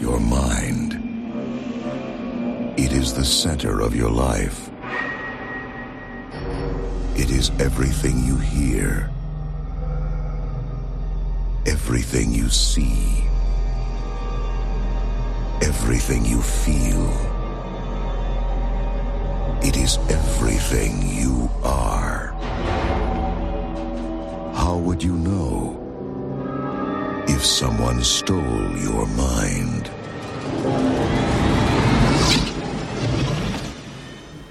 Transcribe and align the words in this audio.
your 0.00 0.20
mind. 0.20 0.92
It 2.78 2.92
is 2.92 3.14
the 3.14 3.24
center 3.24 3.80
of 3.80 3.94
your 3.96 4.10
life. 4.10 4.70
It 7.16 7.30
is 7.30 7.50
everything 7.58 8.24
you 8.24 8.36
hear, 8.36 9.10
everything 11.64 12.32
you 12.32 12.50
see, 12.50 13.24
everything 15.62 16.26
you 16.26 16.42
feel. 16.42 17.10
It 19.62 19.76
is 19.76 19.98
everything 20.10 21.08
you 21.08 21.50
are. 21.64 22.34
How 24.54 24.76
would 24.76 25.02
you 25.02 25.14
know 25.14 25.85
someone 27.46 28.04
stole 28.04 28.76
your 28.84 29.06
mind? 29.06 29.90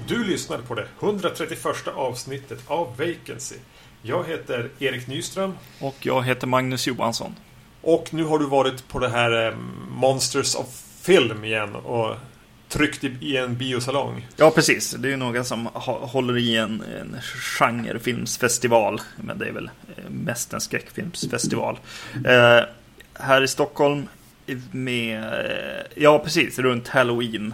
Du 0.08 0.24
lyssnar 0.24 0.58
på 0.58 0.76
det 0.76 0.88
131 1.00 1.88
avsnittet 1.96 2.60
av 2.68 2.98
Vacancy. 2.98 3.56
Jag 4.02 4.28
heter 4.28 4.70
Erik 4.80 5.08
Nyström. 5.08 5.54
Och 5.80 5.96
jag 6.00 6.24
heter 6.24 6.48
Magnus 6.48 6.88
Johansson. 6.88 7.36
Och 7.82 8.14
nu 8.14 8.24
har 8.24 8.40
du 8.40 8.46
varit 8.46 8.88
på 8.88 9.00
det 9.00 9.10
här 9.10 9.48
eh, 9.48 9.56
Monsters 9.90 10.56
of 10.56 10.82
Film 11.02 11.44
igen 11.44 11.76
och 11.76 12.16
tryckt 12.70 13.04
i, 13.04 13.38
en 13.38 13.58
biosalong. 13.58 14.28
Ja, 14.36 14.52
precis. 14.52 14.92
Det 14.92 15.08
är 15.08 15.10
ju 15.10 15.18
några 15.18 15.44
som 15.44 15.70
håller 15.74 16.38
i 16.38 16.58
en, 16.58 16.84
en 17.02 17.18
genrefilmsfestival. 17.60 19.02
Men 19.18 19.38
det 19.38 19.48
är 19.48 19.52
väl 19.52 19.70
eh, 19.98 20.10
mest 20.10 20.54
en 20.54 20.62
skräckfilmsfestival. 20.62 21.80
Eh, 22.26 22.64
här 23.20 23.42
i 23.42 23.48
Stockholm 23.48 24.08
med, 24.72 25.24
eh, 25.24 25.86
ja 25.96 26.20
precis, 26.20 26.60
runt 26.60 26.88
Halloween. 26.88 27.54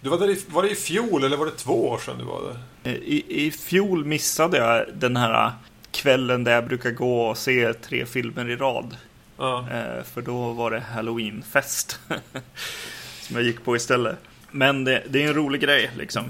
Du 0.00 0.10
var 0.10 0.18
där 0.18 0.30
i, 0.30 0.44
var 0.48 0.62
det 0.62 0.70
i 0.70 0.74
fjol 0.74 1.24
eller 1.24 1.36
var 1.36 1.46
det 1.46 1.52
två 1.52 1.88
år 1.88 1.98
sedan 1.98 2.18
du 2.18 2.24
var 2.24 2.42
där? 2.42 2.58
Eh, 2.90 2.96
I, 2.98 3.46
I 3.46 3.50
fjol 3.50 4.04
missade 4.04 4.56
jag 4.58 4.86
den 4.94 5.16
här 5.16 5.52
kvällen 5.90 6.44
där 6.44 6.52
jag 6.52 6.66
brukar 6.66 6.90
gå 6.90 7.26
och 7.26 7.38
se 7.38 7.72
tre 7.72 8.06
filmer 8.06 8.48
i 8.50 8.56
rad. 8.56 8.96
Ja. 9.36 9.66
Eh, 9.72 10.02
För 10.04 10.22
då 10.22 10.52
var 10.52 10.70
det 10.70 10.80
halloweenfest. 10.80 12.00
som 13.20 13.36
jag 13.36 13.44
gick 13.44 13.64
på 13.64 13.76
istället. 13.76 14.16
Men 14.50 14.84
det, 14.84 15.02
det 15.08 15.22
är 15.22 15.28
en 15.28 15.34
rolig 15.34 15.60
grej 15.60 15.90
liksom. 15.98 16.24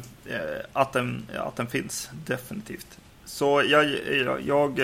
Att 0.72 0.92
den, 0.92 1.26
att 1.36 1.56
den 1.56 1.66
finns, 1.66 2.10
definitivt. 2.26 2.86
Så 3.24 3.62
jag, 3.66 3.90
jag, 4.10 4.40
jag 4.46 4.80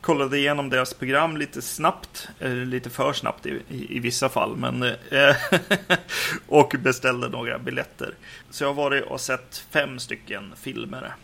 kollade 0.00 0.38
igenom 0.38 0.70
deras 0.70 0.94
program 0.94 1.36
lite 1.36 1.62
snabbt. 1.62 2.28
Eller 2.38 2.64
lite 2.64 2.90
för 2.90 3.12
snabbt 3.12 3.46
i, 3.46 3.62
i, 3.68 3.96
i 3.96 3.98
vissa 3.98 4.28
fall. 4.28 4.56
Men, 4.56 4.82
eh, 4.82 5.36
och 6.48 6.74
beställde 6.78 7.28
några 7.28 7.58
biljetter. 7.58 8.14
Så 8.50 8.64
jag 8.64 8.68
har 8.68 8.74
varit 8.74 9.04
och 9.04 9.20
sett 9.20 9.64
fem 9.70 9.98
stycken 9.98 10.52
filmer. 10.56 11.14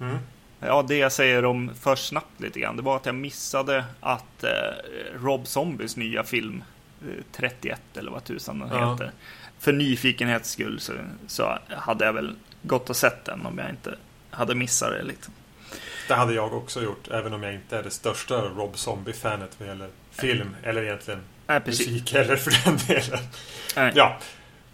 Mm. 0.00 0.16
Ja, 0.60 0.84
det 0.88 0.96
jag 0.96 1.12
säger 1.12 1.44
om 1.44 1.70
för 1.80 1.96
snabbt 1.96 2.40
lite 2.40 2.60
grann, 2.60 2.76
det 2.76 2.82
var 2.82 2.96
att 2.96 3.06
jag 3.06 3.14
missade 3.14 3.84
att 4.00 4.44
eh, 4.44 4.50
Rob 5.22 5.46
Zombies 5.46 5.96
nya 5.96 6.24
film, 6.24 6.64
eh, 7.02 7.22
31 7.32 7.80
eller 7.96 8.10
vad 8.10 8.24
tusan 8.24 8.58
den 8.58 8.68
Ja. 8.72 8.92
heter, 8.92 9.12
för 9.58 9.72
nyfikenhets 9.72 10.50
skull 10.50 10.80
så, 10.80 10.92
så 11.26 11.58
hade 11.68 12.04
jag 12.04 12.12
väl 12.12 12.34
gått 12.62 12.90
och 12.90 12.96
sett 12.96 13.24
den 13.24 13.46
om 13.46 13.58
jag 13.58 13.70
inte 13.70 13.94
hade 14.30 14.54
missat 14.54 14.90
det. 14.90 15.02
Liksom. 15.02 15.34
Det 16.08 16.14
hade 16.14 16.34
jag 16.34 16.54
också 16.54 16.82
gjort, 16.82 17.08
även 17.10 17.34
om 17.34 17.42
jag 17.42 17.54
inte 17.54 17.76
är 17.78 17.82
det 17.82 17.90
största 17.90 18.34
Rob 18.34 18.76
Zombie-fanet 18.76 19.50
vad 19.58 19.68
gäller 19.68 19.88
film, 20.10 20.56
eller 20.62 20.82
egentligen 20.82 21.20
precis. 21.46 21.86
musik 21.88 22.12
heller 22.14 22.36
för 22.36 22.64
den 22.64 22.76
delen. 22.86 23.24
Nej. 23.76 23.92
Ja, 23.94 24.18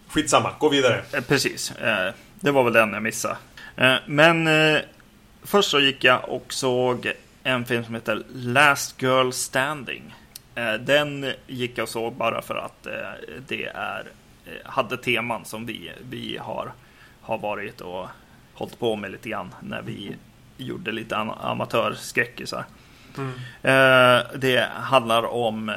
skitsamma. 0.08 0.50
Gå 0.58 0.68
vidare. 0.68 1.02
Eh, 1.12 1.20
Precis, 1.20 1.70
eh, 1.70 2.14
det 2.40 2.50
var 2.50 2.64
väl 2.64 2.72
den 2.72 2.92
jag 2.92 3.02
missade. 3.02 3.36
Eh, 3.76 3.94
Men 4.06 4.48
först 5.42 5.70
så 5.70 5.80
gick 5.80 6.04
jag 6.04 6.28
och 6.28 6.52
såg 6.52 7.12
en 7.42 7.64
film 7.64 7.84
som 7.84 7.94
heter 7.94 8.22
Last 8.34 9.02
Girl 9.02 9.30
Standing. 9.30 10.14
Den 10.80 11.32
gick 11.46 11.78
jag 11.78 11.82
och 11.82 11.88
såg 11.88 12.12
bara 12.14 12.42
för 12.42 12.54
att 12.54 12.86
det 13.48 13.64
är, 13.64 14.06
hade 14.64 14.96
teman 14.96 15.44
som 15.44 15.66
vi, 15.66 15.92
vi 16.10 16.38
har, 16.40 16.72
har 17.20 17.38
varit 17.38 17.80
och 17.80 18.08
hållit 18.54 18.78
på 18.78 18.96
med 18.96 19.10
lite 19.10 19.28
grann 19.28 19.54
när 19.60 19.82
vi 19.82 20.16
gjorde 20.56 20.92
lite 20.92 21.16
am- 21.16 21.30
amatörskräckisar. 21.40 22.64
Eh, 23.62 24.20
Det 24.36 24.68
handlar 24.74 25.22
om 25.22 25.68
eh, 25.68 25.74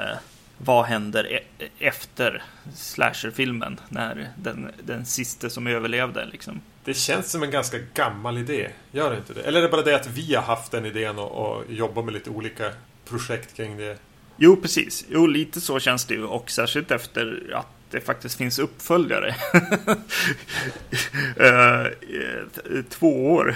vad 0.57 0.85
händer 0.85 1.33
e- 1.33 1.67
efter 1.79 2.43
slasherfilmen 2.75 3.79
när 3.89 4.29
den, 4.37 4.71
den 4.83 5.05
sista 5.05 5.49
som 5.49 5.67
överlevde 5.67 6.25
liksom. 6.25 6.61
Det 6.83 6.93
känns 6.93 7.31
som 7.31 7.43
en 7.43 7.51
ganska 7.51 7.77
gammal 7.93 8.37
idé. 8.37 8.69
Gör 8.91 9.11
det 9.11 9.17
inte 9.17 9.33
det? 9.33 9.41
Eller 9.41 9.59
är 9.59 9.63
det 9.63 9.69
bara 9.69 9.81
det 9.81 9.95
att 9.95 10.07
vi 10.07 10.35
har 10.35 10.43
haft 10.43 10.71
den 10.71 10.85
idén 10.85 11.19
och, 11.19 11.31
och 11.31 11.63
jobbar 11.69 12.03
med 12.03 12.13
lite 12.13 12.29
olika 12.29 12.71
projekt 13.09 13.55
kring 13.57 13.77
det? 13.77 13.97
Jo, 14.37 14.55
precis. 14.55 15.05
Jo, 15.09 15.27
lite 15.27 15.61
så 15.61 15.79
känns 15.79 16.05
det 16.05 16.13
ju 16.13 16.23
och 16.23 16.49
särskilt 16.51 16.91
efter 16.91 17.51
att 17.55 17.67
det 17.89 18.01
faktiskt 18.01 18.37
finns 18.37 18.59
uppföljare. 18.59 19.35
Eh, 21.37 21.81
eh, 21.81 22.83
två 22.89 23.33
år 23.33 23.55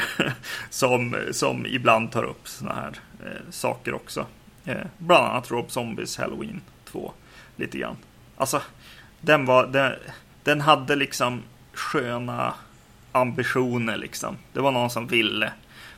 som, 0.70 1.18
som 1.32 1.66
ibland 1.66 2.12
tar 2.12 2.24
upp 2.24 2.48
sådana 2.48 2.82
här 2.82 2.92
eh, 3.26 3.52
saker 3.52 3.94
också. 3.94 4.26
Eh, 4.66 4.86
Bland 4.98 5.26
annat 5.26 5.52
Rob 5.52 5.72
Zombies 5.72 6.18
Halloween 6.18 6.62
2. 6.86 7.12
Lite 7.56 7.78
grann. 7.78 7.96
Alltså, 8.38 8.62
den 9.22 9.46
var... 9.46 9.68
Den, 9.68 9.94
den 10.44 10.62
hade 10.62 10.96
liksom 10.96 11.44
sköna 11.74 12.54
ambitioner 13.12 13.98
liksom. 13.98 14.38
Det 14.54 14.62
var 14.62 14.72
någon 14.72 14.90
som 14.90 15.08
ville. 15.08 15.52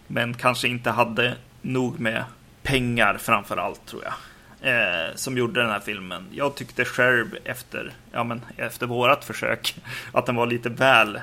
Men 0.08 0.34
kanske 0.34 0.68
inte 0.68 0.90
hade 0.90 1.36
nog 1.62 2.00
med 2.00 2.24
pengar 2.64 3.18
framför 3.18 3.58
allt 3.58 3.86
tror 3.86 4.04
jag. 4.04 4.14
Eh, 4.62 5.16
som 5.16 5.38
gjorde 5.38 5.62
den 5.62 5.70
här 5.70 5.80
filmen. 5.80 6.28
Jag 6.32 6.56
tyckte 6.56 6.86
själv 6.86 7.38
efter, 7.44 7.94
ja, 8.12 8.24
men 8.24 8.42
efter 8.58 8.88
vårat 8.88 9.26
försök 9.26 9.76
att 10.12 10.26
den 10.26 10.36
var 10.36 10.48
lite 10.48 10.70
väl 10.70 11.16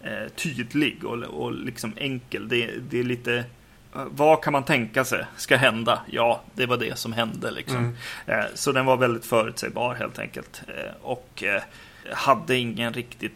eh, 0.00 0.28
tydlig 0.36 1.04
och, 1.04 1.18
och 1.18 1.52
liksom 1.52 1.92
enkel. 1.96 2.48
Det, 2.48 2.70
det 2.90 2.98
är 2.98 3.04
lite 3.04 3.34
eh, 3.94 4.04
vad 4.10 4.42
kan 4.42 4.52
man 4.52 4.64
tänka 4.64 5.04
sig 5.04 5.24
ska 5.36 5.56
hända? 5.56 6.02
Ja, 6.10 6.42
det 6.54 6.66
var 6.66 6.76
det 6.76 6.98
som 6.98 7.12
hände 7.12 7.50
liksom. 7.50 7.96
Eh, 8.26 8.44
så 8.54 8.72
den 8.72 8.86
var 8.86 8.96
väldigt 8.96 9.24
förutsägbar 9.24 9.94
helt 9.94 10.18
enkelt. 10.18 10.62
Eh, 10.68 10.92
och 11.02 11.44
hade 12.12 12.56
ingen 12.56 12.92
riktigt 12.92 13.32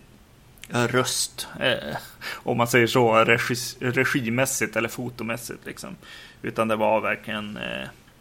röst, 0.69 1.49
om 2.33 2.57
man 2.57 2.69
säger 2.69 2.87
så, 2.87 3.15
regis, 3.15 3.77
regimässigt 3.81 4.77
eller 4.77 4.89
fotomässigt. 4.89 5.67
Liksom. 5.67 5.97
Utan 6.43 6.69
det 6.69 6.77
var 6.77 7.01
verkligen 7.01 7.59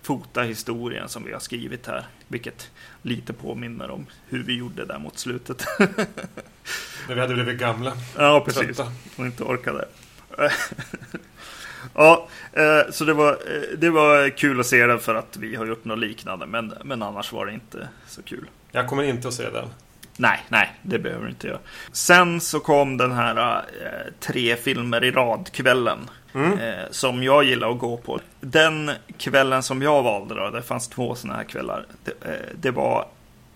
fota 0.05 0.41
historien 0.41 1.09
som 1.09 1.23
vi 1.23 1.33
har 1.33 1.39
skrivit 1.39 1.87
här. 1.87 2.05
Vilket 2.27 2.71
lite 3.01 3.33
påminner 3.33 3.89
om 3.89 4.05
hur 4.29 4.43
vi 4.43 4.57
gjorde 4.57 4.85
där 4.85 4.99
mot 4.99 5.19
slutet. 5.19 5.65
När 7.07 7.15
vi 7.15 7.21
hade 7.21 7.33
blivit 7.33 7.59
gamla. 7.59 7.93
ja, 8.17 8.43
precis. 8.45 8.61
Trötta. 8.61 8.91
Och 9.15 9.25
inte 9.25 9.43
orkade. 9.43 9.85
ja, 11.93 12.27
eh, 12.53 12.91
så 12.91 13.05
det 13.05 13.13
var, 13.13 13.31
eh, 13.31 13.77
det 13.77 13.89
var 13.89 14.29
kul 14.29 14.59
att 14.59 14.65
se 14.65 14.85
den 14.85 14.99
för 14.99 15.15
att 15.15 15.37
vi 15.37 15.55
har 15.55 15.65
gjort 15.65 15.85
något 15.85 15.99
liknande. 15.99 16.45
Men, 16.45 16.73
men 16.83 17.01
annars 17.03 17.31
var 17.31 17.45
det 17.45 17.53
inte 17.53 17.87
så 18.07 18.21
kul. 18.23 18.49
Jag 18.71 18.87
kommer 18.87 19.03
inte 19.03 19.27
att 19.27 19.33
se 19.33 19.49
den. 19.49 19.67
Nej, 20.17 20.43
nej, 20.49 20.73
det 20.81 20.99
behöver 20.99 21.23
du 21.23 21.29
inte 21.29 21.47
göra. 21.47 21.59
Sen 21.91 22.41
så 22.41 22.59
kom 22.59 22.97
den 22.97 23.11
här 23.11 23.57
eh, 23.57 24.13
tre 24.19 24.55
filmer 24.55 25.03
i 25.03 25.11
rad-kvällen. 25.11 25.99
Eh, 26.35 26.91
som 26.91 27.23
jag 27.23 27.43
gillar 27.43 27.71
att 27.71 27.79
gå 27.79 27.97
på. 27.97 28.19
Den 28.41 28.91
kvällen 29.17 29.63
som 29.63 29.81
jag 29.81 30.03
valde 30.03 30.35
då, 30.35 30.49
det 30.49 30.61
fanns 30.61 30.87
två 30.87 31.15
sådana 31.15 31.37
här 31.37 31.43
kvällar. 31.45 31.85
Det, 32.03 32.11
eh, 32.11 32.35
det 32.61 32.71
var, 32.71 33.05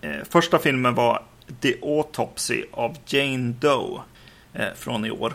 eh, 0.02 0.12
första 0.30 0.60
filmen 0.60 0.96
var 0.96 1.24
The 1.62 1.76
Autopsy 1.82 2.64
of 2.72 2.92
Jane 3.06 3.54
Doe. 3.60 4.02
Eh, 4.54 4.68
från 4.76 5.06
i 5.06 5.12
år. 5.12 5.34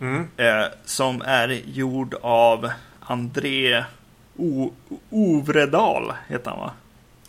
Mm. 0.00 0.28
Eh, 0.36 0.64
som 0.84 1.22
är 1.22 1.48
gjord 1.48 2.14
av 2.22 2.70
André 3.00 3.84
o- 4.36 4.72
Ovredal, 5.10 6.12
heter 6.28 6.50
han 6.50 6.60
va? 6.60 6.70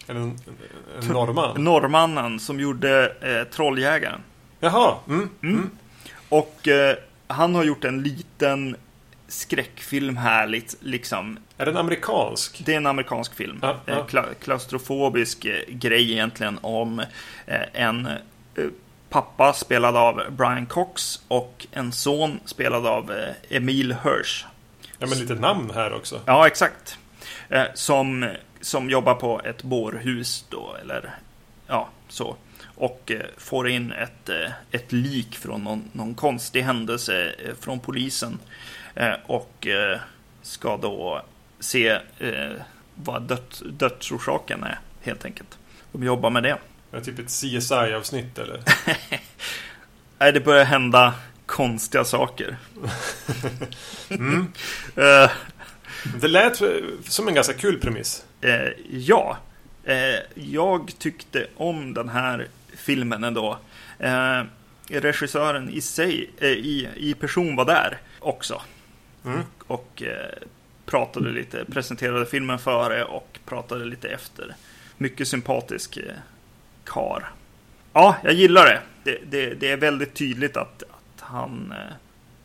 Eller 0.08 0.20
en, 0.20 0.40
en 1.02 1.08
norrman. 1.08 1.64
Norrmannen 1.64 2.40
som 2.40 2.60
gjorde 2.60 3.14
eh, 3.22 3.44
Trolljägaren. 3.56 4.20
Jaha. 4.60 4.96
Mm. 5.08 5.30
Mm. 5.44 5.70
Och 6.30 6.68
eh, 6.68 6.96
han 7.28 7.56
har 7.56 7.64
gjort 7.64 7.86
en 7.86 8.04
liten 8.04 8.76
skräckfilm 9.30 10.18
här, 10.18 10.62
liksom. 10.82 11.40
Är 11.58 11.66
den 11.66 11.78
amerikansk? 11.78 12.62
Det 12.66 12.74
är 12.74 12.78
en 12.78 12.86
amerikansk 12.86 13.36
film. 13.36 13.60
Ja, 13.62 13.80
ja. 13.86 13.94
Eh, 13.94 14.06
kla- 14.06 14.34
klaustrofobisk 14.44 15.46
eh, 15.46 15.62
grej 15.68 16.12
egentligen 16.12 16.60
om 16.62 17.00
eh, 17.46 17.62
en 17.74 18.08
pappa 19.10 19.54
spelad 19.54 19.96
av 19.96 20.22
Brian 20.30 20.66
Cox 20.66 21.22
och 21.28 21.68
en 21.72 21.92
son 21.92 22.40
spelad 22.46 22.88
av 22.88 23.12
Emil 23.50 23.96
Hirsch. 24.04 24.46
Ja, 25.00 25.08
men 25.08 25.20
lite 25.20 25.36
namn 25.36 25.72
här 25.74 25.94
också. 25.94 26.22
Ja, 26.26 26.48
exakt. 26.48 26.98
Som, 27.74 28.30
som 28.62 28.90
jobbar 28.90 29.14
på 29.14 29.42
ett 29.42 29.64
bårhus 29.64 30.46
då, 30.50 30.76
eller 30.82 31.16
ja, 31.68 31.90
så. 32.08 32.36
och 32.76 33.12
får 33.38 33.70
in 33.70 33.92
ett, 33.92 34.30
ett 34.72 34.92
lik 34.92 35.36
från 35.36 35.64
någon, 35.64 35.84
någon 35.92 36.14
konstig 36.14 36.62
händelse 36.62 37.36
från 37.60 37.80
polisen. 37.80 38.40
Eh, 38.96 39.14
och 39.26 39.68
eh, 39.68 40.00
ska 40.42 40.78
då 40.78 41.22
se 41.60 41.90
eh, 42.20 42.52
vad 42.96 43.22
död, 43.22 43.56
dödsorsaken 43.66 44.64
är, 44.64 44.80
helt 45.02 45.26
enkelt. 45.26 45.58
De 45.92 46.04
jobbar 46.04 46.30
med 46.30 46.44
det. 46.44 46.58
Är 46.92 46.98
det 46.98 47.02
typ 47.02 47.20
ett 47.20 47.30
CSI-avsnitt 47.30 48.40
eller? 48.40 48.64
Nej, 50.20 50.32
det 50.34 50.40
börjar 50.40 50.66
hända 50.66 51.14
konstiga 51.46 52.04
saker. 52.04 52.58
Mm. 54.10 54.52
Det 56.22 56.28
lät 56.28 56.62
som 57.04 57.28
en 57.28 57.34
ganska 57.34 57.54
kul 57.54 57.80
premiss. 57.80 58.26
Ja, 58.90 59.38
jag 60.34 60.92
tyckte 60.98 61.48
om 61.56 61.94
den 61.94 62.10
här 62.10 62.48
filmen 62.78 63.24
ändå. 63.24 63.60
Regissören 64.88 65.70
i 65.70 65.82
sig, 65.82 66.30
i, 66.42 66.88
i 66.96 67.14
person 67.14 67.56
var 67.56 67.66
där 67.66 67.98
också. 68.20 68.62
Mm. 69.26 69.42
Och 69.68 70.04
eh, 70.04 70.48
pratade 70.86 71.32
lite, 71.32 71.66
presenterade 71.66 72.26
filmen 72.26 72.60
före 72.60 73.04
och 73.04 73.40
pratade 73.46 73.86
lite 73.86 74.10
efter. 74.10 74.56
Mycket 74.98 75.28
sympatisk 75.28 75.98
eh, 75.98 76.04
kar. 76.84 77.32
Ja, 77.94 78.16
jag 78.24 78.34
gillar 78.34 78.66
det. 78.66 78.82
Det, 79.04 79.20
det. 79.30 79.54
det 79.54 79.72
är 79.72 79.78
väldigt 79.78 80.14
tydligt 80.14 80.58
att, 80.58 80.84
att 80.84 81.22
han 81.22 81.72
eh, 81.72 81.94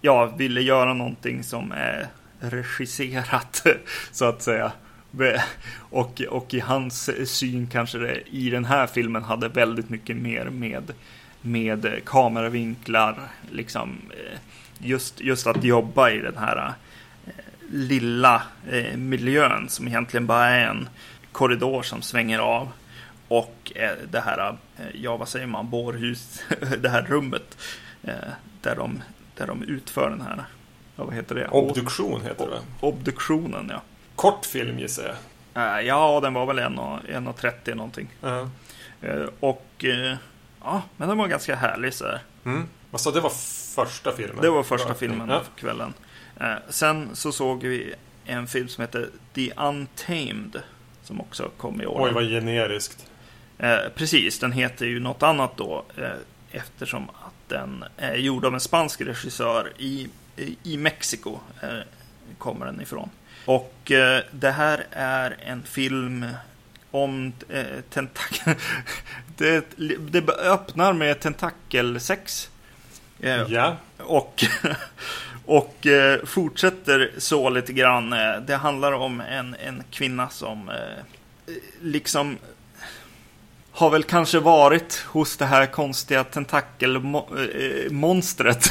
ja, 0.01 0.27
ville 0.27 0.61
göra 0.61 0.95
någonting 0.95 1.43
som 1.43 1.73
är 1.73 2.09
regisserat, 2.41 3.67
så 4.13 4.25
att 4.25 4.43
säga. 4.43 4.73
Och, 5.79 6.21
och 6.21 6.55
i 6.55 6.61
hans 6.61 7.11
syn 7.31 7.67
kanske 7.67 7.99
det 7.99 8.21
i 8.31 8.51
den 8.51 8.65
här 8.65 8.87
filmen 8.87 9.23
hade 9.23 9.49
väldigt 9.49 9.91
mycket 9.91 10.17
mer 10.17 10.45
med, 10.45 10.93
med 11.41 12.01
kameravinklar, 12.05 13.19
liksom 13.51 13.99
eh, 14.11 14.39
just, 14.79 15.21
just 15.21 15.47
att 15.47 15.65
jobba 15.65 16.11
i 16.11 16.19
den 16.19 16.37
här 16.39 16.57
eh, 17.27 17.33
lilla 17.71 18.43
eh, 18.71 18.97
miljön 18.97 19.69
som 19.69 19.89
egentligen 19.89 20.27
bara 20.27 20.47
är 20.47 20.67
en 20.67 20.89
korridor 21.33 21.83
som 21.83 22.03
svänger 22.03 22.39
av. 22.39 22.69
Och 23.29 23.73
eh, 23.75 23.93
det 24.11 24.21
här, 24.21 24.57
eh, 24.79 24.85
ja 24.95 25.17
vad 25.17 25.29
säger 25.29 25.47
man, 25.47 25.71
bårhus, 25.71 26.43
det 26.79 26.89
här 26.89 27.03
rummet 27.03 27.59
eh, 28.03 28.15
där, 28.63 28.77
de, 28.77 29.03
där 29.37 29.47
de 29.47 29.63
utför 29.63 30.11
den 30.11 30.21
här, 30.21 30.45
ja, 30.97 31.05
vad 31.05 31.15
heter 31.15 31.35
det? 31.35 31.49
Obduktion 31.49 32.21
heter 32.23 32.47
det? 32.47 32.61
Obduktionen, 32.87 33.67
ja. 33.71 33.83
Kort 34.17 34.47
film 34.47 34.79
gissar 34.79 35.03
jag. 35.03 35.17
Eh, 35.79 35.81
Ja, 35.87 36.21
den 36.23 36.35
var 36.35 36.47
väl 36.47 36.59
1,30 36.59 37.75
någonting. 37.75 38.09
Ja. 38.21 38.49
Eh, 39.03 39.23
Och 39.41 39.85
ja, 40.65 40.83
men 40.97 41.09
den 41.09 41.19
var 41.19 41.29
ganska 41.29 41.57
härlig 41.57 41.95
så 41.95 42.05
här. 42.05 42.23
Mm. 42.45 42.65
Vad 42.91 43.01
sa 43.01 43.11
du, 43.11 43.15
det 43.15 43.21
var 43.21 43.33
första 43.75 44.13
filmen? 44.13 44.43
Det 44.43 44.51
var 44.51 44.63
första 44.63 44.95
filmen 44.95 45.29
Ja. 45.29 45.41
för 45.41 45.61
kvällen. 45.61 45.95
Eh, 46.41 46.55
Sen 46.69 47.09
så 47.17 47.33
såg 47.33 47.63
vi 47.65 47.95
en 48.25 48.47
film 48.47 48.69
som 48.69 48.83
heter 48.83 49.09
The 49.35 49.53
Untamed. 49.53 50.63
Som 51.03 51.21
också 51.21 51.51
kom 51.57 51.81
i 51.83 51.87
år. 51.87 52.07
Oj, 52.07 52.13
vad 52.13 52.25
generiskt. 52.25 53.07
Eh, 53.59 53.77
precis, 53.95 54.39
den 54.39 54.53
heter 54.53 54.87
ju 54.87 55.01
något 55.01 55.23
annat 55.23 55.57
då. 55.57 55.85
Eh, 55.97 56.09
eftersom 56.51 57.09
att 57.09 57.49
den 57.49 57.85
är 57.97 58.15
gjord 58.17 58.45
av 58.45 58.55
en 58.55 58.61
spansk 58.61 59.01
regissör 59.01 59.73
i, 59.79 60.09
i, 60.63 60.77
Mexiko. 60.77 61.39
Kommer 62.39 62.67
den 62.67 62.81
ifrån. 62.81 63.11
Och 63.45 63.91
eh, 63.91 64.23
det 64.31 64.51
här 64.51 64.87
är 64.91 65.37
en 65.47 65.63
film 65.63 66.27
om 66.91 67.33
eh, 67.49 67.65
tentakel... 67.91 68.55
det, 69.37 69.65
det 69.99 70.29
öppnar 70.33 70.93
med 70.93 71.21
tentakelsex. 71.21 72.51
Eh, 73.21 73.43
Ja. 73.49 73.77
och, 73.99 74.45
och 75.45 75.87
eh, 75.87 76.25
fortsätter 76.25 77.11
så 77.19 77.51
lite 77.51 77.73
grann. 77.73 78.13
Eh, 78.13 78.37
Det 78.47 78.57
handlar 78.57 78.93
om 78.93 79.21
en, 79.21 79.55
en 79.55 79.83
kvinna 79.91 80.29
som 80.29 80.71
liksom 81.81 82.39
har 83.71 83.91
väl 83.91 84.05
kanske 84.05 84.39
varit 84.39 85.05
hos 85.07 85.37
det 85.37 85.45
här 85.47 85.67
konstiga 85.67 86.25
tentakelmonstret 86.25 88.67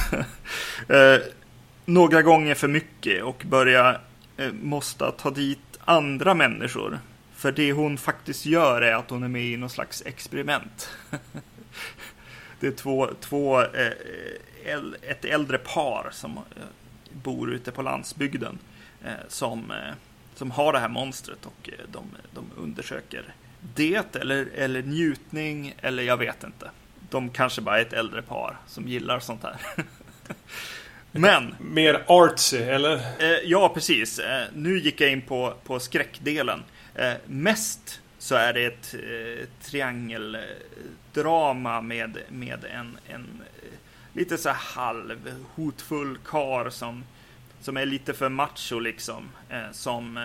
några 1.85 2.21
gånger 2.21 2.55
för 2.55 2.67
mycket 2.67 3.23
och 3.23 3.43
börjar 3.49 4.01
måste 4.61 5.11
ta 5.11 5.29
dit 5.29 5.59
andra 5.85 6.33
människor. 6.33 6.99
För 7.35 7.51
det 7.51 7.71
hon 7.71 7.97
faktiskt 7.97 8.45
gör 8.45 8.81
är 8.81 8.95
att 8.95 9.09
hon 9.09 9.23
är 9.23 9.27
med 9.27 9.43
i 9.45 9.57
någon 9.57 9.69
slags 9.69 10.03
experiment. 10.05 10.89
Det 12.63 12.68
är 12.68 12.71
två, 12.71 13.10
två 13.19 13.62
eh, 13.62 13.92
ett 15.01 15.25
äldre 15.25 15.57
par 15.57 16.10
som 16.12 16.38
eh, 16.38 16.63
bor 17.12 17.51
ute 17.54 17.71
på 17.71 17.81
landsbygden 17.81 18.60
eh, 19.06 19.12
som, 19.27 19.74
som 20.36 20.51
har 20.51 20.74
det 20.74 20.80
här 20.80 20.89
monstret 20.89 21.45
och 21.45 21.69
de, 21.92 22.04
de 22.33 22.45
undersöker 22.57 23.33
det 23.75 24.15
eller, 24.15 24.48
eller 24.56 24.81
njutning 24.81 25.75
eller 25.81 26.04
jag 26.04 26.18
vet 26.18 26.44
inte. 26.44 26.71
De 27.10 27.30
kanske 27.30 27.62
bara 27.62 27.77
är 27.77 27.81
ett 27.81 27.94
äldre 27.94 28.21
par 28.21 28.57
som 28.68 28.88
gillar 28.88 29.19
sånt 29.19 29.44
här. 29.44 29.56
Men 31.12 31.56
Mer 31.60 32.04
artsy, 32.07 32.57
eller? 32.57 32.95
Eh, 32.95 33.39
ja, 33.44 33.69
precis. 33.74 34.19
Eh, 34.19 34.45
nu 34.54 34.80
gick 34.80 35.01
jag 35.01 35.12
in 35.12 35.21
på, 35.21 35.54
på 35.63 35.80
skräckdelen. 35.80 36.63
Eh, 36.95 37.13
mest 37.25 38.01
så 38.23 38.35
är 38.35 38.53
det 38.53 38.65
ett 38.65 38.93
eh, 38.93 39.47
triangeldrama 39.61 41.81
med, 41.81 42.17
med 42.29 42.65
en, 42.65 42.97
en 43.07 43.43
eh, 43.61 43.69
lite 44.13 44.37
så 44.37 44.49
här 44.49 44.55
halv 44.55 45.43
hotfull 45.55 46.17
kar 46.25 46.69
som, 46.69 47.03
som 47.61 47.77
är 47.77 47.85
lite 47.85 48.13
för 48.13 48.29
macho 48.29 48.79
liksom. 48.79 49.29
Eh, 49.49 49.71
som 49.71 50.17
eh, 50.17 50.23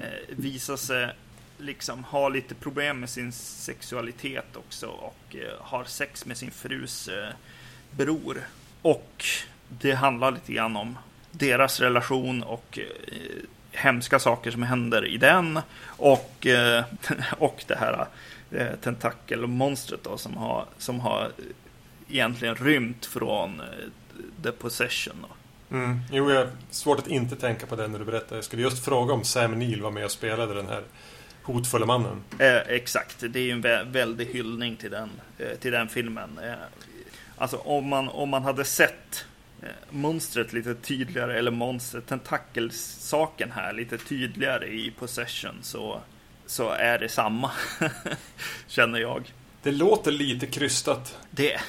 eh, 0.00 0.08
visar 0.28 0.76
sig 0.76 1.10
liksom 1.58 2.04
ha 2.04 2.28
lite 2.28 2.54
problem 2.54 3.00
med 3.00 3.10
sin 3.10 3.32
sexualitet 3.32 4.56
också 4.56 4.86
och 4.86 5.36
eh, 5.36 5.60
har 5.60 5.84
sex 5.84 6.26
med 6.26 6.36
sin 6.36 6.50
frus 6.50 7.08
eh, 7.08 7.28
bror. 7.90 8.38
Och 8.82 9.24
det 9.68 9.92
handlar 9.92 10.30
lite 10.30 10.52
grann 10.52 10.76
om 10.76 10.98
deras 11.30 11.80
relation 11.80 12.42
och 12.42 12.78
eh, 12.78 12.84
hemska 13.72 14.18
saker 14.18 14.50
som 14.50 14.62
händer 14.62 15.06
i 15.06 15.16
den. 15.16 15.60
Och, 15.86 16.46
eh, 16.46 16.84
och 17.38 17.64
det 17.66 17.76
här 17.76 18.06
eh, 18.50 18.66
tentakelmonstret 18.82 20.04
då 20.04 20.18
som 20.18 20.36
har, 20.36 20.64
som 20.78 21.00
har 21.00 21.30
egentligen 22.08 22.54
rymt 22.54 23.06
från 23.06 23.60
eh, 23.60 23.66
The 24.42 24.52
Possession. 24.52 25.14
Då. 25.22 25.28
Mm. 25.76 26.00
Jo, 26.12 26.30
jag 26.30 26.38
har 26.38 26.48
svårt 26.70 26.98
att 26.98 27.06
inte 27.06 27.36
tänka 27.36 27.66
på 27.66 27.76
det 27.76 27.88
när 27.88 27.98
du 27.98 28.04
berättar. 28.04 28.36
Jag 28.36 28.44
skulle 28.44 28.62
just 28.62 28.84
fråga 28.84 29.14
om 29.14 29.24
Sam 29.24 29.58
Neill 29.58 29.82
var 29.82 29.90
med 29.90 30.04
och 30.04 30.10
spelade 30.10 30.54
den 30.54 30.66
här 30.66 30.82
hotfulla 31.42 31.86
mannen. 31.86 32.22
Eh, 32.38 32.56
exakt, 32.56 33.16
det 33.20 33.38
är 33.38 33.42
ju 33.42 33.50
en 33.50 33.62
vä- 33.62 33.92
väldig 33.92 34.26
hyllning 34.26 34.76
till 34.76 34.90
den, 34.90 35.10
eh, 35.38 35.58
till 35.60 35.72
den 35.72 35.88
filmen. 35.88 36.38
Eh, 36.42 36.52
alltså 37.38 37.56
om 37.56 37.88
man, 37.88 38.08
om 38.08 38.28
man 38.28 38.42
hade 38.42 38.64
sett 38.64 39.24
monstret 39.90 40.52
lite 40.52 40.74
tydligare, 40.74 41.38
eller 41.38 41.50
monstret, 41.50 42.06
tentakelsaken 42.06 43.52
här 43.52 43.72
lite 43.72 43.98
tydligare 43.98 44.66
i 44.66 44.90
Possession 44.98 45.58
så, 45.62 46.00
så 46.46 46.70
är 46.70 46.98
det 46.98 47.08
samma, 47.08 47.50
känner 48.66 48.98
jag. 48.98 49.32
Det 49.62 49.72
låter 49.72 50.12
lite 50.12 50.46
krystat. 50.46 51.18
Det, 51.30 51.60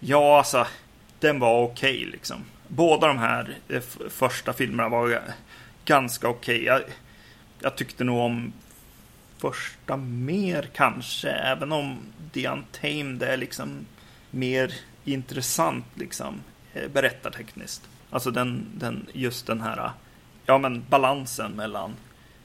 ja 0.00 0.38
alltså, 0.38 0.66
den 1.20 1.38
var 1.38 1.62
okej 1.62 2.04
liksom. 2.12 2.44
Båda 2.68 3.06
de 3.06 3.18
här 3.18 3.56
eh, 3.68 3.80
första 4.10 4.52
filmerna 4.52 4.88
var 4.88 5.22
ganska 5.84 6.28
okej. 6.28 6.64
Jag, 6.64 6.82
jag 7.60 7.76
tyckte 7.76 8.04
nog 8.04 8.18
om 8.18 8.52
första 9.38 9.96
mer 9.96 10.68
kanske, 10.74 11.30
även 11.30 11.72
om 11.72 11.98
The 12.32 12.48
Untamed 12.48 13.22
är 13.22 13.36
liksom 13.36 13.86
mer 14.30 14.74
intressant 15.04 15.86
liksom 15.94 16.40
eh, 16.74 16.88
berättartekniskt. 16.88 17.88
Alltså 18.10 18.30
den, 18.30 18.66
den, 18.74 19.06
just 19.12 19.46
den 19.46 19.60
här, 19.60 19.90
ja 20.46 20.58
men 20.58 20.84
balansen 20.88 21.52
mellan 21.52 21.94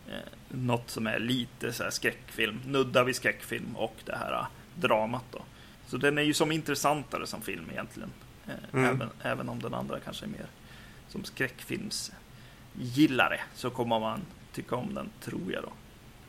eh, 0.07 0.13
något 0.49 0.89
som 0.89 1.07
är 1.07 1.19
lite 1.19 1.73
så 1.73 1.83
här 1.83 1.89
skräckfilm, 1.91 2.59
nudda 2.67 3.03
vid 3.03 3.15
skräckfilm 3.15 3.75
och 3.75 3.95
det 4.05 4.15
här 4.15 4.33
eh, 4.33 4.45
dramat 4.75 5.23
då. 5.31 5.41
Så 5.87 5.97
den 5.97 6.17
är 6.17 6.21
ju 6.21 6.33
som 6.33 6.51
intressantare 6.51 7.27
som 7.27 7.41
film 7.41 7.65
egentligen. 7.71 8.09
Eh, 8.47 8.53
Mm. 8.73 8.85
även, 8.95 9.09
även 9.21 9.49
om 9.49 9.61
den 9.61 9.73
andra 9.73 9.99
kanske 9.99 10.25
är 10.25 10.29
mer 10.29 10.45
som 11.09 11.23
skräckfilmsgillare 11.23 13.39
så 13.55 13.69
kommer 13.69 13.99
man 13.99 14.21
tycka 14.53 14.75
om 14.75 14.93
den, 14.93 15.09
tror 15.21 15.51
jag 15.53 15.63
då. 15.63 15.69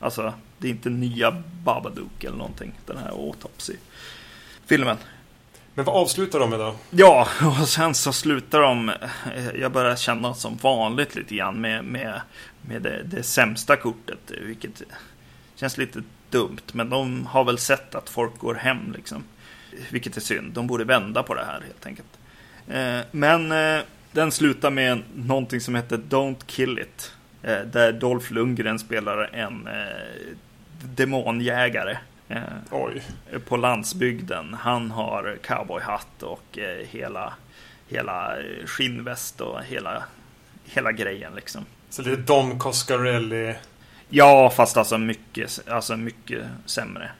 Alltså, 0.00 0.34
det 0.58 0.66
är 0.68 0.70
inte 0.70 0.90
nya 0.90 1.42
Babadook 1.64 2.24
eller 2.24 2.36
någonting, 2.36 2.72
den 2.86 2.96
här 2.96 3.10
Autopsy-filmen. 3.10 4.96
Men 5.74 5.84
vad 5.84 5.96
avslutar 5.96 6.38
de 6.40 6.50
med 6.50 6.58
då? 6.58 6.74
Ja, 6.90 7.28
och 7.60 7.68
sen 7.68 7.94
så 7.94 8.12
slutar 8.12 8.60
de, 8.60 8.88
eh, 8.88 9.50
jag 9.60 9.72
börjar 9.72 9.96
känna 9.96 10.34
som 10.34 10.56
vanligt 10.56 11.14
lite 11.14 11.34
grann 11.34 11.60
med, 11.60 11.84
med, 11.84 12.20
med 12.62 12.82
det, 12.82 13.02
det 13.02 13.22
sämsta 13.22 13.76
kortet, 13.76 14.18
vilket 14.42 14.82
känns 15.54 15.78
lite 15.78 16.02
dumt, 16.30 16.62
men 16.72 16.90
de 16.90 17.26
har 17.26 17.44
väl 17.44 17.58
sett 17.58 17.94
att 17.94 18.08
folk 18.08 18.38
går 18.38 18.54
hem 18.54 18.92
liksom. 18.92 19.24
vilket 19.90 20.16
är 20.16 20.20
synd. 20.20 20.52
De 20.52 20.66
borde 20.66 20.84
vända 20.84 21.22
på 21.22 21.34
det 21.34 21.44
här 21.44 21.60
helt 21.60 21.86
enkelt. 21.86 22.18
Eh, 22.68 23.00
men 23.10 23.52
eh, 23.52 23.82
den 24.12 24.32
slutar 24.32 24.70
med 24.70 25.02
någonting 25.14 25.60
som 25.60 25.74
heter 25.74 25.96
Don't 25.96 26.46
Kill 26.46 26.78
It. 26.78 27.12
Där 27.72 27.92
Dolph 27.92 28.32
Lundgren 28.32 28.78
spelar 28.78 29.30
en 29.34 29.68
demonjägare. 30.82 31.96
Eh, 32.34 33.38
på 33.38 33.56
landsbygden. 33.56 34.54
Han 34.54 34.90
har 34.90 35.38
cowboyhatt 35.42 36.22
och 36.22 36.58
eh, 36.58 36.86
hela, 36.86 37.32
hela 37.88 38.38
eh, 38.38 38.66
skinnväst 38.66 39.40
och 39.40 39.62
hela, 39.62 40.02
hela 40.64 40.92
grejen 40.92 41.34
liksom. 41.34 41.66
Så 41.90 42.02
lite 42.02 42.22
Don 42.22 42.58
Coscarelli. 42.58 43.54
Ja, 44.08 44.50
fast 44.50 44.76
alltså 44.76 44.98
mycket, 44.98 45.68
alltså 45.68 45.96
mycket 45.96 46.44
sämre. 46.66 47.10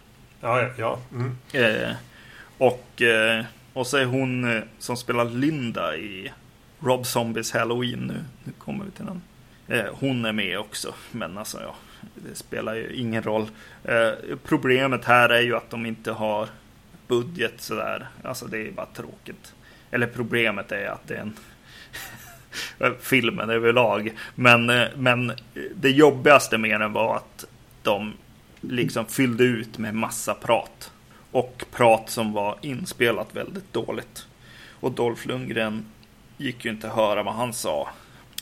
Ja, 0.40 0.62
ja. 0.62 0.70
ja. 0.76 0.98
Mm. 1.12 1.36
Eh, 1.52 1.96
och, 2.58 3.02
eh, 3.02 3.44
och 3.72 3.86
så 3.86 3.96
är 3.96 4.04
hon 4.04 4.56
eh, 4.56 4.62
som 4.78 4.96
spelar 4.96 5.24
Linda 5.24 5.96
i 5.96 6.32
Rob 6.80 7.06
Zombies 7.06 7.52
Halloween 7.52 8.00
nu. 8.00 8.24
Nu 8.44 8.52
kommer 8.58 8.84
vi 8.84 8.90
till 8.90 9.06
den. 9.06 9.22
Hon 9.92 10.24
är 10.24 10.32
med 10.32 10.58
också, 10.58 10.94
men 11.10 11.38
alltså 11.38 11.60
ja, 11.62 11.74
det 12.14 12.34
spelar 12.34 12.74
ju 12.74 12.94
ingen 12.94 13.22
roll. 13.22 13.48
Eh, 13.84 14.10
problemet 14.44 15.04
här 15.04 15.28
är 15.28 15.40
ju 15.40 15.56
att 15.56 15.70
de 15.70 15.86
inte 15.86 16.12
har 16.12 16.48
budget 17.06 17.60
sådär. 17.60 18.08
Alltså 18.22 18.46
det 18.46 18.58
är 18.58 18.72
bara 18.72 18.86
tråkigt. 18.86 19.54
Eller 19.90 20.06
problemet 20.06 20.72
är 20.72 20.86
att 20.86 21.08
det 21.08 21.14
är 21.14 21.20
en 21.20 21.36
filmen 23.00 23.50
överlag. 23.50 24.12
Men, 24.34 24.70
eh, 24.70 24.88
men 24.96 25.32
det 25.74 25.90
jobbigaste 25.90 26.58
med 26.58 26.80
den 26.80 26.92
var 26.92 27.16
att 27.16 27.44
de 27.82 28.12
liksom 28.60 29.06
fyllde 29.06 29.44
ut 29.44 29.78
med 29.78 29.94
massa 29.94 30.34
prat. 30.34 30.92
Och 31.30 31.64
prat 31.70 32.10
som 32.10 32.32
var 32.32 32.58
inspelat 32.60 33.36
väldigt 33.36 33.72
dåligt. 33.72 34.26
Och 34.80 34.92
Dolph 34.92 35.26
Lundgren 35.26 35.86
gick 36.36 36.64
ju 36.64 36.70
inte 36.70 36.88
att 36.88 36.96
höra 36.96 37.22
vad 37.22 37.34
han 37.34 37.52
sa 37.52 37.88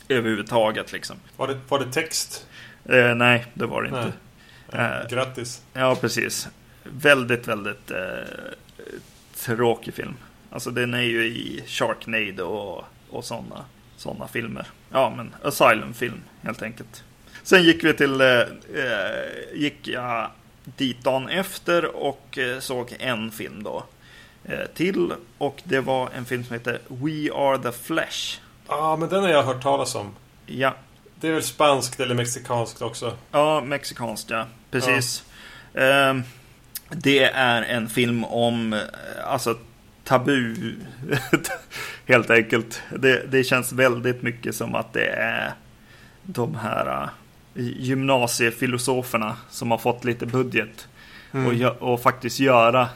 överhuvudtaget 0.07 0.91
liksom. 0.91 1.15
Var, 1.37 1.47
det, 1.47 1.59
var 1.69 1.79
det 1.79 1.91
text? 1.91 2.47
Eh, 2.85 3.15
nej, 3.15 3.45
det 3.53 3.65
var 3.65 3.81
det 3.81 3.87
inte. 3.87 4.13
Nej. 4.71 4.81
Eh, 4.81 5.07
Grattis. 5.09 5.61
Ja, 5.73 5.95
precis. 6.01 6.47
Väldigt, 6.83 7.47
väldigt 7.47 7.91
eh, 7.91 7.97
tråkig 9.35 9.93
film. 9.93 10.15
Alltså 10.49 10.71
den 10.71 10.93
är 10.93 11.01
ju 11.01 11.25
i 11.25 11.63
Sharknado 11.67 12.43
och, 12.43 12.83
och 13.09 13.25
sådana 13.25 13.65
såna 13.97 14.27
filmer. 14.27 14.67
Ja, 14.91 15.13
men 15.17 15.35
Asylum-film 15.43 16.21
helt 16.41 16.61
enkelt. 16.61 17.03
Sen 17.43 17.63
gick 17.63 17.83
vi 17.83 17.93
till, 17.93 18.21
eh, 18.21 18.27
eh, 18.29 19.53
gick 19.53 19.87
jag 19.87 20.29
dit 20.63 21.03
dagen 21.03 21.29
efter 21.29 21.95
och 21.95 22.37
eh, 22.37 22.59
såg 22.59 22.95
en 22.99 23.31
film 23.31 23.63
då 23.63 23.83
eh, 24.45 24.65
till. 24.73 25.13
Och 25.37 25.61
det 25.63 25.79
var 25.79 26.09
en 26.15 26.25
film 26.25 26.43
som 26.43 26.53
heter 26.53 26.79
We 26.87 27.33
Are 27.33 27.57
The 27.57 27.71
Flesh. 27.71 28.39
Ja, 28.67 28.75
ah, 28.75 28.97
men 28.97 29.09
den 29.09 29.23
har 29.23 29.29
jag 29.29 29.43
hört 29.43 29.63
talas 29.63 29.95
om. 29.95 30.15
Ja, 30.45 30.75
Det 31.23 31.29
är 31.29 31.33
väl 31.33 31.43
spanskt 31.43 31.99
eller 31.99 32.15
mexikanskt 32.15 32.81
också? 32.81 33.17
Ja, 33.31 33.61
mexikanskt 33.61 34.29
ja. 34.29 34.45
Precis. 34.71 35.23
Ehm, 35.73 36.23
det 36.89 37.23
är 37.23 37.61
en 37.61 37.89
film 37.89 38.23
om, 38.23 38.81
alltså 39.25 39.57
tabu, 40.03 40.55
helt 42.07 42.29
enkelt. 42.29 42.81
Det, 42.99 43.31
det 43.31 43.43
känns 43.43 43.71
väldigt 43.73 44.21
mycket 44.21 44.55
som 44.55 44.75
att 44.75 44.93
det 44.93 45.05
är 45.07 45.53
de 46.23 46.55
här 46.55 47.03
uh, 47.03 47.09
gymnasiefilosoferna 47.77 49.37
som 49.49 49.71
har 49.71 49.77
fått 49.77 50.03
lite 50.05 50.25
budget 50.25 50.87
Mm. 51.33 51.65
och, 51.65 51.93
och 51.93 52.01
faktiskt 52.01 52.39
göra 52.39 52.89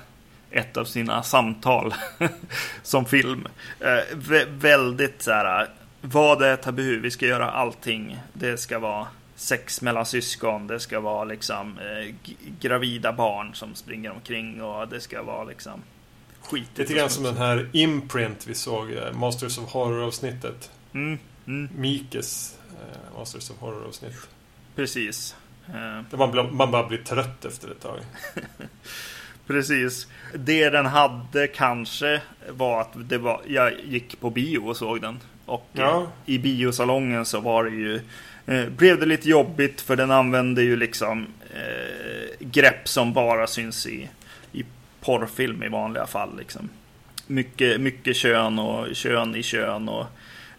ett 0.52 0.78
av 0.78 0.86
sina 0.86 1.24
samtal 1.24 1.94
som 2.84 3.06
film. 3.06 3.48
Eh, 3.80 4.16
vä- 4.16 4.60
väldigt 4.60 5.22
så 5.22 5.32
här, 5.32 5.68
vad 6.02 6.42
är 6.42 6.56
tabu? 6.56 7.00
Vi 7.00 7.12
ska 7.12 7.26
göra 7.26 7.52
allting. 7.52 8.18
Det 8.34 8.58
ska 8.58 8.80
vara 8.80 9.08
sex 9.36 9.82
mellan 9.82 10.06
syskon. 10.06 10.68
Det 10.68 10.80
ska 10.80 11.00
vara 11.00 11.24
liksom 11.24 11.80
eh, 11.80 12.16
gravida 12.60 13.14
barn 13.14 13.54
som 13.56 13.76
springer 13.76 14.12
omkring 14.12 14.62
och 14.62 14.88
det 14.88 15.00
ska 15.02 15.24
vara 15.24 15.44
liksom 15.44 15.82
skit. 16.42 16.70
Lite 16.76 16.94
grann 16.94 17.10
som 17.10 17.24
den 17.24 17.38
här 17.38 17.70
Imprint 17.74 18.48
vi 18.48 18.54
såg, 18.54 18.92
eh, 18.92 19.14
Masters 19.14 19.58
of 19.58 19.72
Horror-avsnittet. 19.74 20.72
Mm, 20.94 21.20
mm, 21.48 21.70
Mikes 21.76 22.58
eh, 22.70 23.18
Masters 23.20 23.50
of 23.50 23.58
Horror-avsnitt. 23.60 24.28
precis. 24.76 25.36
Eh, 25.68 25.74
Där 26.10 26.18
man, 26.18 26.56
man 26.56 26.72
bara 26.72 26.88
blir 26.88 26.98
trött 27.04 27.46
efter 27.46 27.72
ett 27.72 27.82
tag. 27.82 28.00
Precis. 29.48 30.08
Det 30.36 30.70
den 30.70 30.86
hade 30.86 31.48
kanske 31.48 32.22
var 32.50 32.82
att 32.82 32.90
det 32.96 33.18
var, 33.18 33.42
jag 33.48 33.74
gick 33.86 34.20
på 34.20 34.30
bio 34.30 34.60
och 34.60 34.78
såg 34.78 35.02
den. 35.02 35.20
Och 35.48 35.68
Ja. 35.74 36.02
eh, 36.02 36.08
i 36.34 36.40
biosalongen 36.40 37.26
så 37.26 37.40
var 37.40 37.64
det 37.64 37.70
ju, 37.70 38.00
eh, 38.46 38.66
blev 38.70 39.00
det 39.00 39.06
lite 39.06 39.30
jobbigt 39.30 39.82
för 39.82 39.96
den 39.96 40.12
använde 40.12 40.62
ju 40.64 40.76
liksom 40.76 41.28
eh, 41.54 42.36
grepp 42.40 42.88
som 42.88 43.14
bara 43.14 43.48
syns 43.48 43.88
i, 43.88 44.10
i 44.52 44.64
porrfilm 45.02 45.64
i 45.64 45.68
vanliga 45.70 46.06
fall. 46.08 46.38
Liksom. 46.38 46.70
Mycket, 47.28 47.82
mycket 47.82 48.16
kön 48.16 48.60
och 48.60 48.96
kön 48.96 49.36
i 49.36 49.44
kön 49.44 49.90
och, 49.90 50.06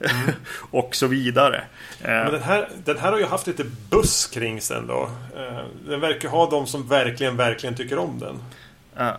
och 0.71 0.95
så 0.95 1.07
vidare. 1.07 1.65
Men 2.03 2.33
den 2.33 2.43
här, 2.43 2.69
den 2.85 2.99
här 2.99 3.13
har 3.13 3.19
ju 3.19 3.25
haft 3.27 3.47
lite 3.47 3.65
buss 3.91 4.27
kring 4.27 4.61
sen 4.61 4.87
då. 4.87 5.11
Eh, 5.37 5.65
Den 5.89 6.01
verkar 6.01 6.29
ha 6.29 6.51
de 6.51 6.67
som 6.67 6.89
verkligen, 6.89 7.37
verkligen 7.37 7.75
tycker 7.75 7.99
om 7.99 8.19
den. 8.19 8.43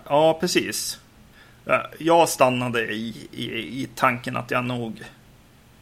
Ja, 0.10 0.38
precis. 0.42 1.00
Jag 1.98 2.30
stannade 2.30 2.82
i, 2.94 3.28
i, 3.32 3.44
i 3.82 3.88
tanken 3.96 4.36
att 4.38 4.52
jag 4.52 4.66
nog 4.66 5.02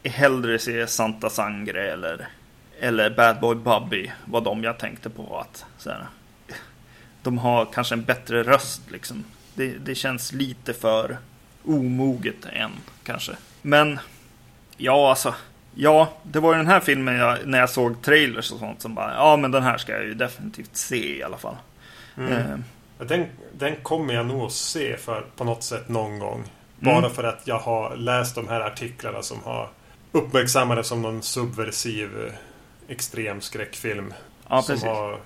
hellre 0.08 0.58
ser 0.58 0.86
Santa 0.86 1.30
Sangre 1.30 1.92
eller, 1.92 2.28
eller 2.80 3.10
Bad 3.10 3.40
Boy 3.40 3.54
Bubby 3.56 4.10
var 4.24 4.40
de 4.40 4.64
jag 4.64 4.78
tänkte 4.78 5.10
på. 5.10 5.38
att 5.38 5.64
så 5.78 5.90
här, 5.90 6.06
De 7.22 7.38
har 7.38 7.64
kanske 7.72 7.94
en 7.94 8.04
bättre 8.04 8.42
röst 8.42 8.82
liksom. 8.90 9.24
Det, 9.54 9.68
det 9.78 9.94
känns 9.94 10.32
lite 10.32 10.74
för 10.74 11.18
omoget 11.64 12.44
än 12.52 12.70
kanske. 13.04 13.32
Men 13.62 13.98
ja, 14.76 15.10
alltså. 15.10 15.34
Ja, 15.74 16.12
det 16.22 16.40
var 16.40 16.52
ju 16.52 16.56
den 16.58 16.66
här 16.66 16.80
filmen 16.80 17.14
jag, 17.16 17.38
när 17.46 17.58
jag 17.58 17.70
såg 17.70 18.02
trailers 18.02 18.52
och 18.52 18.58
sånt 18.58 18.82
som 18.82 18.94
bara, 18.94 19.14
ja 19.14 19.36
men 19.36 19.50
den 19.50 19.62
här 19.62 19.78
ska 19.78 19.92
jag 19.92 20.04
ju 20.04 20.14
definitivt 20.14 20.76
se 20.76 21.16
i 21.18 21.22
alla 21.22 21.36
fall. 21.38 21.56
Eh, 22.16 22.56
Ja, 22.98 23.04
Den, 23.04 23.26
den 23.52 23.76
kommer 23.82 24.14
jag 24.14 24.26
nog 24.26 24.42
att 24.46 24.52
se 24.52 24.96
för, 24.96 25.24
på 25.36 25.44
något 25.44 25.62
sätt 25.62 25.88
någon 25.88 26.18
gång. 26.18 26.44
Bara 26.78 26.98
Mm. 26.98 27.10
för 27.10 27.24
att 27.24 27.40
jag 27.44 27.58
har 27.58 27.96
läst 27.96 28.34
de 28.34 28.48
här 28.48 28.60
artiklarna 28.60 29.22
som 29.22 29.42
har 29.44 29.68
uppmärksammat 30.12 30.76
det 30.76 30.84
som 30.84 31.02
någon 31.02 31.22
subversiv 31.22 32.26
eh, 32.26 32.32
extrem 32.88 33.40
skräckfilm. 33.40 34.14
Ja, 34.48 34.62
som 34.62 34.74
precis. 34.74 34.88
har 34.88 35.20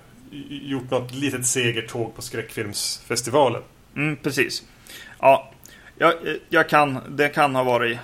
gjort 0.49 0.91
något 0.91 1.13
litet 1.13 1.45
segertåg 1.45 2.15
på 2.15 2.21
skräckfilmsfestivalen. 2.21 3.61
Mm, 3.95 4.15
precis. 4.15 4.63
Ja, 5.19 5.51
jag, 5.97 6.13
jag 6.49 6.69
kan, 6.69 6.99
det 7.09 7.29
kan 7.29 7.55
ha 7.55 7.63
varit 7.63 7.99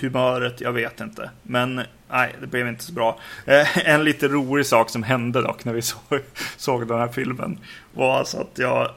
humöret, 0.00 0.60
jag 0.60 0.72
vet 0.72 1.00
inte. 1.00 1.30
Men 1.42 1.82
nej, 2.10 2.34
det 2.40 2.46
blev 2.46 2.68
inte 2.68 2.84
så 2.84 2.92
bra. 2.92 3.18
Eh, 3.46 3.78
en 3.88 4.04
lite 4.04 4.28
rolig 4.28 4.66
sak 4.66 4.90
som 4.90 5.02
hände 5.02 5.42
dock 5.42 5.64
när 5.64 5.72
vi 5.72 5.82
såg, 5.82 6.20
såg 6.56 6.88
den 6.88 6.98
här 6.98 7.08
filmen 7.08 7.58
var 7.92 8.18
alltså 8.18 8.38
att 8.38 8.58
jag, 8.58 8.90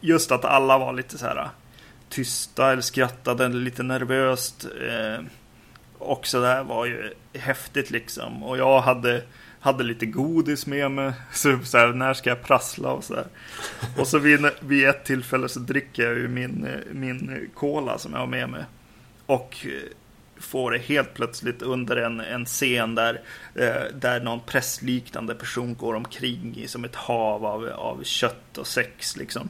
just 0.00 0.32
att 0.32 0.44
alla 0.44 0.78
var 0.78 0.92
lite 0.92 1.18
så 1.18 1.26
här 1.26 1.48
tysta 2.08 2.72
eller 2.72 2.82
skrattade 2.82 3.48
lite 3.48 3.82
nervöst. 3.82 4.66
Eh, 4.88 5.24
och 6.00 6.26
så 6.26 6.40
där 6.40 6.64
var 6.64 6.86
ju 6.86 7.12
häftigt 7.34 7.90
liksom. 7.90 8.42
Och 8.42 8.58
jag 8.58 8.80
hade, 8.80 9.22
hade 9.60 9.84
lite 9.84 10.06
godis 10.06 10.66
med 10.66 10.90
mig. 10.90 11.12
Så, 11.32 11.58
så 11.64 11.78
här, 11.78 11.88
när 11.88 12.14
ska 12.14 12.30
jag 12.30 12.42
prassla 12.42 12.92
och 12.92 13.04
så 13.04 13.14
där. 13.14 13.26
Och 13.98 14.06
så 14.06 14.18
vid, 14.18 14.50
vid 14.60 14.88
ett 14.88 15.04
tillfälle 15.04 15.48
så 15.48 15.60
dricker 15.60 16.02
jag 16.02 16.18
ju 16.18 16.28
min, 16.28 16.68
min 16.92 17.50
cola 17.54 17.98
som 17.98 18.12
jag 18.12 18.20
har 18.20 18.26
med 18.26 18.48
mig. 18.48 18.64
Och 19.26 19.66
eh, 19.66 19.96
får 20.40 20.70
det 20.70 20.78
helt 20.78 21.14
plötsligt 21.14 21.62
under 21.62 21.96
en, 21.96 22.20
en 22.20 22.44
scen 22.44 22.94
där, 22.94 23.20
eh, 23.54 23.94
där 23.94 24.20
någon 24.20 24.40
pressliknande 24.40 25.34
person 25.34 25.74
går 25.74 25.94
omkring 25.94 26.56
i 26.56 26.68
som 26.68 26.84
ett 26.84 26.96
hav 26.96 27.46
av, 27.46 27.68
av 27.68 28.02
kött 28.02 28.58
och 28.58 28.66
sex 28.66 29.16
liksom. 29.16 29.48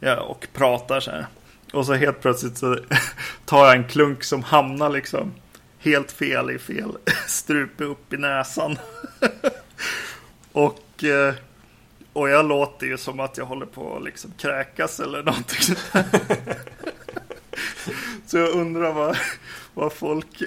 Ja, 0.00 0.20
och 0.20 0.46
pratar 0.52 1.00
så 1.00 1.10
här. 1.10 1.26
Och 1.72 1.86
så 1.86 1.94
helt 1.94 2.20
plötsligt 2.20 2.58
så 2.58 2.78
tar 3.44 3.66
jag 3.66 3.76
en 3.76 3.88
klunk 3.88 4.24
som 4.24 4.42
hamnar 4.42 4.90
liksom 4.90 5.32
helt 5.84 6.12
fel 6.12 6.50
i 6.50 6.58
fel 6.58 6.92
strupe 7.26 7.84
upp 7.84 8.12
i 8.12 8.16
näsan. 8.16 8.78
och, 10.52 11.04
eh, 11.04 11.34
och 12.12 12.28
jag 12.28 12.48
låter 12.48 12.86
ju 12.86 12.98
som 12.98 13.20
att 13.20 13.38
jag 13.38 13.44
håller 13.44 13.66
på 13.66 13.96
att 13.96 14.04
liksom 14.04 14.32
kräkas 14.38 15.00
eller 15.00 15.22
någonting. 15.22 15.76
Så 18.26 18.38
jag 18.38 18.48
undrar 18.50 18.92
vad, 18.92 19.16
vad 19.74 19.92
folk 19.92 20.42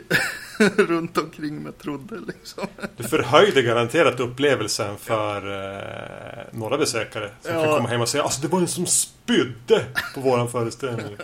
runt 0.77 1.17
omkring 1.17 1.63
mig 1.63 1.71
trodde 1.73 2.15
liksom. 2.27 2.67
Du 2.97 3.03
förhöjde 3.03 3.61
garanterat 3.61 4.19
upplevelsen 4.19 4.97
för 4.97 5.37
eh, 5.77 6.43
några 6.51 6.77
besökare 6.77 7.31
som 7.41 7.53
Ja. 7.55 7.63
kan 7.63 7.75
komma 7.75 7.89
hem 7.89 8.01
och 8.01 8.09
säga 8.09 8.23
alltså 8.23 8.41
det 8.41 8.47
var 8.47 8.59
en 8.59 8.67
som 8.67 8.85
spydde 8.85 9.85
på 10.13 10.21
våran 10.21 10.51
föreställning. 10.51 11.17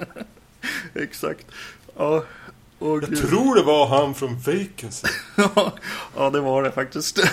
Exakt. 0.93 1.45
Ja, 1.97 2.23
och 2.83 3.03
Jag 3.03 3.17
tror 3.17 3.55
det 3.55 3.63
var 3.63 3.87
han 3.87 4.13
från 4.13 4.35
Vacancy. 4.35 5.07
ja, 6.15 6.29
det 6.29 6.39
var 6.39 6.63
det 6.63 6.71
faktiskt. 6.71 7.19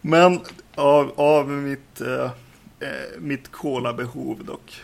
Men 0.00 0.40
av, 0.74 1.12
av 1.16 1.48
mitt, 1.48 2.00
eh, 2.00 2.24
eh, 2.80 3.18
mitt 3.18 3.52
kolabehov 3.52 4.44
dock. 4.44 4.82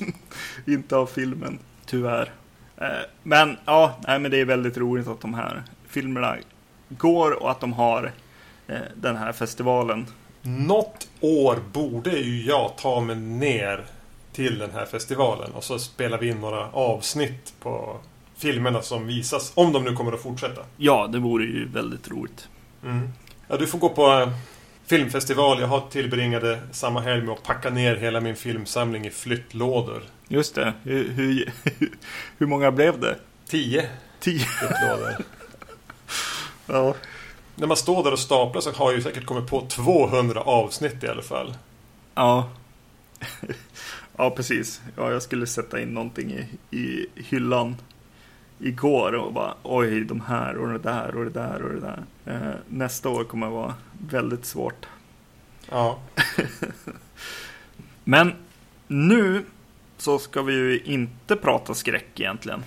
Inte 0.66 0.96
av 0.96 1.06
filmen, 1.06 1.58
tyvärr. 1.86 2.32
Eh, 2.76 2.86
men 3.22 3.56
ja, 3.64 3.98
nej, 4.06 4.18
men 4.18 4.30
det 4.30 4.40
är 4.40 4.44
väldigt 4.44 4.76
roligt 4.76 5.08
att 5.08 5.20
de 5.20 5.34
här 5.34 5.62
filmerna 5.88 6.36
går 6.88 7.42
och 7.42 7.50
att 7.50 7.60
de 7.60 7.72
har 7.72 8.12
eh, 8.66 8.78
den 8.96 9.16
här 9.16 9.32
festivalen. 9.32 10.06
Något 10.42 11.08
år 11.20 11.58
borde 11.72 12.10
ju 12.10 12.42
jag 12.42 12.76
ta 12.76 13.00
mig 13.00 13.16
ner 13.16 13.84
till 14.32 14.58
den 14.58 14.70
här 14.70 14.86
festivalen 14.86 15.52
och 15.52 15.64
så 15.64 15.78
spelar 15.78 16.18
vi 16.18 16.28
in 16.28 16.40
några 16.40 16.70
avsnitt 16.70 17.54
på 17.60 18.00
filmerna 18.44 18.82
som 18.82 19.06
visas. 19.06 19.52
Om 19.54 19.72
de 19.72 19.84
nu 19.84 19.92
kommer 19.92 20.12
att 20.12 20.22
fortsätta. 20.22 20.60
Ja, 20.76 21.06
det 21.12 21.18
vore 21.18 21.44
ju 21.44 21.68
väldigt 21.68 22.08
roligt. 22.08 22.48
Mm. 22.84 23.08
Ja, 23.48 23.56
du 23.56 23.66
får 23.66 23.78
gå 23.78 23.88
på 23.88 24.12
eh, 24.12 24.28
filmfestival. 24.86 25.60
Jag 25.60 25.68
har 25.68 25.80
tillbringade 25.90 26.60
samma 26.72 27.00
helg 27.00 27.22
med 27.22 27.32
att 27.32 27.42
packa 27.42 27.70
ner 27.70 27.96
hela 27.96 28.20
min 28.20 28.36
filmsamling 28.36 29.06
i 29.06 29.10
flyttlådor. 29.10 30.02
Just 30.28 30.54
det. 30.54 30.72
Hur, 30.82 31.08
hur, 31.08 31.52
hur 32.38 32.46
många 32.46 32.70
blev 32.70 33.00
det? 33.00 33.16
Tio 33.48 33.88
Tio? 34.20 34.38
flyttlådor. 34.38 35.16
Ja. 36.66 36.94
När 37.54 37.66
man 37.66 37.76
står 37.76 38.04
där 38.04 38.12
och 38.12 38.18
staplar 38.18 38.60
så 38.60 38.70
har 38.70 38.86
jag 38.86 38.94
ju 38.94 39.02
säkert 39.02 39.24
kommit 39.24 39.50
på 39.50 39.66
200 39.66 40.40
avsnitt 40.40 41.04
i 41.04 41.08
alla 41.08 41.22
fall. 41.22 41.54
Ja. 42.14 42.50
ja, 44.16 44.30
precis. 44.30 44.80
Ja, 44.96 45.12
jag 45.12 45.22
skulle 45.22 45.46
sätta 45.46 45.80
in 45.80 45.88
någonting 45.88 46.30
i, 46.30 46.76
i 46.76 47.06
hyllan 47.14 47.76
igår 48.60 49.12
och 49.14 49.32
bara 49.32 49.54
oj, 49.62 50.04
de 50.04 50.20
här 50.20 50.56
och 50.56 50.68
det 50.68 50.78
där 50.78 51.16
och 51.16 51.24
det 51.24 51.30
där 51.30 51.62
och 51.62 51.72
det 51.72 51.80
där. 51.80 52.02
Eh, 52.26 52.54
nästa 52.68 53.08
år 53.08 53.24
kommer 53.24 53.46
vara 53.48 53.74
väldigt 54.10 54.44
svårt. 54.46 54.86
Ja. 55.70 55.98
Men 58.04 58.32
nu 58.88 59.44
så 59.98 60.18
ska 60.18 60.42
vi 60.42 60.52
ju 60.54 60.80
inte 60.84 61.36
prata 61.36 61.74
skräck 61.74 62.20
egentligen. 62.20 62.64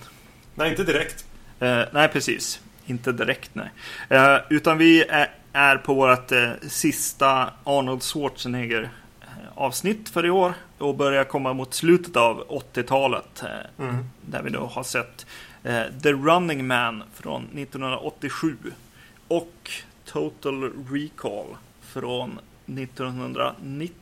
Nej, 0.54 0.70
inte 0.70 0.84
direkt. 0.84 1.26
Eh, 1.60 1.82
nej, 1.92 2.08
precis. 2.08 2.60
Inte 2.86 3.12
direkt, 3.12 3.50
nej. 3.52 3.70
Eh, 4.08 4.36
utan 4.50 4.78
vi 4.78 5.02
är, 5.04 5.30
är 5.52 5.76
på 5.76 5.94
vårt 5.94 6.32
eh, 6.32 6.50
sista 6.68 7.50
Arnold 7.64 8.02
Schwarzenegger 8.02 8.90
eh, 9.20 9.26
avsnitt 9.54 10.08
för 10.08 10.26
i 10.26 10.30
år 10.30 10.52
och 10.78 10.96
börjar 10.96 11.24
komma 11.24 11.52
mot 11.52 11.74
slutet 11.74 12.16
av 12.16 12.44
80-talet. 12.74 13.42
Eh, 13.42 13.84
Mm. 13.84 14.04
där 14.26 14.42
vi 14.42 14.50
då 14.50 14.66
har 14.66 14.82
sett 14.82 15.26
The 16.02 16.12
Running 16.12 16.66
Man 16.66 17.02
från 17.14 17.42
1987 17.44 18.56
och 19.28 19.70
Total 20.04 20.72
Recall 20.90 21.56
från 21.80 22.40
1990. 22.66 23.92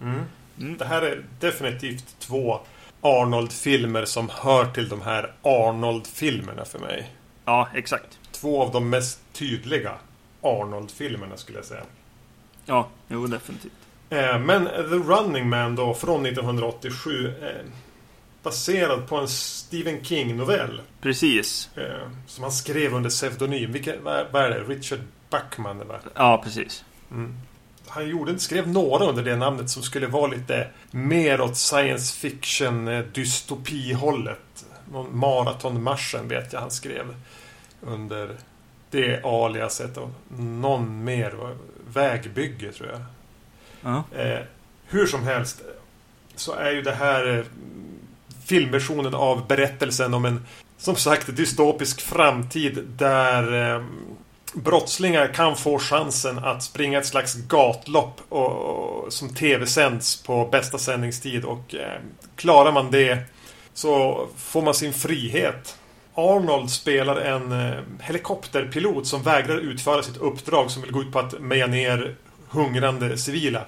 Mm. 0.00 0.20
Mm. 0.60 0.76
Det 0.76 0.84
här 0.84 1.02
är 1.02 1.24
definitivt 1.40 2.16
två 2.18 2.60
Arnold-filmer 3.00 4.04
som 4.04 4.30
hör 4.32 4.64
till 4.64 4.88
de 4.88 5.02
här 5.02 5.32
Arnold-filmerna 5.42 6.64
för 6.64 6.78
mig. 6.78 7.10
Ja, 7.44 7.68
exakt. 7.74 8.18
Två 8.32 8.62
av 8.62 8.72
de 8.72 8.90
mest 8.90 9.20
tydliga 9.32 9.92
Arnold-filmerna 10.40 11.36
skulle 11.36 11.58
jag 11.58 11.64
säga. 11.64 11.82
Ja, 12.64 12.88
jo, 13.08 13.26
definitivt. 13.26 13.72
Eh, 14.10 14.38
Men 14.38 14.64
The 14.64 15.12
Running 15.12 15.48
Man 15.48 15.76
då 15.76 15.94
från 15.94 16.26
1987 16.26 17.32
eh, 17.42 17.48
Baserad 18.46 19.08
på 19.08 19.16
en 19.16 19.28
Stephen 19.28 20.04
King-novell 20.04 20.80
Precis. 21.00 21.70
eh, 21.76 22.08
Som 22.26 22.42
han 22.42 22.52
skrev 22.52 22.94
under 22.94 23.10
pseudonym. 23.10 23.72
Vilka, 23.72 23.92
vad, 24.02 24.26
vad 24.32 24.42
är 24.44 24.50
det? 24.50 24.60
Richard 24.60 24.98
Buckman 25.30 25.80
eller? 25.80 26.00
Ja, 26.14 26.40
precis. 26.44 26.84
Mm. 27.10 27.34
Han 27.86 28.08
gjorde, 28.08 28.38
skrev 28.38 28.68
några 28.68 29.04
under 29.04 29.22
det 29.22 29.36
namnet 29.36 29.70
som 29.70 29.82
skulle 29.82 30.06
vara 30.06 30.26
lite 30.26 30.68
mer 30.90 31.40
åt 31.40 31.56
science 31.56 32.14
fiction 32.16 32.88
eh, 32.88 33.04
dystopihållet. 33.12 34.66
Någon 34.92 35.18
maratonmarschen 35.18 36.28
vet 36.28 36.52
jag 36.52 36.60
han 36.60 36.70
skrev 36.70 37.14
under 37.80 38.36
det 38.90 39.24
aliaset 39.24 39.96
och 39.96 40.10
någon 40.38 41.04
mer 41.04 41.30
var- 41.30 41.56
vägbygge 41.92 42.72
tror 42.72 42.88
jag. 42.90 43.00
Ja. 43.80 44.20
Eh, 44.22 44.40
hur 44.86 45.06
som 45.06 45.24
helst 45.24 45.62
så 46.34 46.52
är 46.52 46.70
ju 46.70 46.82
det 46.82 46.94
här 46.94 47.38
eh, 47.38 47.44
filmversionen 48.46 49.14
av 49.14 49.46
berättelsen 49.46 50.14
om 50.14 50.24
en 50.24 50.46
som 50.78 50.96
sagt 50.96 51.36
dystopisk 51.36 52.00
framtid 52.00 52.78
där 52.96 53.74
eh, 53.74 53.84
brottslingar 54.54 55.34
kan 55.34 55.56
få 55.56 55.78
chansen 55.78 56.38
att 56.38 56.62
springa 56.62 56.98
ett 56.98 57.06
slags 57.06 57.34
gatlopp 57.34 58.20
och, 58.28 58.52
och, 58.52 59.12
som 59.12 59.34
tv-sänds 59.34 60.22
på 60.22 60.48
bästa 60.52 60.78
sändningstid 60.78 61.44
och 61.44 61.74
eh, 61.74 62.00
klarar 62.36 62.72
man 62.72 62.90
det 62.90 63.18
så 63.74 64.26
får 64.36 64.62
man 64.62 64.74
sin 64.74 64.92
frihet. 64.92 65.78
Arnold 66.14 66.70
spelar 66.70 67.16
en 67.16 67.52
eh, 67.52 67.78
helikopterpilot 68.00 69.06
som 69.06 69.22
vägrar 69.22 69.58
utföra 69.58 70.02
sitt 70.02 70.16
uppdrag 70.16 70.70
som 70.70 70.82
vill 70.82 70.92
gå 70.92 71.02
ut 71.02 71.12
på 71.12 71.18
att 71.18 71.40
meja 71.40 71.66
ner 71.66 72.14
hungrande 72.48 73.18
civila. 73.18 73.64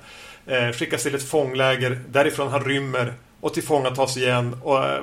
Eh, 0.47 0.73
skickas 0.73 1.03
till 1.03 1.14
ett 1.14 1.29
fångläger, 1.29 2.01
därifrån 2.09 2.49
han 2.49 2.64
rymmer 2.64 3.14
och 3.40 3.55
tillfångatas 3.55 4.16
igen 4.16 4.57
och 4.62 4.85
eh, 4.85 5.03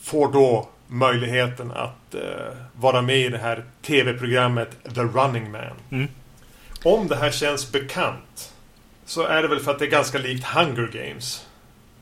får 0.00 0.32
då 0.32 0.68
möjligheten 0.86 1.70
att 1.70 2.14
eh, 2.14 2.56
vara 2.72 3.02
med 3.02 3.18
i 3.18 3.28
det 3.28 3.38
här 3.38 3.64
tv-programmet 3.82 4.94
The 4.94 5.00
Running 5.00 5.50
Man. 5.50 5.62
Mm. 5.90 6.08
Om 6.84 7.08
det 7.08 7.16
här 7.16 7.30
känns 7.30 7.72
bekant 7.72 8.52
så 9.04 9.22
är 9.22 9.42
det 9.42 9.48
väl 9.48 9.60
för 9.60 9.70
att 9.70 9.78
det 9.78 9.84
är 9.84 9.90
ganska 9.90 10.18
likt 10.18 10.44
Hunger 10.44 10.90
Games. 10.92 11.46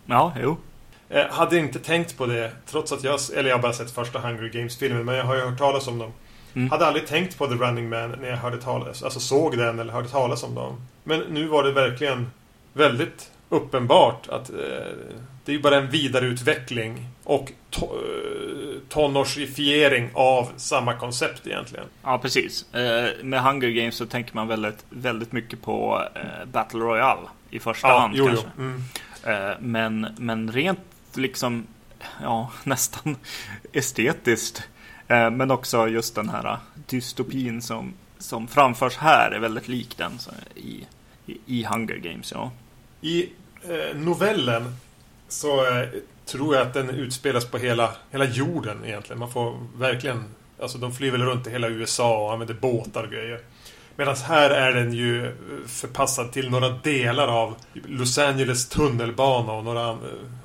Ja, 0.06 0.32
jo. 0.42 0.56
Eh, 1.08 1.26
hade 1.30 1.58
inte 1.58 1.78
tänkt 1.78 2.16
på 2.16 2.26
det 2.26 2.52
trots 2.66 2.92
att 2.92 3.04
jag, 3.04 3.20
eller 3.36 3.48
jag 3.48 3.56
har 3.56 3.62
bara 3.62 3.72
sett 3.72 3.90
första 3.90 4.18
Hunger 4.18 4.48
Games-filmen 4.48 5.04
men 5.04 5.14
jag 5.14 5.24
har 5.24 5.34
ju 5.34 5.40
hört 5.40 5.58
talas 5.58 5.88
om 5.88 5.98
dem. 5.98 6.12
Mm. 6.54 6.70
Hade 6.70 6.86
aldrig 6.86 7.06
tänkt 7.06 7.38
på 7.38 7.46
The 7.46 7.54
Running 7.54 7.88
Man 7.88 8.10
när 8.10 8.28
jag 8.28 8.36
hörde 8.36 8.60
talas, 8.60 9.02
alltså 9.02 9.20
såg 9.20 9.58
den 9.58 9.78
eller 9.78 9.92
hörde 9.92 10.08
talas 10.08 10.42
om 10.42 10.54
dem. 10.54 10.86
Men 11.04 11.20
nu 11.20 11.46
var 11.46 11.64
det 11.64 11.72
verkligen 11.72 12.30
väldigt 12.72 13.30
uppenbart 13.52 14.28
att 14.28 14.50
eh, 14.50 14.56
det 15.44 15.52
är 15.52 15.56
ju 15.56 15.62
bara 15.62 15.76
en 15.76 15.90
vidareutveckling 15.90 17.08
och 17.24 17.52
to, 17.70 17.84
eh, 17.84 18.78
tonårsifiering 18.88 20.10
av 20.14 20.48
samma 20.56 20.94
koncept 20.94 21.46
egentligen. 21.46 21.84
Ja, 22.02 22.18
precis. 22.18 22.74
Eh, 22.74 23.24
med 23.24 23.42
Hunger 23.42 23.68
Games 23.68 23.94
så 23.94 24.06
tänker 24.06 24.34
man 24.34 24.48
väldigt, 24.48 24.84
väldigt 24.90 25.32
mycket 25.32 25.62
på 25.62 26.02
eh, 26.14 26.48
Battle 26.52 26.80
Royale 26.80 27.28
i 27.50 27.58
första 27.58 27.88
hand 27.88 28.14
jo, 28.16 28.26
kanske. 28.26 28.46
jo. 28.56 28.62
Mm. 28.62 28.82
Eh, 29.24 29.56
men, 29.60 30.06
men 30.18 30.52
rent 30.52 30.80
liksom, 31.14 31.66
ja, 32.22 32.50
nästan 32.64 33.16
estetiskt. 33.72 34.68
Eh, 35.08 35.30
men 35.30 35.50
också 35.50 35.88
just 35.88 36.14
den 36.14 36.28
här 36.28 36.56
dystopin 36.74 37.62
som, 37.62 37.94
som 38.18 38.48
framförs 38.48 38.96
här 38.96 39.30
är 39.30 39.40
väldigt 39.40 39.68
lik 39.68 39.96
den 39.96 40.12
i, 40.54 40.86
i, 41.26 41.38
i 41.46 41.64
Hunger 41.64 41.96
Games. 41.96 42.32
Ja. 42.32 42.50
I 43.00 43.28
novellen 43.94 44.76
så 45.28 45.66
eh, 45.66 45.88
tror 46.26 46.54
jag 46.54 46.66
att 46.66 46.74
den 46.74 46.90
utspelas 46.90 47.44
på 47.44 47.58
hela, 47.58 47.92
hela 48.10 48.24
jorden 48.24 48.84
egentligen. 48.84 49.18
Man 49.18 49.32
får 49.32 49.66
verkligen... 49.76 50.24
Alltså 50.60 50.78
de 50.78 50.94
flyr 50.94 51.10
väl 51.10 51.22
runt 51.22 51.46
i 51.46 51.50
hela 51.50 51.68
USA 51.68 52.24
och 52.24 52.32
använder 52.32 52.54
båtar 52.54 53.04
och 53.04 53.10
grejer. 53.10 53.40
Medan 53.96 54.16
här 54.16 54.50
är 54.50 54.72
den 54.72 54.92
ju 54.92 55.26
eh, 55.26 55.32
förpassad 55.66 56.32
till 56.32 56.50
några 56.50 56.68
delar 56.68 57.28
av 57.28 57.56
Los 57.72 58.18
Angeles 58.18 58.68
tunnelbana 58.68 59.52
och 59.52 59.64
några 59.64 59.88
eh, 59.90 59.96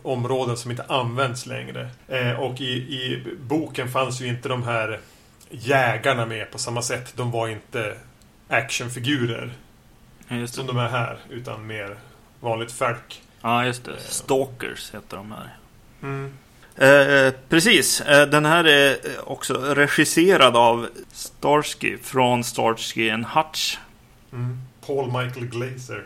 områden 0.01 0.58
som 0.58 0.71
inte 0.71 0.84
används 0.88 1.45
längre. 1.45 1.89
Eh, 2.08 2.32
och 2.32 2.62
i, 2.62 2.73
i 2.73 3.23
boken 3.39 3.91
fanns 3.91 4.21
ju 4.21 4.27
inte 4.27 4.49
de 4.49 4.63
här 4.63 4.99
jägarna 5.49 6.25
med 6.25 6.51
på 6.51 6.58
samma 6.58 6.82
sätt. 6.82 7.13
De 7.15 7.32
var 7.32 7.47
inte 7.47 7.97
actionfigurer 8.47 9.53
Ja, 10.27 10.47
som 10.47 10.67
de 10.67 10.77
är 10.77 10.89
här, 10.89 11.17
utan 11.30 11.67
mer 11.67 11.97
vanligt 12.39 12.71
folk. 12.71 13.21
Ja, 13.41 13.65
just 13.65 13.84
det. 13.84 14.00
Stalkers 14.00 14.93
heter 14.93 15.17
de 15.17 15.32
här. 15.32 15.58
Mm. 16.02 16.34
Eh, 16.76 17.34
precis. 17.50 18.02
Eh, 18.02 18.28
den 18.28 18.45
här 18.45 18.63
är 18.63 18.91
eh, 18.91 18.97
också 19.23 19.54
regisserad 19.54 20.56
av 20.56 20.88
Starsky 21.12 21.97
från 21.97 22.43
Starsky 22.43 23.10
and 23.10 23.26
Hutch. 23.26 23.78
Mm. 24.34 24.58
Paul 24.86 25.06
Michael 25.06 25.45
Glazer. 25.45 26.04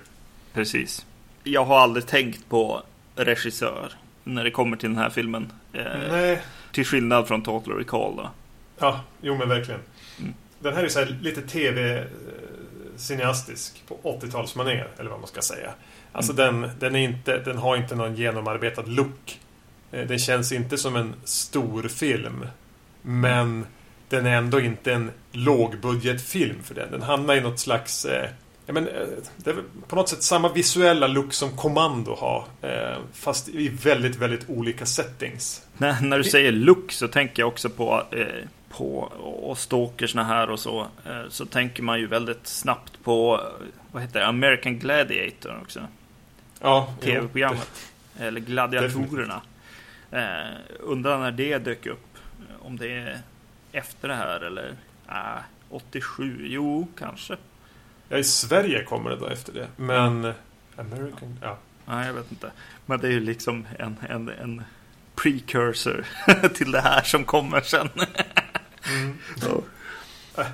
Precis. 0.53 1.05
Jag 1.43 1.65
har 1.65 1.79
aldrig 1.79 2.07
tänkt 2.07 2.49
på 2.49 2.83
regissör 3.15 3.91
när 4.23 4.43
det 4.43 4.51
kommer 4.51 4.77
till 4.77 4.89
den 4.89 4.97
här 4.97 5.09
filmen. 5.09 5.51
Eh, 5.73 5.83
Nej, 6.11 6.41
till 6.71 6.85
skillnad 6.85 7.27
från 7.27 7.43
Total 7.43 7.73
Recall 7.73 8.15
då. 8.15 8.29
Ja, 8.79 9.01
jo 9.21 9.37
men 9.37 9.49
verkligen. 9.49 9.81
Mm. 10.19 10.33
Den 10.59 10.75
här 10.75 10.83
är 10.83 10.89
så 10.89 10.99
här 10.99 11.17
lite 11.21 11.41
tv-cineastisk 11.41 13.83
på 13.87 14.19
80-talsmanér, 14.21 14.87
eller 14.99 15.09
vad 15.09 15.19
man 15.19 15.27
ska 15.27 15.41
säga. 15.41 15.73
Alltså 16.11 16.33
den, 16.33 16.69
den, 16.79 16.95
är 16.95 16.99
inte, 16.99 17.37
den 17.37 17.57
har 17.57 17.77
inte 17.77 17.95
någon 17.95 18.15
genomarbetad 18.15 18.83
look. 18.85 19.39
Eh, 19.91 20.07
den 20.07 20.19
känns 20.19 20.51
inte 20.51 20.77
som 20.77 20.95
en 20.95 21.15
stor 21.23 21.87
film. 21.87 22.45
Men 23.01 23.65
den 24.09 24.25
är 24.25 24.37
ändå 24.37 24.59
inte 24.59 24.93
en 24.93 25.11
lågbudgetfilm 25.31 26.63
för 26.63 26.75
den. 26.75 26.91
Den 26.91 27.01
hamnar 27.01 27.35
i 27.35 27.41
något 27.41 27.59
slags... 27.59 28.05
Eh, 28.05 28.29
men, 28.65 28.87
eh, 28.87 29.07
det 29.37 29.49
är 29.49 29.55
på 29.87 29.95
något 29.95 30.09
sätt 30.09 30.23
samma 30.23 30.53
visuella 30.53 31.07
look 31.07 31.33
som 31.33 31.57
Kommando 31.57 32.15
har. 32.15 32.45
Eh, 32.61 32.97
fast 33.13 33.49
i 33.49 33.69
väldigt, 33.69 34.15
väldigt 34.15 34.49
olika 34.49 34.85
settings. 34.85 35.61
När, 35.77 36.01
när 36.01 36.17
du 36.17 36.23
säger 36.23 36.51
look 36.51 36.91
så 36.91 37.07
tänker 37.07 37.41
jag 37.41 37.47
också 37.47 37.69
på, 37.69 38.03
eh, 38.11 38.25
på 38.69 38.99
och 39.23 39.57
stalkersna 39.57 40.23
här 40.23 40.49
och 40.49 40.59
så. 40.59 40.79
Eh, 41.05 41.29
så 41.29 41.45
tänker 41.45 41.83
man 41.83 41.99
ju 41.99 42.07
väldigt 42.07 42.47
snabbt 42.47 43.03
på 43.03 43.41
vad 43.91 44.01
heter 44.01 44.19
det, 44.19 44.27
American 44.27 44.79
Gladiator 44.79 45.59
också. 45.61 45.79
Ja, 46.61 46.93
Tv-programmet. 47.01 47.91
Eller 48.19 48.41
Gladiatorerna. 48.41 49.41
Eh, 50.11 50.57
undrar 50.79 51.19
när 51.19 51.31
det 51.31 51.57
dök 51.57 51.85
upp. 51.85 52.17
Om 52.59 52.77
det 52.77 52.91
är 52.91 53.19
efter 53.71 54.07
det 54.07 54.15
här 54.15 54.41
eller? 54.41 54.75
Äh, 55.09 55.41
87? 55.69 56.37
Jo, 56.47 56.87
kanske. 56.97 57.37
Ja, 58.09 58.17
i 58.17 58.23
Sverige 58.23 58.83
kommer 58.83 59.09
det 59.09 59.15
då 59.15 59.27
efter 59.27 59.53
det. 59.53 59.67
Men 59.75 60.33
American, 60.75 61.39
ja. 61.41 61.57
Nej, 61.85 62.07
jag 62.07 62.13
vet 62.13 62.31
inte. 62.31 62.51
Men 62.85 62.99
det 62.99 63.07
är 63.07 63.11
ju 63.11 63.19
liksom 63.19 63.67
en, 63.79 63.95
en, 64.09 64.29
en 64.29 64.63
precursor 65.15 66.05
till 66.53 66.71
det 66.71 66.81
här 66.81 67.01
som 67.03 67.25
kommer 67.25 67.61
sen. 67.61 67.89
mm. 68.89 69.17
oh. 69.55 69.63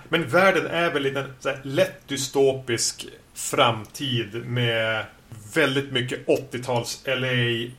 Men 0.10 0.28
världen 0.28 0.66
är 0.68 0.92
väl 0.92 1.06
en 1.06 1.34
lätt 1.64 2.08
dystopisk 2.08 3.08
framtid 3.34 4.46
med 4.46 5.06
väldigt 5.54 5.92
mycket 5.92 6.28
80-tals 6.28 7.04
LA 7.06 7.72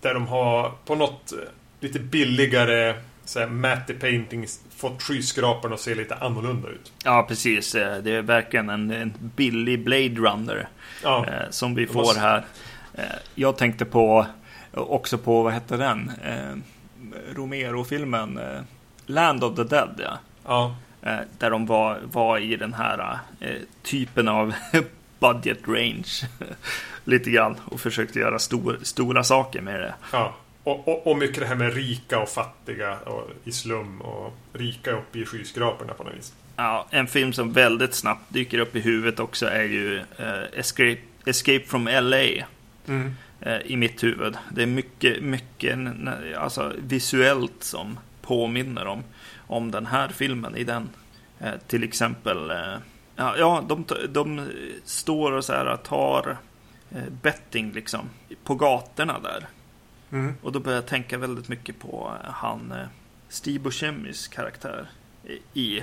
där 0.00 0.14
de 0.14 0.26
har 0.26 0.72
på 0.84 0.94
något 0.94 1.32
eh, 1.32 1.38
lite 1.80 1.98
billigare 1.98 2.94
så 3.24 3.38
här, 3.38 3.46
matte 3.46 3.94
paintings 3.94 4.60
fått 4.76 5.02
skyskraporna 5.02 5.74
att 5.74 5.80
se 5.80 5.94
lite 5.94 6.14
annorlunda 6.14 6.68
ut. 6.68 6.92
Ja, 7.04 7.24
precis. 7.28 7.74
Eh, 7.74 8.02
det 8.02 8.10
är 8.10 8.22
verkligen 8.22 8.68
en, 8.68 8.90
en 8.90 9.14
billig 9.18 9.84
Blade 9.84 10.14
Runner 10.14 10.68
ja. 11.02 11.26
eh, 11.28 11.50
som 11.50 11.74
vi 11.74 11.86
får 11.86 12.20
här. 12.20 12.44
Eh, 12.94 13.04
jag 13.34 13.56
tänkte 13.56 13.84
på 13.84 14.26
också 14.72 15.18
på, 15.18 15.42
vad 15.42 15.52
hette 15.52 15.76
den? 15.76 16.12
Romero-filmen 17.34 18.40
Land 19.06 19.44
of 19.44 19.56
the 19.56 19.64
Dead, 19.64 20.00
ja. 20.04 20.18
ja. 20.44 20.74
Där 21.38 21.50
de 21.50 21.66
var, 21.66 22.00
var 22.12 22.38
i 22.38 22.56
den 22.56 22.74
här 22.74 23.18
typen 23.82 24.28
av 24.28 24.54
budget 25.18 25.68
range. 25.68 26.28
Lite 27.04 27.30
grann 27.30 27.56
och 27.64 27.80
försökte 27.80 28.18
göra 28.18 28.38
stor, 28.38 28.78
stora 28.82 29.24
saker 29.24 29.60
med 29.60 29.80
det. 29.80 29.94
Ja. 30.12 30.34
Och, 30.64 30.88
och, 30.88 31.06
och, 31.06 31.18
mycket 31.18 31.40
det 31.40 31.46
här 31.46 31.54
med 31.54 31.74
rika 31.74 32.18
och 32.18 32.28
fattiga 32.28 32.98
och 32.98 33.30
i 33.44 33.52
slum 33.52 34.00
och 34.00 34.34
rika 34.52 34.92
uppe 34.92 35.18
i 35.18 35.24
skyskraporna 35.24 35.92
på 35.92 36.04
något 36.04 36.14
vis. 36.14 36.32
Ja, 36.56 36.86
en 36.90 37.06
film 37.06 37.32
som 37.32 37.52
väldigt 37.52 37.94
snabbt 37.94 38.22
dyker 38.28 38.58
upp 38.58 38.76
i 38.76 38.80
huvudet 38.80 39.20
också 39.20 39.46
är 39.46 39.62
ju 39.62 39.96
uh, 39.96 40.58
Escape, 40.58 40.98
Escape 41.26 41.64
from 41.66 41.84
LA. 41.84 42.26
Mm. 42.86 43.14
Uh, 43.46 43.56
I 43.64 43.76
mitt 43.76 44.02
huvud. 44.04 44.36
Det 44.50 44.62
är 44.62 44.66
mycket, 44.66 45.22
mycket 45.22 45.78
alltså, 46.36 46.72
visuellt 46.78 47.64
som 47.64 47.98
påminner 48.22 48.86
om, 48.86 49.04
om 49.46 49.70
den 49.70 49.86
här 49.86 50.08
filmen 50.08 50.56
i 50.56 50.64
den. 50.64 50.88
Uh, 51.42 51.48
till 51.66 51.84
exempel, 51.84 52.50
ja, 53.16 53.36
ja 53.38 53.64
de, 53.68 53.84
de 54.08 54.50
står 54.84 55.32
och 55.32 55.44
så 55.44 55.52
här 55.52 55.76
tar 55.76 56.36
betting 57.22 57.72
liksom 57.72 58.00
på 58.44 58.54
gatorna 58.54 59.18
där. 59.18 59.46
Mm. 60.12 60.34
Och 60.42 60.52
då 60.52 60.60
började 60.60 60.82
jag 60.82 60.88
tänka 60.88 61.18
väldigt 61.18 61.48
mycket 61.48 61.78
på 61.78 62.12
han 62.24 62.72
eh, 62.72 62.86
Steve 63.28 63.58
Buscemi's 63.58 64.30
karaktär 64.30 64.88
i... 65.54 65.82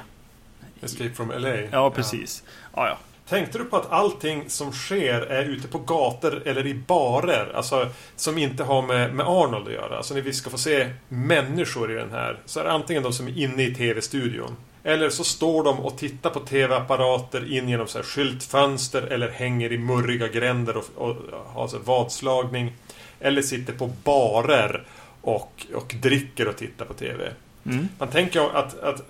Escape 0.82 1.10
from 1.10 1.32
LA? 1.32 1.56
Ja, 1.72 1.92
precis. 1.92 2.44
Ja. 2.74 2.88
ja, 2.88 2.98
Tänkte 3.28 3.58
du 3.58 3.66
på 3.66 3.78
att 3.78 3.92
allting 3.92 4.50
som 4.50 4.72
sker 4.72 5.22
är 5.22 5.44
ute 5.44 5.68
på 5.68 5.80
gator 5.80 6.42
eller 6.46 6.68
i 6.68 6.74
barer? 6.74 7.52
Alltså 7.56 7.90
som 8.16 8.38
inte 8.38 8.64
har 8.64 8.82
med, 8.82 9.16
med 9.16 9.26
Arnold 9.26 9.68
att 9.68 9.74
göra. 9.74 9.98
Alltså 9.98 10.14
när 10.14 10.22
vi 10.22 10.34
ska 10.34 10.50
få 10.50 10.58
se 10.58 10.90
människor 11.10 11.92
i 11.92 11.96
den 11.96 12.12
här 12.12 12.40
så 12.46 12.60
är 12.60 12.64
det 12.64 12.72
antingen 12.72 13.04
de 13.04 13.14
som 13.14 13.28
är 13.28 13.38
inne 13.38 13.64
i 13.64 13.76
tv-studion. 13.76 14.56
Eller 14.84 15.10
så 15.10 15.24
står 15.24 15.64
de 15.64 15.80
och 15.80 15.98
tittar 15.98 16.30
på 16.30 16.40
tv-apparater 16.40 17.54
in 17.54 17.70
genom 17.70 17.88
så 17.88 17.98
här 17.98 18.06
skyltfönster 18.06 19.02
eller 19.02 19.30
hänger 19.30 19.72
i 19.72 19.78
murriga 19.78 20.28
gränder 20.28 20.78
och, 20.78 20.86
och, 20.96 21.16
har 21.54 21.68
så 21.68 21.78
vadslagning. 21.80 22.74
Eller 23.20 23.42
sitter 23.42 23.74
på 23.74 23.88
barer 24.04 24.84
och, 25.22 25.66
och 25.74 25.96
dricker 26.02 26.48
och 26.48 26.58
tittar 26.58 26.86
på 26.86 26.94
TV. 26.94 27.32
Mm. 27.66 27.88
Man 28.00 28.08
tänker 28.08 28.58
att, 28.58 28.80
att 28.80 29.02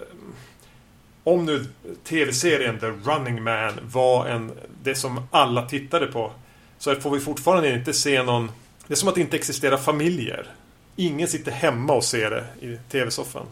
om 1.23 1.45
nu 1.45 1.65
tv-serien 2.03 2.79
The 2.79 2.87
Running 2.87 3.43
Man 3.43 3.73
var 3.83 4.27
en, 4.27 4.51
det 4.83 4.95
som 4.95 5.27
alla 5.31 5.65
tittade 5.65 6.07
på 6.07 6.31
så 6.77 6.95
får 6.95 7.11
vi 7.11 7.19
fortfarande 7.19 7.73
inte 7.73 7.93
se 7.93 8.23
någon... 8.23 8.51
Det 8.87 8.93
är 8.93 8.95
som 8.95 9.09
att 9.09 9.15
det 9.15 9.21
inte 9.21 9.37
existerar 9.37 9.77
familjer. 9.77 10.47
Ingen 10.95 11.27
sitter 11.27 11.51
hemma 11.51 11.93
och 11.93 12.03
ser 12.03 12.29
det 12.29 12.67
i 12.67 12.77
tv-soffan. 12.91 13.45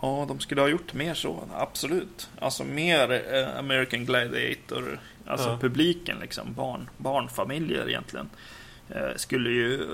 Ja, 0.00 0.24
de 0.28 0.40
skulle 0.40 0.60
ha 0.60 0.68
gjort 0.68 0.94
mer 0.94 1.14
så, 1.14 1.48
absolut. 1.54 2.28
Alltså 2.40 2.64
mer 2.64 3.34
eh, 3.34 3.58
American 3.58 4.04
Gladiator, 4.04 5.00
alltså 5.26 5.48
ja. 5.48 5.58
publiken 5.58 6.18
liksom, 6.18 6.54
barn, 6.54 6.90
barnfamiljer 6.96 7.88
egentligen. 7.88 8.30
Eh, 8.88 9.10
skulle 9.16 9.50
ju 9.50 9.86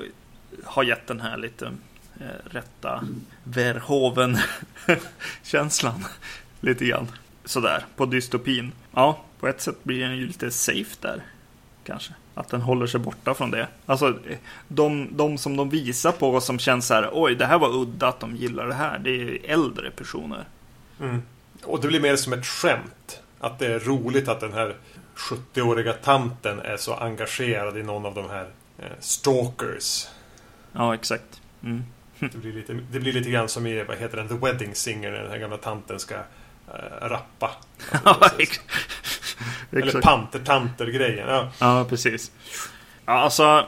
ha 0.64 0.82
gett 0.82 1.06
den 1.06 1.20
här 1.20 1.36
lite 1.36 1.72
eh, 2.20 2.26
rätta 2.50 3.04
Verhoeven-känslan. 3.44 6.04
lite 6.62 6.84
grann. 6.84 7.08
Sådär, 7.44 7.84
på 7.96 8.06
dystopin. 8.06 8.72
Ja, 8.94 9.24
på 9.40 9.48
ett 9.48 9.60
sätt 9.60 9.84
blir 9.84 10.00
den 10.00 10.16
ju 10.16 10.26
lite 10.26 10.50
safe 10.50 10.96
där. 11.00 11.22
Kanske. 11.84 12.12
Att 12.34 12.48
den 12.48 12.60
håller 12.60 12.86
sig 12.86 13.00
borta 13.00 13.34
från 13.34 13.50
det. 13.50 13.68
Alltså, 13.86 14.18
de, 14.68 15.08
de 15.16 15.38
som 15.38 15.56
de 15.56 15.70
visar 15.70 16.12
på 16.12 16.40
som 16.40 16.58
känns 16.58 16.86
så 16.86 16.94
här, 16.94 17.10
oj, 17.12 17.34
det 17.34 17.46
här 17.46 17.58
var 17.58 17.76
udda 17.76 18.08
att 18.08 18.20
de 18.20 18.36
gillar 18.36 18.66
det 18.66 18.74
här. 18.74 18.98
Det 18.98 19.10
är 19.10 19.38
äldre 19.44 19.90
personer. 19.90 20.44
Mm. 21.00 21.22
Och 21.64 21.80
det 21.80 21.88
blir 21.88 22.00
mer 22.00 22.16
som 22.16 22.32
ett 22.32 22.46
skämt. 22.46 23.20
Att 23.40 23.58
det 23.58 23.66
är 23.66 23.78
roligt 23.78 24.28
att 24.28 24.40
den 24.40 24.52
här 24.52 24.76
70-åriga 25.16 25.92
tanten 25.92 26.60
är 26.60 26.76
så 26.76 26.94
engagerad 26.94 27.78
i 27.78 27.82
någon 27.82 28.06
av 28.06 28.14
de 28.14 28.30
här 28.30 28.48
Eh, 28.82 28.92
stalkers. 29.00 30.06
Ja, 30.72 30.94
exakt. 30.94 31.40
Mm. 31.62 31.84
det, 32.18 32.38
blir 32.38 32.52
lite, 32.52 32.72
det 32.72 33.00
blir 33.00 33.12
lite 33.12 33.30
grann 33.30 33.48
som 33.48 33.66
i, 33.66 33.82
vad 33.82 33.96
heter 33.96 34.16
den, 34.16 34.28
The 34.28 34.34
Wedding 34.34 34.74
Singer, 34.74 35.10
när 35.10 35.22
den 35.22 35.30
här 35.30 35.38
gamla 35.38 35.56
tanten 35.56 35.98
ska 35.98 36.14
äh, 36.14 36.22
rappa. 37.00 37.50
Eller 39.72 40.00
panter-tanter-grejen. 40.00 41.28
Ja. 41.28 41.52
ja, 41.58 41.86
precis. 41.88 42.30
Alltså, 43.04 43.66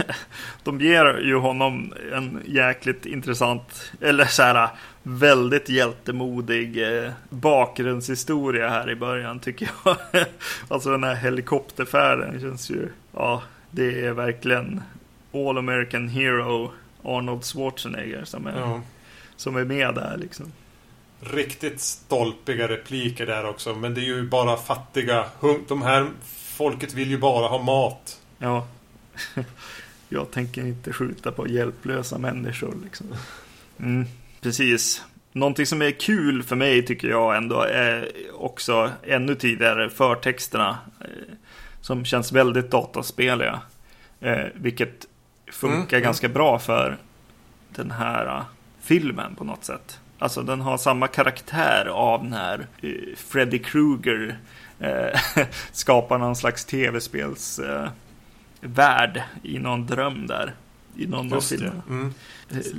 de 0.64 0.80
ger 0.80 1.18
ju 1.18 1.36
honom 1.36 1.94
en 2.12 2.42
jäkligt 2.46 3.06
intressant, 3.06 3.92
eller 4.00 4.24
så 4.24 4.42
här 4.42 4.68
väldigt 5.02 5.68
hjältemodig 5.68 7.02
eh, 7.04 7.12
bakgrundshistoria 7.28 8.68
här 8.68 8.90
i 8.90 8.94
början 8.94 9.38
tycker 9.40 9.70
jag. 9.84 9.96
alltså 10.68 10.90
den 10.90 11.04
här 11.04 11.14
helikopterfärden 11.14 12.40
känns 12.40 12.70
ju, 12.70 12.88
ja, 13.12 13.42
det 13.70 14.04
är 14.04 14.12
verkligen 14.12 14.82
All 15.32 15.58
American 15.58 16.08
Hero 16.08 16.72
Arnold 17.02 17.44
Schwarzenegger 17.44 18.24
som 18.24 18.46
är, 18.46 18.60
ja. 18.60 18.80
som 19.36 19.56
är 19.56 19.64
med 19.64 19.94
där 19.94 20.16
liksom. 20.16 20.52
Riktigt 21.20 21.80
stolpiga 21.80 22.68
repliker 22.68 23.26
där 23.26 23.48
också. 23.48 23.74
Men 23.74 23.94
det 23.94 24.00
är 24.00 24.04
ju 24.04 24.28
bara 24.28 24.56
fattiga. 24.56 25.24
De 25.68 25.82
här 25.82 26.06
folket 26.56 26.94
vill 26.94 27.10
ju 27.10 27.18
bara 27.18 27.48
ha 27.48 27.62
mat. 27.62 28.20
Ja. 28.38 28.66
Jag 30.08 30.30
tänker 30.30 30.66
inte 30.66 30.92
skjuta 30.92 31.32
på 31.32 31.48
hjälplösa 31.48 32.18
människor 32.18 32.74
liksom. 32.84 33.06
Mm, 33.78 34.06
precis. 34.40 35.04
Någonting 35.32 35.66
som 35.66 35.82
är 35.82 35.90
kul 35.90 36.42
för 36.42 36.56
mig 36.56 36.86
tycker 36.86 37.08
jag 37.08 37.36
ändå 37.36 37.60
är 37.60 38.10
också 38.34 38.90
ännu 39.02 39.34
tidigare 39.34 39.90
förtexterna. 39.90 40.78
Eh, 41.00 41.34
som 41.80 42.04
känns 42.04 42.32
väldigt 42.32 42.70
dataspeliga. 42.70 43.60
Eh, 44.20 44.44
vilket 44.54 45.06
funkar 45.46 45.96
mm, 45.96 46.04
ganska 46.04 46.26
mm. 46.26 46.34
bra 46.34 46.58
för 46.58 46.96
den 47.74 47.90
här 47.90 48.26
uh, 48.26 48.42
filmen 48.80 49.34
på 49.34 49.44
något 49.44 49.64
sätt. 49.64 50.00
Alltså 50.18 50.42
den 50.42 50.60
har 50.60 50.78
samma 50.78 51.08
karaktär 51.08 51.86
av 51.86 52.22
den 52.22 52.32
här 52.32 52.66
uh, 52.84 53.16
Freddy 53.16 53.58
Krueger 53.58 54.38
uh, 54.82 55.44
skapar 55.72 56.18
någon 56.18 56.36
slags 56.36 56.64
tv-spels 56.64 57.60
värld 58.60 59.22
i 59.42 59.58
någon 59.58 59.86
dröm 59.86 60.26
där. 60.26 60.54
i 60.96 61.06
någon 61.06 61.26
av 61.26 61.32
Just 61.32 61.50
det. 61.50 61.56
filmerna. 61.56 61.82
Mm. 61.88 62.14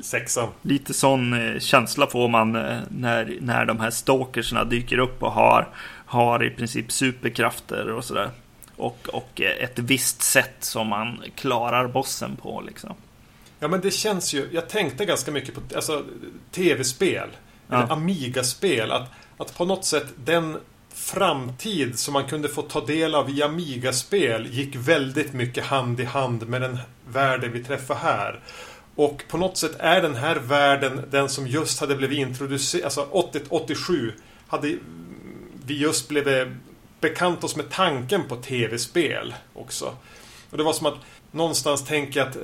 Sexan. 0.04 0.50
Lite 0.62 0.94
sån 0.94 1.34
eh, 1.34 1.60
känsla 1.60 2.08
får 2.08 2.28
man 2.28 2.56
eh, 2.56 2.80
när, 2.90 3.38
när 3.42 3.66
de 3.66 3.80
här 3.80 3.90
stalkersna 3.90 4.64
dyker 4.64 4.98
upp 4.98 5.24
och 5.24 5.32
har, 5.32 5.68
har 6.06 6.44
i 6.44 6.50
princip 6.50 6.92
superkrafter 6.92 7.90
och 7.90 8.04
sådär. 8.04 8.30
Och, 8.76 9.10
och 9.14 9.42
eh, 9.42 9.64
ett 9.64 9.80
visst 9.80 10.22
sätt 10.22 10.56
som 10.60 10.88
man 10.88 11.24
klarar 11.36 11.88
bossen 11.88 12.36
på 12.36 12.64
liksom. 12.68 12.94
Ja 13.60 13.68
men 13.68 13.82
det 13.82 13.92
känns 13.92 14.34
ju, 14.34 14.50
jag 14.52 14.70
tänkte 14.70 15.06
ganska 15.06 15.32
mycket 15.32 15.56
på 15.56 15.62
alltså, 15.76 16.06
tv-spel. 16.52 17.30
Ja. 17.68 17.88
Amiga-spel. 17.88 18.92
Att, 18.92 19.10
att 19.38 19.58
på 19.58 19.66
något 19.66 19.86
sätt 19.86 20.06
den 20.16 20.58
framtid 20.94 22.00
som 22.00 22.14
man 22.14 22.28
kunde 22.28 22.50
få 22.50 22.62
ta 22.62 22.86
del 22.86 23.16
av 23.16 23.30
i 23.30 23.44
Amiga-spel 23.44 24.48
gick 24.52 24.76
väldigt 24.76 25.34
mycket 25.34 25.64
hand 25.64 26.00
i 26.00 26.04
hand 26.04 26.48
med 26.48 26.62
den 26.62 26.78
världen 27.08 27.52
vi 27.52 27.64
träffar 27.64 27.96
här. 27.96 28.40
Och 28.96 29.24
på 29.28 29.38
något 29.38 29.58
sätt 29.58 29.76
är 29.80 30.02
den 30.02 30.16
här 30.16 30.36
världen 30.36 31.02
den 31.12 31.30
som 31.30 31.48
just 31.48 31.80
hade 31.80 31.96
blivit 31.96 32.18
introducerad, 32.18 32.86
alltså 32.86 33.08
80, 33.12 33.40
87 33.50 34.14
hade 34.48 34.78
vi 35.66 35.78
just 35.78 36.08
blivit 36.08 36.48
bekant 37.00 37.44
oss 37.44 37.56
med 37.56 37.70
tanken 37.70 38.28
på 38.28 38.36
tv-spel 38.36 39.36
också. 39.54 39.96
Och 40.50 40.58
det 40.58 40.64
var 40.64 40.74
som 40.74 40.86
att 40.86 40.98
någonstans 41.32 41.86
tänka 41.86 42.24
att 42.24 42.36
eh, 42.36 42.42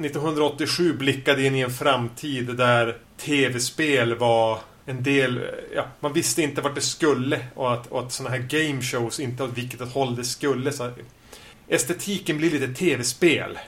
1987 0.00 0.92
blickade 0.92 1.42
in 1.46 1.54
i 1.54 1.60
en 1.60 1.70
framtid 1.70 2.56
där 2.56 2.96
tv-spel 3.16 4.14
var 4.14 4.58
en 4.86 5.02
del, 5.02 5.40
ja, 5.74 5.84
man 6.00 6.12
visste 6.12 6.42
inte 6.42 6.60
vart 6.60 6.74
det 6.74 6.80
skulle 6.80 7.46
och 7.54 7.72
att, 7.72 7.86
och 7.86 8.00
att 8.00 8.12
sådana 8.12 8.36
här 8.36 8.42
game 8.42 8.82
shows 8.82 9.20
inte 9.20 9.44
åt 9.44 9.58
vilket 9.58 9.80
håll 9.80 10.16
det 10.16 10.24
skulle. 10.24 10.72
Så 10.72 10.84
här, 10.84 10.92
estetiken 11.68 12.38
blir 12.38 12.50
lite 12.50 12.68
tv-spel. 12.68 13.58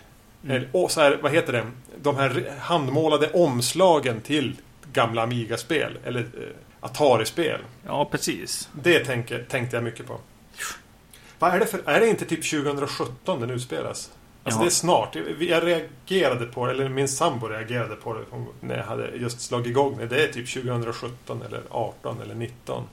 Mm. 0.45 0.57
Eh, 0.57 0.69
Och 0.73 0.91
så 0.91 1.01
här, 1.01 1.19
vad 1.23 1.33
heter 1.33 1.53
det? 1.53 1.67
De 2.03 2.17
här 2.17 2.55
handmålade 2.61 3.31
omslagen 3.33 4.21
till 4.21 4.57
gamla 4.93 5.23
Amiga-spel. 5.23 5.99
Eller 6.05 6.21
eh, 6.21 6.27
Atari-spel. 6.81 7.61
Ja, 7.87 8.05
precis. 8.05 8.69
Det 8.73 9.05
tänker, 9.05 9.43
tänkte 9.49 9.77
jag 9.77 9.85
mycket 9.85 10.07
på. 10.07 10.21
Vad 11.39 11.55
är 11.55 11.59
det 11.59 11.67
för... 11.67 11.81
Är 11.87 12.01
det 12.01 12.09
inte 12.09 12.25
typ 12.25 12.51
2017 12.51 13.41
den 13.41 13.51
utspelas? 13.51 14.11
Alltså 14.53 14.61
Ja. 14.61 14.65
det 14.65 14.69
är 14.69 14.71
snart. 14.71 15.17
Jag 15.41 15.67
reagerade 15.67 16.47
på 16.47 16.67
det, 16.67 16.73
eller 16.73 16.89
min 16.89 17.09
sambo 17.09 17.47
reagerade 17.47 17.95
på 17.97 18.15
det 18.15 18.21
när 18.61 18.77
jag 18.77 18.85
hade 18.85 19.09
just 19.17 19.41
slagit 19.41 19.67
igång 19.67 19.97
det. 19.99 20.07
Det 20.07 20.25
är 20.25 20.33
typ 20.33 20.49
2017 20.53 21.43
eller 21.47 21.61
18 21.71 22.23
eller 22.23 22.35
19. 22.35 22.85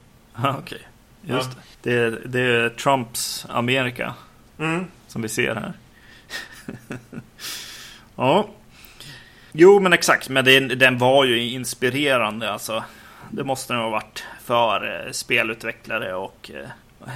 Ja, 0.44 0.56
Okej, 0.60 0.82
just 1.22 1.50
Ja. 1.56 1.62
det. 1.82 1.90
Det 1.92 2.02
är, 2.06 2.22
det 2.26 2.40
är 2.42 2.70
Trumps 2.70 3.46
Amerika 3.50 4.14
Mm. 4.60 4.86
som 5.08 5.22
vi 5.22 5.30
ser 5.30 5.56
här. 5.56 5.74
ja. 8.16 8.48
Jo, 9.52 9.80
men 9.80 9.94
exakt. 9.94 10.30
Men 10.30 10.46
den, 10.46 10.68
den 10.68 10.98
var 10.98 11.26
ju 11.26 11.44
inspirerande. 11.50 12.52
Alltså, 12.52 12.84
det 13.32 13.44
måste 13.44 13.74
den 13.74 13.82
ha 13.82 13.90
varit 13.90 14.24
för 14.44 15.06
eh, 15.06 15.12
spelutvecklare 15.12 16.14
och, 16.14 16.52
eh, 16.54 16.70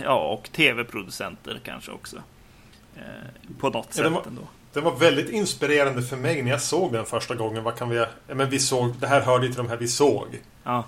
ja, 0.04 0.19
och 0.19 0.49
tv-producenter 0.52 1.60
kanske 1.63 1.91
också. 1.91 2.17
Eh, 3.00 3.56
på 3.60 3.70
något 3.70 3.86
Ja, 3.90 3.94
sätt 3.94 4.04
den 4.04 4.14
var- 4.14 4.24
ändå. 4.28 4.42
Det 4.74 4.82
var 4.82 4.96
väldigt 4.96 5.30
inspirerande 5.30 6.02
för 6.02 6.18
mig 6.18 6.42
när 6.42 6.52
jag 6.52 6.62
såg 6.62 6.94
den 6.94 7.06
första 7.06 7.36
gången. 7.36 7.64
Vad 7.64 7.78
kan 7.78 7.90
vi... 7.90 7.98
Ja, 7.98 8.08
men 8.36 8.50
vi 8.50 8.60
såg... 8.60 8.94
Det 9.00 9.08
här 9.08 9.22
hörde 9.22 9.48
till 9.48 9.56
de 9.56 9.70
här 9.70 9.78
vi 9.78 9.88
såg. 9.88 10.28
Ja, 10.64 10.84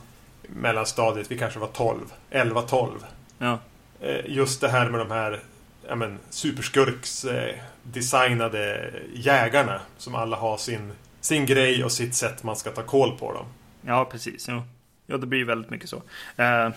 Mellanstadiet. 0.48 1.32
Vi 1.32 1.38
kanske 1.38 1.60
var 1.60 1.68
12. 1.68 2.00
11-12. 2.32 2.90
ja, 3.38 3.60
Eh, 4.02 4.20
Just 4.28 4.62
det 4.62 4.70
här 4.70 4.90
med 4.90 5.00
de 5.00 5.12
här 5.12 5.40
ja, 5.88 5.96
men, 5.96 6.20
superskurks 6.30 7.26
eh, 7.26 7.56
designade 7.84 8.94
jägarna. 9.14 9.82
Som 9.98 10.16
alla 10.16 10.38
har 10.38 10.58
sin, 10.58 10.92
sin 11.22 11.46
grej 11.46 11.84
och 11.84 11.92
sitt 11.92 12.16
sätt 12.16 12.44
man 12.44 12.56
ska 12.56 12.72
ta 12.72 12.84
koll 12.84 13.18
på 13.18 13.34
dem. 13.34 13.46
ja, 13.86 14.06
precis. 14.12 14.48
Ja. 14.48 14.64
ja, 15.08 15.18
det 15.18 15.28
blir 15.28 15.46
väldigt 15.46 15.72
mycket 15.72 15.90
så. 15.90 16.02
Eh, 16.36 16.70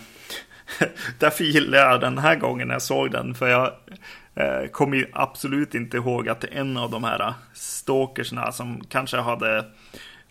därför 1.19 1.43
gillar 1.43 1.77
jag 1.77 2.01
den 2.01 2.17
här 2.17 2.35
gången 2.35 2.67
när 2.67 2.75
jag 2.75 2.81
såg 2.81 3.11
den. 3.11 3.35
För 3.35 3.47
jag 3.47 3.71
eh, 4.35 4.67
kommer 4.71 4.97
ju 4.97 5.07
absolut 5.13 5.75
inte 5.75 5.97
ihåg 5.97 6.29
att 6.29 6.43
en 6.43 6.77
av 6.77 6.91
de 6.91 7.03
här 7.03 7.33
stalkersna 7.53 8.51
som 8.51 8.83
kanske 8.89 9.17
hade, 9.17 9.65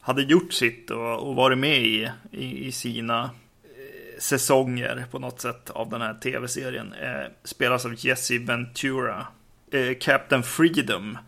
hade 0.01 0.23
gjort 0.23 0.53
sitt 0.53 0.91
och, 0.91 1.29
och 1.29 1.35
varit 1.35 1.59
med 1.59 1.79
i, 1.79 2.11
i, 2.31 2.67
i 2.67 2.73
sina 2.73 3.23
eh, 3.65 4.21
säsonger 4.21 5.05
på 5.11 5.19
något 5.19 5.41
sätt 5.41 5.71
av 5.71 5.91
den 5.91 6.03
här 6.03 6.15
tv-serien 6.15 6.95
eh, 7.03 7.31
spelas 7.45 7.85
av 7.85 7.95
Jesse 7.99 8.39
Ventura. 8.39 9.27
Eh, 9.71 9.95
Captain 10.01 10.43
Freedom. 10.43 11.19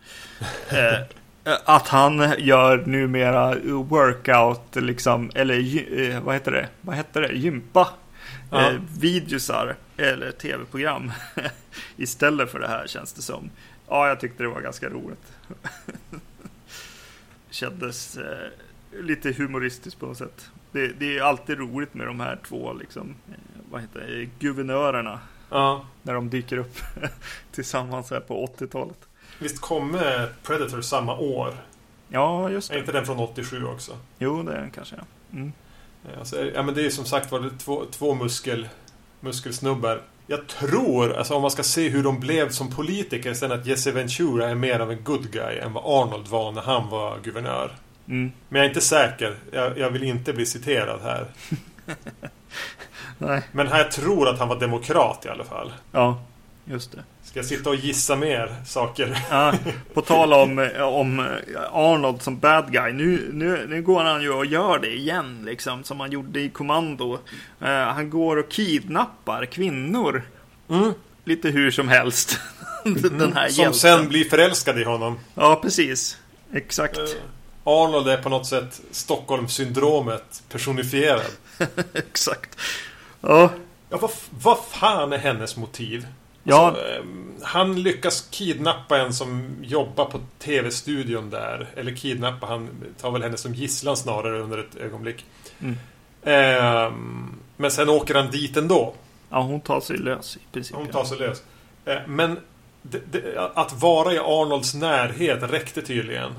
Eh, 0.69 1.01
att 1.65 1.87
han 1.87 2.33
gör 2.37 2.83
numera 2.85 3.55
workout, 3.65 4.75
liksom, 4.75 5.31
eller 5.35 5.55
eh, 5.99 6.21
vad 6.21 6.35
heter 6.35 6.51
det? 6.51 6.67
Vad 6.81 6.95
heter 6.95 7.21
det? 7.21 7.33
Gympa. 7.33 7.87
Ja. 8.51 8.71
Eh, 8.71 8.75
videosar 8.99 9.75
eller 9.97 10.31
tv-program 10.31 11.11
istället 11.97 12.51
för 12.51 12.59
det 12.59 12.67
här 12.67 12.87
känns 12.87 13.13
det 13.13 13.21
som. 13.21 13.49
Ja, 13.87 14.07
jag 14.07 14.19
tyckte 14.19 14.43
det 14.43 14.49
var 14.49 14.61
ganska 14.61 14.89
roligt. 14.89 15.33
Kändes 17.49 18.17
eh, 18.17 18.49
lite 19.01 19.31
humoristiskt 19.31 19.99
på 19.99 20.05
något 20.05 20.17
sätt. 20.17 20.49
Det, 20.71 20.87
det 20.87 21.17
är 21.17 21.21
alltid 21.21 21.57
roligt 21.57 21.93
med 21.93 22.07
de 22.07 22.19
här 22.19 22.39
två, 22.47 22.73
liksom, 22.73 23.15
eh, 23.29 23.33
vad 23.71 23.81
heter 23.81 23.99
det, 23.99 24.29
guvernörerna. 24.39 25.19
Ja. 25.49 25.85
När 26.03 26.13
de 26.13 26.29
dyker 26.29 26.57
upp 26.57 26.77
tillsammans 27.51 28.11
här 28.11 28.19
på 28.19 28.45
80-talet. 28.59 28.97
Visst 29.39 29.61
kommer 29.61 30.33
Predator 30.43 30.81
samma 30.81 31.17
år? 31.17 31.53
Ja, 32.09 32.49
just 32.49 32.69
Är 32.69 32.73
det. 32.73 32.79
inte 32.79 32.91
den 32.91 33.05
från 33.05 33.19
87 33.19 33.65
också? 33.65 33.97
Jo, 34.19 34.43
det 34.43 34.53
är 34.53 34.61
den 34.61 34.71
kanske. 34.71 34.95
Ja. 34.95 35.03
Mm. 35.33 35.51
Alltså, 36.19 36.45
ja, 36.45 36.63
men 36.63 36.75
det 36.75 36.85
är 36.85 36.89
som 36.89 37.05
sagt 37.05 37.31
var 37.31 37.39
det 37.39 37.49
två, 37.49 37.85
två 37.91 38.15
muskel, 38.15 38.69
muskelsnubbar. 39.19 40.01
Jag 40.27 40.47
tror, 40.47 41.13
alltså 41.13 41.33
om 41.35 41.41
man 41.41 41.51
ska 41.51 41.63
se 41.63 41.89
hur 41.89 42.03
de 42.03 42.19
blev 42.19 42.49
som 42.49 42.71
politiker 42.71 43.33
sen 43.33 43.51
att 43.51 43.65
Jesse 43.65 43.91
Ventura 43.91 44.49
är 44.49 44.55
mer 44.55 44.79
av 44.79 44.91
en 44.91 45.03
good 45.03 45.31
guy 45.31 45.57
än 45.57 45.73
vad 45.73 45.83
Arnold 45.85 46.27
var 46.27 46.51
när 46.51 46.61
han 46.61 46.89
var 46.89 47.19
guvernör. 47.23 47.71
Mm. 48.07 48.31
Men 48.49 48.59
jag 48.59 48.65
är 48.65 48.69
inte 48.69 48.81
säker. 48.81 49.35
Jag, 49.51 49.77
jag 49.77 49.89
vill 49.89 50.03
inte 50.03 50.33
bli 50.33 50.45
citerad 50.45 50.99
här. 51.01 51.27
Nej. 53.17 53.41
Men 53.51 53.67
här 53.67 53.83
tror 53.83 54.29
att 54.29 54.39
han 54.39 54.47
var 54.47 54.59
demokrat 54.59 55.25
i 55.25 55.29
alla 55.29 55.43
fall. 55.43 55.73
Ja, 55.91 56.21
just 56.65 56.91
det. 56.91 57.03
Ska 57.37 57.41
jag 57.41 57.59
sitta 57.59 57.69
och 57.69 57.75
gissa 57.75 58.15
mer 58.15 58.55
saker? 58.65 59.17
Ja, 59.29 59.53
på 59.93 60.01
tal 60.01 60.33
om, 60.33 60.69
om 60.81 61.19
Arnold 61.71 62.21
som 62.21 62.39
bad 62.39 62.71
guy. 62.71 62.93
Nu, 62.93 63.29
nu, 63.33 63.67
nu 63.69 63.81
går 63.81 64.03
han 64.03 64.21
ju 64.21 64.33
och 64.33 64.45
gör 64.45 64.79
det 64.79 64.95
igen, 64.95 65.41
liksom, 65.45 65.83
som 65.83 65.99
han 65.99 66.11
gjorde 66.11 66.39
i 66.39 66.49
Kommando. 66.49 67.19
Eh, 67.61 67.67
han 67.69 68.09
går 68.09 68.37
och 68.37 68.49
kidnappar 68.49 69.45
kvinnor. 69.45 70.23
Mm. 70.69 70.93
Lite 71.23 71.49
hur 71.49 71.71
som 71.71 71.87
helst. 71.87 72.39
Den 72.83 73.33
här 73.33 73.49
Som 73.49 73.61
hjälten. 73.63 73.79
sen 73.79 74.07
blir 74.09 74.29
förälskad 74.29 74.79
i 74.79 74.83
honom. 74.83 75.19
Ja, 75.35 75.59
precis. 75.61 76.17
Exakt. 76.53 76.97
Eh, 76.97 77.03
Arnold 77.63 78.07
är 78.07 78.17
på 78.17 78.29
något 78.29 78.47
sätt 78.47 78.81
Stockholmssyndromet 78.91 80.43
personifierad. 80.49 81.31
Exakt. 81.93 82.59
Ja, 83.21 83.49
Ja, 83.89 83.97
vad, 83.97 84.11
vad 84.29 84.57
fan 84.71 85.13
är 85.13 85.17
hennes 85.17 85.57
motiv? 85.57 86.07
Ja. 86.47 86.67
Alltså, 86.67 86.83
ehm, 86.83 87.35
han 87.41 87.81
lyckas 87.81 88.27
kidnappa 88.29 88.97
en 88.97 89.13
som 89.13 89.55
jobbar 89.61 90.05
på 90.05 90.19
TV-studion 90.39 91.29
där. 91.29 91.67
Eller 91.75 91.95
kidnappa, 91.95 92.45
han 92.45 92.69
tar 93.01 93.11
väl 93.11 93.23
henne 93.23 93.37
som 93.37 93.53
gisslan 93.53 93.97
snarare 93.97 94.39
under 94.39 94.57
ett 94.57 94.75
ögonblick. 94.75 95.25
Mm. 95.59 95.75
Ehm, 96.23 97.39
men 97.57 97.71
sen 97.71 97.89
åker 97.89 98.15
han 98.15 98.31
dit 98.31 98.57
ändå. 98.57 98.93
ja, 99.29 99.41
hon 99.41 99.61
tar 99.61 99.81
sig 99.81 99.97
lös 99.97 100.35
i 100.37 100.39
princip. 100.51 100.75
Hon 100.75 100.87
tar 100.87 101.03
sig 101.03 101.17
lös. 101.17 101.43
Eh, 101.85 102.07
men 102.07 102.39
det, 102.81 103.01
det, 103.11 103.51
att 103.55 103.81
vara 103.81 104.13
i 104.13 104.17
Arnolds 104.17 104.73
närhet 104.73 105.43
räckte 105.43 105.81
tydligen. 105.81 106.33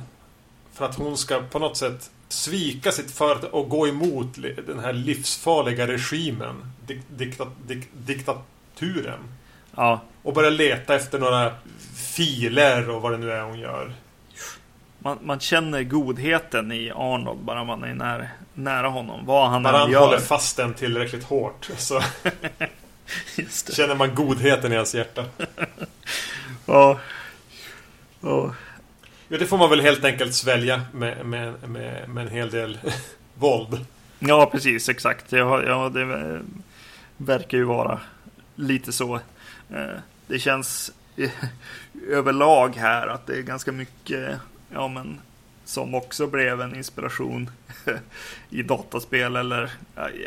För 0.72 0.84
att 0.84 0.94
hon 0.94 1.16
ska 1.16 1.42
på 1.50 1.58
något 1.58 1.76
sätt 1.76 2.10
svika 2.28 2.92
sitt 2.92 3.10
företag 3.10 3.54
och 3.54 3.68
gå 3.68 3.88
emot 3.88 4.26
den 4.66 4.78
här 4.78 4.92
livsfarliga 4.92 5.86
regimen. 5.86 6.72
Dik, 6.86 7.00
dikta, 7.08 7.46
dik, 7.66 7.88
diktaturen. 7.92 9.20
Ja, 9.78 10.00
Och 10.22 10.34
börja 10.34 10.50
leta 10.50 10.94
efter 10.94 11.18
några 11.18 11.52
filer 11.94 12.90
och 12.90 13.02
vad 13.02 13.12
det 13.12 13.18
nu 13.18 13.32
är 13.32 13.42
hon 13.42 13.58
gör. 13.58 13.92
man, 14.98 15.18
man 15.22 15.40
känner 15.40 15.82
godheten 15.82 16.72
i 16.72 16.90
Arnold 16.94 17.40
bara 17.40 17.64
man 17.64 17.84
är 17.84 17.94
nära, 17.94 18.26
nära 18.54 18.88
honom. 18.88 19.26
Vad 19.26 19.50
han 19.50 19.62
När 19.62 19.72
än 19.72 19.80
han 19.80 19.90
gör. 19.90 20.00
håller 20.00 20.18
fast 20.18 20.56
den 20.56 20.74
tillräckligt 20.74 21.24
hårt 21.24 21.70
så 21.76 22.00
känner 23.72 23.94
man 23.94 24.14
godheten 24.14 24.72
i 24.72 24.76
hans 24.76 24.94
hjärta. 24.94 25.24
Ja. 26.66 26.98
Ja. 28.20 28.54
Ja, 29.28 29.38
det 29.38 29.46
får 29.46 29.58
man 29.58 29.70
väl 29.70 29.80
helt 29.80 30.04
enkelt 30.04 30.34
svälja 30.34 30.82
med, 30.92 31.26
med, 31.26 31.54
med, 31.68 32.08
med 32.08 32.26
en 32.26 32.32
hel 32.32 32.50
del 32.50 32.78
våld. 33.34 33.84
Ja, 34.18 34.46
precis. 34.52 34.88
Exakt. 34.88 35.32
Ja, 35.32 35.62
ja, 35.62 35.88
det 35.88 36.02
eh, 36.02 36.40
verkar 37.16 37.58
ju 37.58 37.64
vara 37.64 38.00
lite 38.54 38.92
så. 38.92 39.20
Eh, 39.70 40.00
Det 40.26 40.38
känns 40.38 40.92
överlag 42.08 42.76
här 42.76 43.06
att 43.06 43.26
det 43.26 43.38
är 43.38 43.42
ganska 43.42 43.72
mycket 43.72 44.40
ja, 44.72 44.88
men, 44.88 45.20
som 45.64 45.94
också 45.94 46.26
blev 46.26 46.60
en 46.60 46.76
inspiration 46.76 47.50
i 48.50 48.62
dataspel 48.62 49.36
eller, 49.36 49.70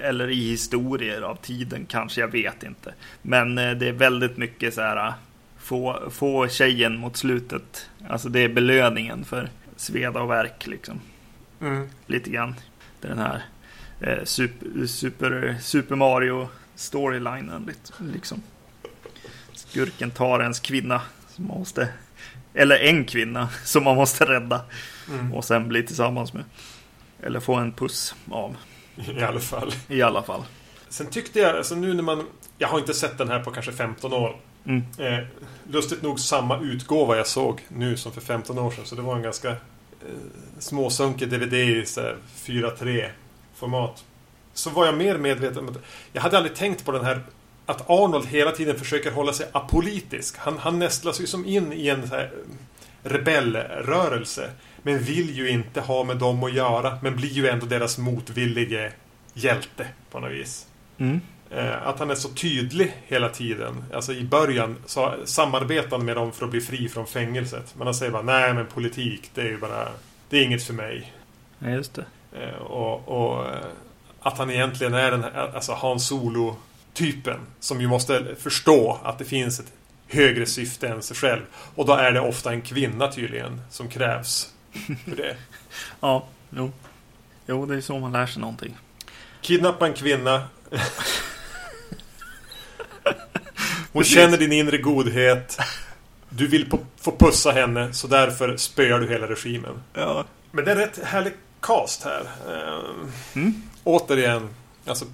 eller 0.02 0.30
i 0.30 0.50
historier 0.50 1.22
av 1.22 1.36
tiden 1.36 1.86
kanske, 1.86 2.22
jag 2.22 2.28
vet 2.28 2.64
inte. 2.64 2.94
Men 3.22 3.58
eh, 3.58 3.72
det 3.72 3.88
är 3.88 3.94
väldigt 3.94 4.38
mycket 4.38 4.74
så 4.74 4.82
här, 4.82 5.14
få, 5.60 6.10
få 6.12 6.48
tjejen 6.48 6.98
mot 6.98 7.18
slutet. 7.18 7.90
Alltså 8.08 8.30
det 8.30 8.40
är 8.40 8.50
belöningen 8.50 9.26
för 9.26 9.50
sveda 9.76 10.22
och 10.22 10.30
verk 10.30 10.68
liksom. 10.68 11.00
Mm. 11.62 11.90
Lite 12.08 12.30
grann. 12.30 12.56
Den 13.02 13.18
här 13.18 13.46
eh, 14.00 14.24
super, 14.24 14.88
super, 14.88 15.58
super 15.62 15.96
Mario 15.96 16.50
storylinen 16.76 17.72
liksom. 18.00 18.42
Skurken 19.72 20.12
tar 20.12 20.40
ens 20.40 20.60
kvinna 20.60 21.02
som 21.28 21.48
man 21.48 21.58
måste, 21.58 21.88
eller 22.54 22.78
en 22.80 23.06
kvinna 23.06 23.50
som 23.66 23.84
man 23.84 23.96
måste 23.96 24.26
rädda. 24.26 24.62
Mm. 25.10 25.34
Och 25.34 25.46
sen 25.46 25.68
bli 25.68 25.84
tillsammans 25.84 26.34
med. 26.34 26.44
Eller 27.24 27.40
få 27.40 27.56
en 27.56 27.74
puss 27.74 28.16
av. 28.32 28.56
I 28.96 29.24
alla 29.24 29.40
fall. 29.40 29.74
I 29.88 30.02
alla 30.02 30.24
fall. 30.24 30.44
Sen 30.90 31.08
tyckte 31.08 31.40
jag, 31.40 31.58
alltså 31.58 31.76
nu 31.76 31.94
när 31.94 32.04
man... 32.04 32.28
Jag 32.58 32.68
har 32.68 32.80
inte 32.80 32.94
sett 32.94 33.18
den 33.18 33.30
här 33.30 33.40
på 33.40 33.52
kanske 33.52 33.72
15 33.72 34.14
år. 34.14 34.36
Mm. 34.66 34.84
Eh, 34.98 35.26
lustigt 35.70 36.02
nog 36.02 36.20
samma 36.20 36.60
utgåva 36.60 37.18
jag 37.18 37.28
såg 37.28 37.62
nu 37.68 37.98
som 37.98 38.12
för 38.12 38.22
15 38.22 38.60
år 38.60 38.72
sedan. 38.72 38.86
Så 38.86 38.96
det 38.96 39.02
var 39.02 39.16
en 39.16 39.22
ganska 39.22 39.50
eh, 39.50 39.58
småsunkig 40.60 41.30
DVD 41.30 41.54
i 41.54 41.86
så 41.86 42.02
här 42.02 42.16
4.3 42.36 43.10
format. 43.56 44.04
Så 44.54 44.70
var 44.70 44.86
jag 44.86 44.98
mer 44.98 45.18
medveten 45.18 45.58
om 45.58 45.70
att 45.70 45.78
jag 46.14 46.22
hade 46.22 46.38
aldrig 46.38 46.56
tänkt 46.56 46.86
på 46.86 46.92
den 46.92 47.06
här 47.06 47.22
att 47.72 47.90
Arnold 47.90 48.28
hela 48.28 48.52
tiden 48.52 48.80
försöker 48.80 49.12
hålla 49.12 49.34
sig 49.34 49.48
apolitisk. 49.52 50.38
Han, 50.38 50.58
han 50.58 50.80
nästlas 50.80 51.22
ju 51.22 51.28
som 51.28 51.46
in 51.46 51.74
i 51.74 51.88
en 51.88 52.08
så 52.08 52.16
här 52.16 52.32
rebellrörelse. 53.04 54.50
Men 54.84 55.00
vill 55.00 55.38
ju 55.38 55.50
inte 55.50 55.82
ha 55.82 56.04
med 56.04 56.18
dem 56.18 56.44
att 56.44 56.54
göra. 56.54 56.98
Men 57.02 57.16
blir 57.16 57.30
ju 57.30 57.48
ändå 57.48 57.66
deras 57.66 57.98
motvillige 57.98 58.92
hjälte 59.34 59.88
på 60.12 60.20
något 60.20 60.32
vis. 60.32 60.68
Mm. 60.98 61.22
Eh, 61.50 61.88
Att 61.88 62.00
han 62.00 62.10
är 62.10 62.16
så 62.16 62.30
tydlig 62.30 62.94
hela 63.08 63.30
tiden. 63.30 63.84
Alltså 63.94 64.14
i 64.14 64.24
början 64.24 64.76
så 64.86 65.14
samarbetar 65.26 65.98
han 65.98 66.06
med 66.06 66.16
dem 66.16 66.32
för 66.32 66.46
att 66.46 66.52
bli 66.52 66.62
fri 66.62 66.90
från 66.90 67.08
fängelset. 67.08 67.74
Men 67.78 67.88
han 67.88 67.94
säger 67.94 68.12
bara 68.12 68.22
nej 68.22 68.54
men 68.54 68.66
politik 68.66 69.32
det 69.34 69.42
är 69.42 69.46
ju 69.46 69.58
bara 69.58 69.88
Det 70.30 70.38
är 70.38 70.44
inget 70.44 70.64
för 70.64 70.74
mig. 70.74 71.14
Ja, 71.60 71.70
just 71.70 71.94
det. 71.94 72.06
Eh, 72.40 72.62
Och, 72.62 73.08
och 73.08 73.46
eh, 73.46 73.56
att 74.20 74.38
han 74.38 74.50
egentligen 74.52 74.94
är 74.94 75.12
den 75.12 75.24
här 75.24 75.52
alltså 75.56 75.74
Han 75.74 76.00
Solo 76.00 76.56
typen 76.94 77.40
som 77.60 77.82
ju 77.82 77.88
måste 77.88 78.36
förstå 78.40 79.00
att 79.04 79.20
det 79.20 79.26
finns 79.26 79.60
ett 79.60 79.74
högre 80.08 80.46
syfte 80.46 80.88
än 80.88 81.02
sig 81.02 81.18
själv. 81.18 81.42
Och 81.76 81.86
då 81.86 81.94
är 81.94 82.12
det 82.12 82.20
ofta 82.20 82.52
en 82.52 82.62
kvinna 82.62 83.12
tydligen 83.12 83.62
som 83.70 83.90
krävs 83.90 84.54
för 85.06 85.16
det. 85.16 85.36
Ja, 86.00 86.28
jo. 86.50 86.72
Jo, 87.46 87.66
det 87.66 87.76
är 87.76 87.82
så 87.82 88.00
man 88.00 88.12
lär 88.12 88.26
sig 88.26 88.42
någonting. 88.42 88.78
Kidnappa 89.42 89.88
en 89.88 89.94
kvinna. 89.94 90.48
Hon 93.92 94.04
känner 94.04 94.38
din 94.38 94.52
inre 94.52 94.78
godhet. 94.78 95.58
Du 96.30 96.48
vill 96.48 96.70
på, 96.70 96.80
få 97.02 97.12
pussa 97.12 97.52
henne, 97.52 97.94
så 97.94 98.08
därför 98.08 98.58
spöar 98.58 99.00
du 99.00 99.08
hela 99.10 99.28
regimen. 99.28 99.84
Ja. 99.94 100.26
Men 100.52 100.66
det 100.66 100.72
är 100.72 100.76
rätt 100.76 101.00
härlig 101.04 101.34
cast 101.62 102.04
här. 102.04 102.22
Ehm, 102.50 103.12
Mm. 103.34 103.62
Återigen, 103.84 104.50
alltså 104.86 105.06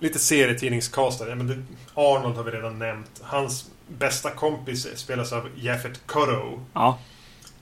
lite 0.00 0.18
serietidningscastare. 0.18 1.34
Men 1.34 1.46
det, 1.46 1.62
Arnold 1.94 2.36
har 2.36 2.44
vi 2.44 2.50
redan 2.50 2.78
nämnt. 2.78 3.20
Hans 3.22 3.70
bästa 3.88 4.30
kompis 4.30 4.98
spelas 4.98 5.32
av 5.32 5.48
Jaffet 5.56 6.06
Kotto. 6.06 6.60
Ja. 6.72 6.98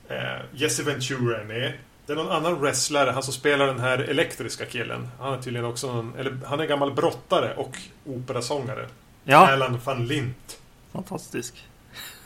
Eh, 0.07 0.41
Jesse 0.53 0.83
Ventura 0.83 1.41
är 1.41 1.45
med. 1.45 1.73
Det 2.05 2.13
är 2.13 2.17
någon 2.17 2.31
annan 2.31 2.59
wrestlare, 2.59 3.11
han 3.11 3.23
som 3.23 3.33
spelar 3.33 3.67
den 3.67 3.79
här 3.79 3.97
elektriska 3.97 4.65
killen. 4.65 5.07
Han 5.19 5.33
är 5.33 5.41
tydligen 5.41 5.65
också 5.65 5.93
någon, 5.93 6.15
eller 6.15 6.39
han 6.45 6.59
är 6.59 6.65
gammal 6.65 6.93
brottare 6.93 7.53
och 7.55 7.77
operasångare. 8.05 8.87
Ja. 9.23 9.47
Alan 9.51 9.79
van 9.83 10.07
Lint. 10.07 10.59
Fantastisk. 10.91 11.67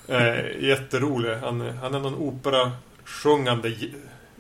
Eh, 0.08 0.64
jätterolig. 0.64 1.36
Han, 1.36 1.62
han 1.62 1.96
är 1.96 2.00
någon 2.00 2.16
operasjungande 2.16 3.76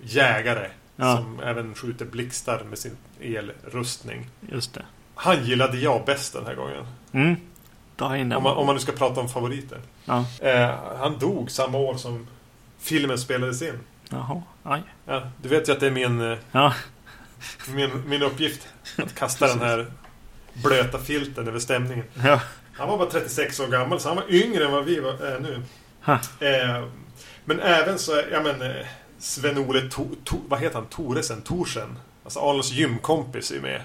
jägare. 0.03 0.69
Ja. 0.95 1.17
Som 1.17 1.39
även 1.39 1.75
skjuter 1.75 2.06
blixtar 2.06 2.63
med 2.63 2.77
sin 2.77 2.97
elrustning. 3.21 4.30
Just 4.51 4.73
det. 4.73 4.86
Han 5.17 5.45
gillade 5.45 5.77
jag 5.77 6.06
bäst 6.06 6.34
den 6.34 6.45
här 6.45 6.56
gången. 6.56 6.86
Mm. 7.12 7.36
Om 8.38 8.43
man, 8.43 8.58
om 8.58 8.65
man 8.65 8.75
nu 8.75 8.82
ska 8.82 8.91
prata 8.91 9.21
om 9.21 9.30
favoriter. 9.30 9.80
Ja. 10.06 10.25
Eh, 10.41 10.75
han 10.99 11.19
dog 11.19 11.51
samma 11.51 11.77
år 11.77 11.97
som 11.97 12.27
filmen 12.80 13.17
spelades 13.17 13.62
in. 13.62 13.80
Jaha. 14.10 14.41
Aj. 14.63 14.82
Ja, 15.06 15.21
du 15.41 15.49
vet 15.49 15.69
ju 15.69 15.73
att 15.73 15.80
det 15.80 15.88
är 15.88 15.91
min, 15.91 16.32
eh, 16.32 16.38
Ja. 16.51 16.73
min, 17.67 18.10
min 18.10 18.21
uppgift. 18.23 18.67
Att 18.97 19.15
kasta 19.15 19.47
den 19.47 19.60
här 19.60 19.86
blöta 20.53 20.97
filten 20.99 21.47
över 21.47 21.60
stämningen. 21.60 22.06
Ja. 22.23 22.41
Han 22.73 22.89
var 22.89 22.97
bara 22.97 23.10
36 23.10 23.60
år 23.60 23.67
gammal, 23.67 23.99
så 23.99 24.08
han 24.10 24.15
var 24.15 24.25
yngre 24.30 24.65
än 24.65 24.71
vad 24.71 24.86
vi 24.86 24.99
var, 24.99 25.13
är 25.13 25.39
nu. 25.39 25.62
Ha. 26.03 26.13
Eh, 26.39 26.88
men 27.45 27.60
även 27.60 27.99
så, 27.99 28.21
ja 28.32 28.41
men 28.41 28.62
eh, 28.62 28.86
Sven-Ole, 29.19 29.89
to, 29.89 30.06
to, 30.23 30.36
vad 30.47 30.60
heter 30.60 30.75
han? 30.75 30.86
Toresen? 30.86 31.41
Torsen? 31.41 31.99
Alltså 32.23 32.39
Arnolds 32.39 32.71
gymkompis 32.71 33.51
är 33.51 33.60
med. 33.60 33.82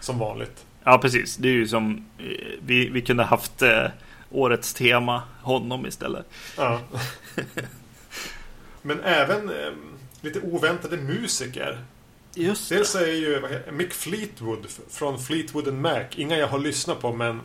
Som 0.00 0.18
vanligt. 0.18 0.64
Ja, 0.90 0.98
precis. 0.98 1.36
Det 1.36 1.48
är 1.48 1.52
ju 1.52 1.68
som 1.68 2.06
eh, 2.18 2.24
vi, 2.62 2.88
vi 2.88 3.00
kunde 3.02 3.22
haft 3.22 3.62
eh, 3.62 3.84
årets 4.30 4.74
tema 4.74 5.22
honom 5.42 5.86
istället. 5.86 6.26
Ja. 6.56 6.80
men 8.82 9.00
även 9.00 9.48
eh, 9.50 9.72
lite 10.20 10.40
oväntade 10.40 10.96
musiker. 10.96 11.78
Just 12.34 12.68
Dels 12.68 12.94
är 12.94 13.06
ju 13.06 13.60
Mick 13.72 13.92
Fleetwood 13.92 14.66
från 14.90 15.18
Fleetwood 15.18 15.68
and 15.68 15.80
Mac. 15.80 16.02
Inga 16.16 16.36
jag 16.36 16.48
har 16.48 16.58
lyssnat 16.58 17.00
på 17.00 17.12
men 17.12 17.40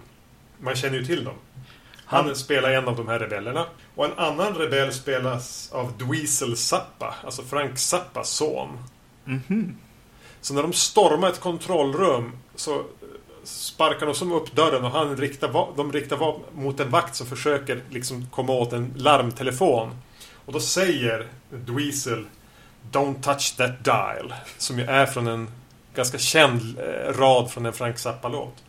man 0.60 0.76
känner 0.76 0.98
ju 0.98 1.06
till 1.06 1.24
dem. 1.24 1.36
Han, 2.06 2.26
Han- 2.26 2.36
spelar 2.36 2.72
en 2.72 2.88
av 2.88 2.96
de 2.96 3.08
här 3.08 3.20
rebellerna. 3.20 3.66
Och 3.96 4.06
en 4.06 4.14
annan 4.18 4.54
rebell 4.56 4.94
spelas 4.94 5.72
av 5.72 5.98
Dweezil 5.98 6.58
Zappa. 6.58 7.16
Alltså 7.24 7.44
Frank 7.44 7.78
Zappas 7.80 8.30
son. 8.30 8.78
Mhm. 9.26 9.78
Så 10.42 10.54
när 10.54 10.62
de 10.62 10.74
stormar 10.74 11.30
ett 11.30 11.40
kontrollrum 11.40 12.32
så 12.56 12.86
sparkar 13.44 14.06
de 14.06 14.16
som 14.16 14.32
upp 14.32 14.56
dörren 14.56 14.86
och 14.86 14.92
han 14.92 15.18
riktar, 15.18 15.74
de 15.76 15.92
riktar 15.92 16.18
vapen 16.18 16.64
mot 16.64 16.80
en 16.80 16.90
vakt 16.90 17.16
som 17.16 17.28
försöker 17.28 17.82
liksom 17.90 18.28
komma 18.32 18.54
åt 18.54 18.74
en 18.74 18.94
larmtelefon. 18.96 19.90
Och 20.46 20.54
då 20.54 20.60
säger 20.60 21.28
Dweezil 21.50 22.26
Don't 22.92 23.22
touch 23.22 23.58
that 23.58 23.84
dial. 23.84 24.34
Som 24.58 24.80
ju 24.80 24.86
är 24.86 25.06
från 25.06 25.28
en 25.28 25.50
ganska 25.96 26.18
känd 26.18 26.80
eh, 26.80 27.14
rad 27.14 27.52
från 27.52 27.66
en 27.66 27.74
Frank 27.74 28.00
Zappa-låt. 28.00 28.64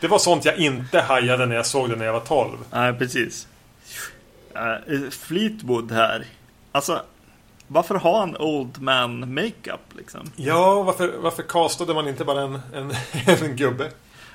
Det 0.00 0.08
var 0.08 0.18
sånt 0.18 0.44
jag 0.44 0.56
inte 0.56 1.00
hajade 1.00 1.46
när 1.46 1.56
jag 1.56 1.66
såg 1.66 1.90
det 1.90 1.96
när 1.96 2.06
jag 2.06 2.12
var 2.12 2.20
12. 2.20 2.58
Nej, 2.70 2.92
precis. 2.92 3.48
Uh, 4.56 5.10
Fleetwood 5.10 5.92
här. 5.92 6.26
Alltså, 6.72 7.02
varför 7.68 7.94
har 7.94 8.20
han 8.20 8.36
Old 8.36 8.82
Man 8.82 9.34
Makeup 9.34 9.94
liksom? 9.96 10.30
Ja, 10.36 10.82
varför, 10.82 11.12
varför 11.18 11.42
castade 11.42 11.94
man 11.94 12.08
inte 12.08 12.24
bara 12.24 12.42
en, 12.42 12.60
en, 12.74 12.92
en 13.42 13.56
gubbe? 13.56 13.90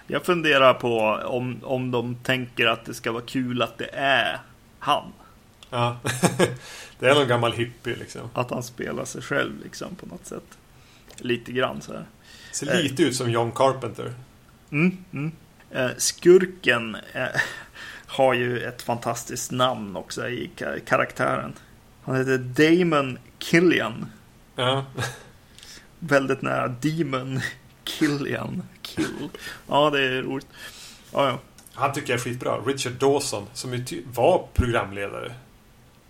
Jag 0.07 0.25
funderar 0.25 0.73
på 0.73 0.99
om, 1.25 1.59
om 1.63 1.91
de 1.91 2.15
tänker 2.15 2.65
att 2.65 2.85
det 2.85 2.93
ska 2.93 3.11
vara 3.11 3.23
kul 3.23 3.61
att 3.61 3.77
det 3.77 3.89
är 3.93 4.39
han. 4.79 5.11
Ja. 5.69 5.97
det 6.99 7.07
är 7.07 7.15
någon 7.15 7.27
gammal 7.27 7.53
hippie 7.53 7.95
liksom. 7.95 8.21
Att 8.33 8.49
han 8.51 8.63
spelar 8.63 9.05
sig 9.05 9.21
själv 9.21 9.63
liksom 9.63 9.95
på 9.95 10.05
något 10.05 10.25
sätt. 10.25 10.57
Lite 11.17 11.51
grann 11.51 11.81
så 11.81 11.93
här. 11.93 12.05
Ser 12.51 12.83
lite 12.83 13.03
ut 13.03 13.15
som 13.15 13.31
John 13.31 13.51
Carpenter. 13.51 14.13
Mm, 14.71 14.97
mm. 15.13 15.31
Eh, 15.71 15.89
skurken 15.97 16.97
eh, 17.13 17.25
har 18.07 18.33
ju 18.33 18.59
ett 18.59 18.81
fantastiskt 18.81 19.51
namn 19.51 19.95
också 19.95 20.29
i 20.29 20.49
ka- 20.57 20.79
karaktären. 20.85 21.53
Han 22.11 22.19
heter 22.19 22.37
Damon 22.37 23.17
Killian. 23.39 24.05
Ja. 24.55 24.85
Väldigt 25.99 26.41
nära 26.41 26.67
Demon 26.67 27.39
Killian. 27.83 28.63
Kill. 28.81 29.29
Ja, 29.67 29.89
det 29.89 30.03
är 30.03 30.21
roligt. 30.21 30.47
Ja, 31.13 31.27
ja. 31.27 31.39
Han 31.73 31.93
tycker 31.93 32.09
jag 32.09 32.19
är 32.19 32.23
skitbra. 32.23 32.57
Richard 32.57 32.93
Dawson, 32.93 33.47
som 33.53 33.73
ju 33.73 34.03
var 34.13 34.47
programledare. 34.53 35.33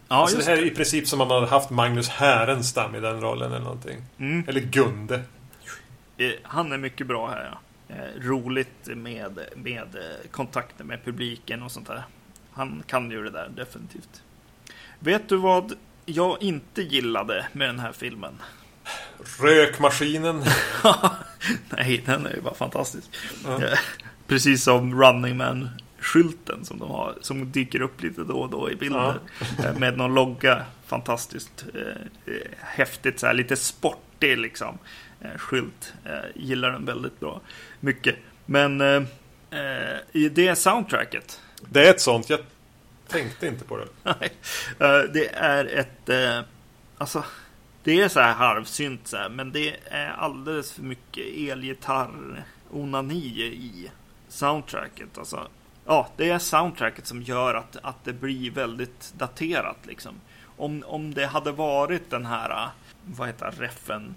Ja, 0.07 0.15
alltså 0.15 0.37
det 0.37 0.43
här 0.43 0.57
är 0.57 0.65
i 0.65 0.69
princip 0.69 1.07
som 1.07 1.21
om 1.21 1.27
man 1.27 1.35
hade 1.37 1.51
haft 1.51 1.69
Magnus 1.69 2.09
Härenstam 2.09 2.95
i 2.95 2.99
den 2.99 3.21
rollen 3.21 3.51
eller 3.51 3.63
någonting. 3.63 4.01
Mm. 4.17 4.43
Eller 4.47 4.61
Gunde. 4.61 5.21
Eh, 6.17 6.31
Han 6.43 6.71
är 6.71 6.77
mycket 6.77 7.07
bra 7.07 7.29
här, 7.29 7.51
ja. 7.51 7.59
Eh, 7.95 8.21
Roligt 8.21 8.87
med, 8.87 9.39
med 9.55 9.95
eh, 9.95 10.29
kontakter 10.31 10.83
med 10.83 11.05
publiken 11.05 11.63
och 11.63 11.71
sånt 11.71 11.87
där. 11.87 12.03
Han 12.51 12.83
kan 12.87 13.11
ju 13.11 13.23
det 13.23 13.29
där, 13.29 13.49
definitivt. 13.55 14.23
Vet 14.99 15.29
du 15.29 15.37
vad 15.37 15.73
jag 16.05 16.43
inte 16.43 16.81
gillade 16.81 17.45
med 17.53 17.69
den 17.69 17.79
här 17.79 17.91
filmen? 17.91 18.33
Rökmaskinen. 19.39 20.43
Nej, 21.69 22.03
den 22.05 22.25
är 22.25 22.33
ju 22.35 22.41
bara 22.41 22.53
fantastisk. 22.53 23.07
Ja. 23.45 23.63
Eh, 23.63 23.77
Precis 24.27 24.63
som 24.63 25.01
Running 25.01 25.37
Man-skylten 25.37 26.65
som 26.65 26.79
de 26.79 26.89
har, 26.89 27.15
som 27.21 27.51
dyker 27.51 27.81
upp 27.81 28.01
lite 28.01 28.21
då 28.23 28.33
och 28.33 28.49
då 28.49 28.71
i 28.71 28.75
bilder. 28.75 29.19
Eh, 29.65 29.77
Med 29.77 29.97
någon 29.97 30.13
logga 30.13 30.65
fantastiskt 30.85 31.65
eh, 31.73 32.33
häftigt, 32.59 33.19
så 33.19 33.27
här, 33.27 33.33
lite 33.33 33.55
sportig 33.55 34.37
liksom. 34.37 34.77
Eh, 35.21 35.37
skylt. 35.37 35.93
Eh, 36.05 36.11
gillar 36.35 36.71
den 36.71 36.85
väldigt 36.85 37.19
bra. 37.19 37.41
Mycket. 37.79 38.15
Men 38.45 38.81
eh, 38.81 39.03
eh, 39.51 39.97
i 40.11 40.29
det 40.29 40.55
soundtracket. 40.55 41.41
Det 41.69 41.87
är 41.87 41.89
ett 41.89 42.01
sånt. 42.01 42.29
Jag 42.29 42.39
tänkte 43.11 43.47
inte 43.47 43.65
på 43.65 43.77
det. 43.77 43.87
Nej. 44.03 44.31
Eh, 44.79 45.11
det 45.13 45.27
är 45.33 45.65
ett... 45.65 46.09
Eh, 46.09 46.41
alltså, 46.97 47.23
det 47.83 48.01
är 48.01 48.07
så 48.07 48.19
här 48.19 48.33
halvsynt 48.33 49.07
så 49.07 49.17
här, 49.17 49.29
men 49.29 49.51
det 49.51 49.75
är 49.85 50.09
alldeles 50.09 50.71
för 50.71 50.81
mycket 50.81 51.25
elgitarr 51.37 52.43
onani 52.71 53.41
i 53.41 53.91
soundtracket. 54.27 55.17
Alltså, 55.17 55.47
ja, 55.85 56.09
det 56.17 56.29
är 56.29 56.39
soundtracket 56.39 57.07
som 57.07 57.21
gör 57.21 57.55
att, 57.55 57.77
att 57.83 58.03
det 58.03 58.13
blir 58.13 58.51
väldigt 58.51 59.13
daterat 59.17 59.77
liksom. 59.83 60.15
Om, 60.57 60.83
om 60.87 61.13
det 61.13 61.25
hade 61.25 61.51
varit 61.51 62.09
den 62.09 62.25
här, 62.25 62.69
vad 63.05 63.27
heter 63.27 63.51
reffen, 63.51 64.15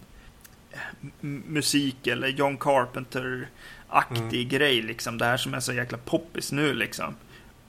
musik 1.20 2.06
eller 2.06 2.28
John 2.28 2.58
Carpenter-aktig 2.58 4.40
mm. 4.40 4.48
grej 4.48 4.82
liksom. 4.82 5.18
Det 5.18 5.24
här 5.24 5.36
som 5.36 5.54
är 5.54 5.60
så 5.60 5.72
jäkla 5.72 5.98
poppis 5.98 6.52
nu 6.52 6.74
liksom. 6.74 7.14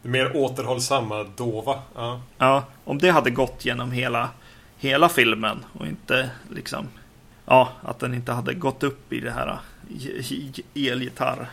Mer 0.05 0.35
återhållsamma, 0.35 1.23
dova. 1.23 1.81
Ja. 1.95 2.21
ja, 2.37 2.65
om 2.83 2.97
det 2.97 3.09
hade 3.09 3.29
gått 3.29 3.65
genom 3.65 3.91
hela, 3.91 4.29
hela 4.77 5.09
filmen 5.09 5.65
och 5.73 5.87
inte 5.87 6.29
liksom, 6.51 6.87
ja, 7.45 7.69
att 7.81 7.99
den 7.99 8.13
inte 8.13 8.31
hade 8.31 8.53
gått 8.53 8.83
upp 8.83 9.13
i 9.13 9.19
det 9.19 9.31
här 9.31 9.59
elgitarr 10.73 11.49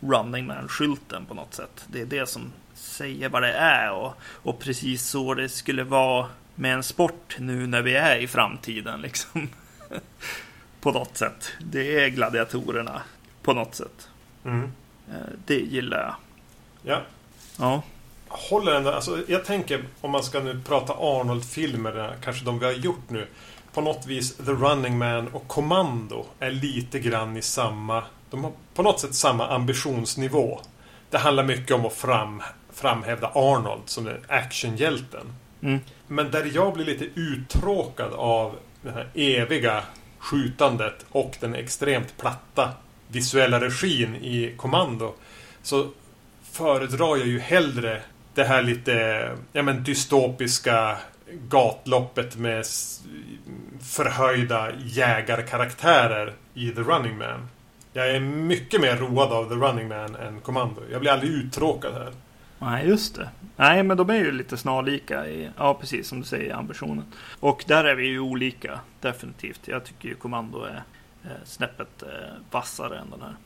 Running 0.00 0.46
Man-skylten 0.46 1.26
på 1.26 1.34
något 1.34 1.54
sätt. 1.54 1.84
Det 1.86 2.00
är 2.00 2.06
det 2.06 2.28
som 2.28 2.52
säger 2.74 3.28
vad 3.28 3.42
det 3.42 3.52
är. 3.52 3.92
Och, 3.92 4.14
och 4.22 4.58
precis 4.58 5.06
så 5.06 5.34
det 5.34 5.48
skulle 5.48 5.84
vara 5.84 6.26
med 6.54 6.74
en 6.74 6.82
sport 6.82 7.36
nu 7.38 7.66
när 7.66 7.82
vi 7.82 7.94
är 7.94 8.16
i 8.16 8.26
framtiden. 8.26 9.00
Liksom. 9.02 9.48
på 10.80 10.92
något 10.92 11.16
sätt. 11.16 11.52
Det 11.60 12.04
är 12.04 12.08
gladiatorerna 12.08 13.02
på 13.42 13.52
något 13.52 13.74
sätt. 13.74 14.08
Mm. 14.44 14.72
Eh, 15.08 15.14
det 15.46 15.60
gillar 15.60 15.98
jag. 15.98 16.14
Ja. 16.82 17.02
Ja. 17.58 17.82
Håller 18.28 18.72
ändå, 18.72 18.90
alltså, 18.90 19.24
jag 19.28 19.44
tänker 19.44 19.84
om 20.00 20.10
man 20.10 20.22
ska 20.22 20.40
nu 20.40 20.60
prata 20.66 20.92
Arnold-filmer, 20.92 22.16
kanske 22.24 22.44
de 22.44 22.58
vi 22.58 22.66
har 22.66 22.72
gjort 22.72 23.10
nu. 23.10 23.26
På 23.72 23.80
något 23.80 24.06
vis 24.06 24.36
The 24.36 24.52
Running 24.52 24.98
Man 24.98 25.28
och 25.28 25.48
Commando 25.48 26.26
är 26.38 26.50
lite 26.50 26.98
grann 26.98 27.36
i 27.36 27.42
samma... 27.42 28.04
De 28.30 28.44
har 28.44 28.52
på 28.74 28.82
något 28.82 29.00
sätt 29.00 29.14
samma 29.14 29.48
ambitionsnivå. 29.48 30.60
Det 31.10 31.18
handlar 31.18 31.44
mycket 31.44 31.76
om 31.76 31.86
att 31.86 31.92
fram, 31.92 32.42
framhäva 32.72 33.28
Arnold 33.34 33.82
som 33.84 34.04
den 34.04 34.24
actionhjälten. 34.28 35.32
Mm. 35.60 35.80
Men 36.06 36.30
där 36.30 36.50
jag 36.54 36.74
blir 36.74 36.84
lite 36.84 37.04
uttråkad 37.04 38.12
av 38.12 38.56
det 38.82 38.90
här 38.90 39.08
eviga 39.14 39.82
skjutandet 40.18 41.06
och 41.08 41.36
den 41.40 41.54
extremt 41.54 42.16
platta 42.18 42.70
visuella 43.08 43.60
regin 43.60 44.14
i 44.14 44.54
Kommando 44.56 45.14
så 45.62 45.88
föredrar 46.52 47.16
jag 47.16 47.26
ju 47.26 47.38
hellre 47.38 48.02
det 48.34 48.44
här 48.44 48.62
lite 48.62 48.92
ja, 49.52 49.62
men 49.62 49.84
dystopiska 49.84 50.96
gatloppet 51.48 52.36
med 52.36 52.64
förhöjda 53.80 54.72
jägarkaraktärer 54.84 56.32
i 56.54 56.70
The 56.70 56.80
Running 56.80 57.18
Man. 57.18 57.48
Jag 57.92 58.10
är 58.10 58.20
mycket 58.20 58.80
mer 58.80 58.96
road 58.96 59.32
av 59.32 59.48
The 59.48 59.54
Running 59.54 59.88
Man 59.88 60.16
än 60.16 60.40
Commando. 60.40 60.82
Jag 60.90 61.00
blir 61.00 61.10
aldrig 61.10 61.30
uttråkad 61.30 61.94
här. 61.94 62.12
Nej, 62.58 62.88
just 62.88 63.14
det. 63.14 63.28
Nej, 63.56 63.82
men 63.82 63.96
de 63.96 64.10
är 64.10 64.14
ju 64.14 64.32
lite 64.32 64.56
snarlika 64.56 65.26
i, 65.26 65.50
ja 65.56 65.74
precis 65.74 66.08
som 66.08 66.20
du 66.20 66.26
säger, 66.26 66.54
ambitionen. 66.54 67.04
Och 67.40 67.64
där 67.66 67.84
är 67.84 67.94
vi 67.94 68.06
ju 68.06 68.20
olika, 68.20 68.80
definitivt. 69.00 69.60
Jag 69.68 69.84
tycker 69.84 70.08
ju 70.08 70.14
Commando 70.14 70.62
är 70.62 70.82
eh, 71.24 71.30
snäppet 71.44 72.02
eh, 72.02 72.08
vassare 72.50 72.98
än 72.98 73.10
den 73.10 73.22
här. 73.22 73.36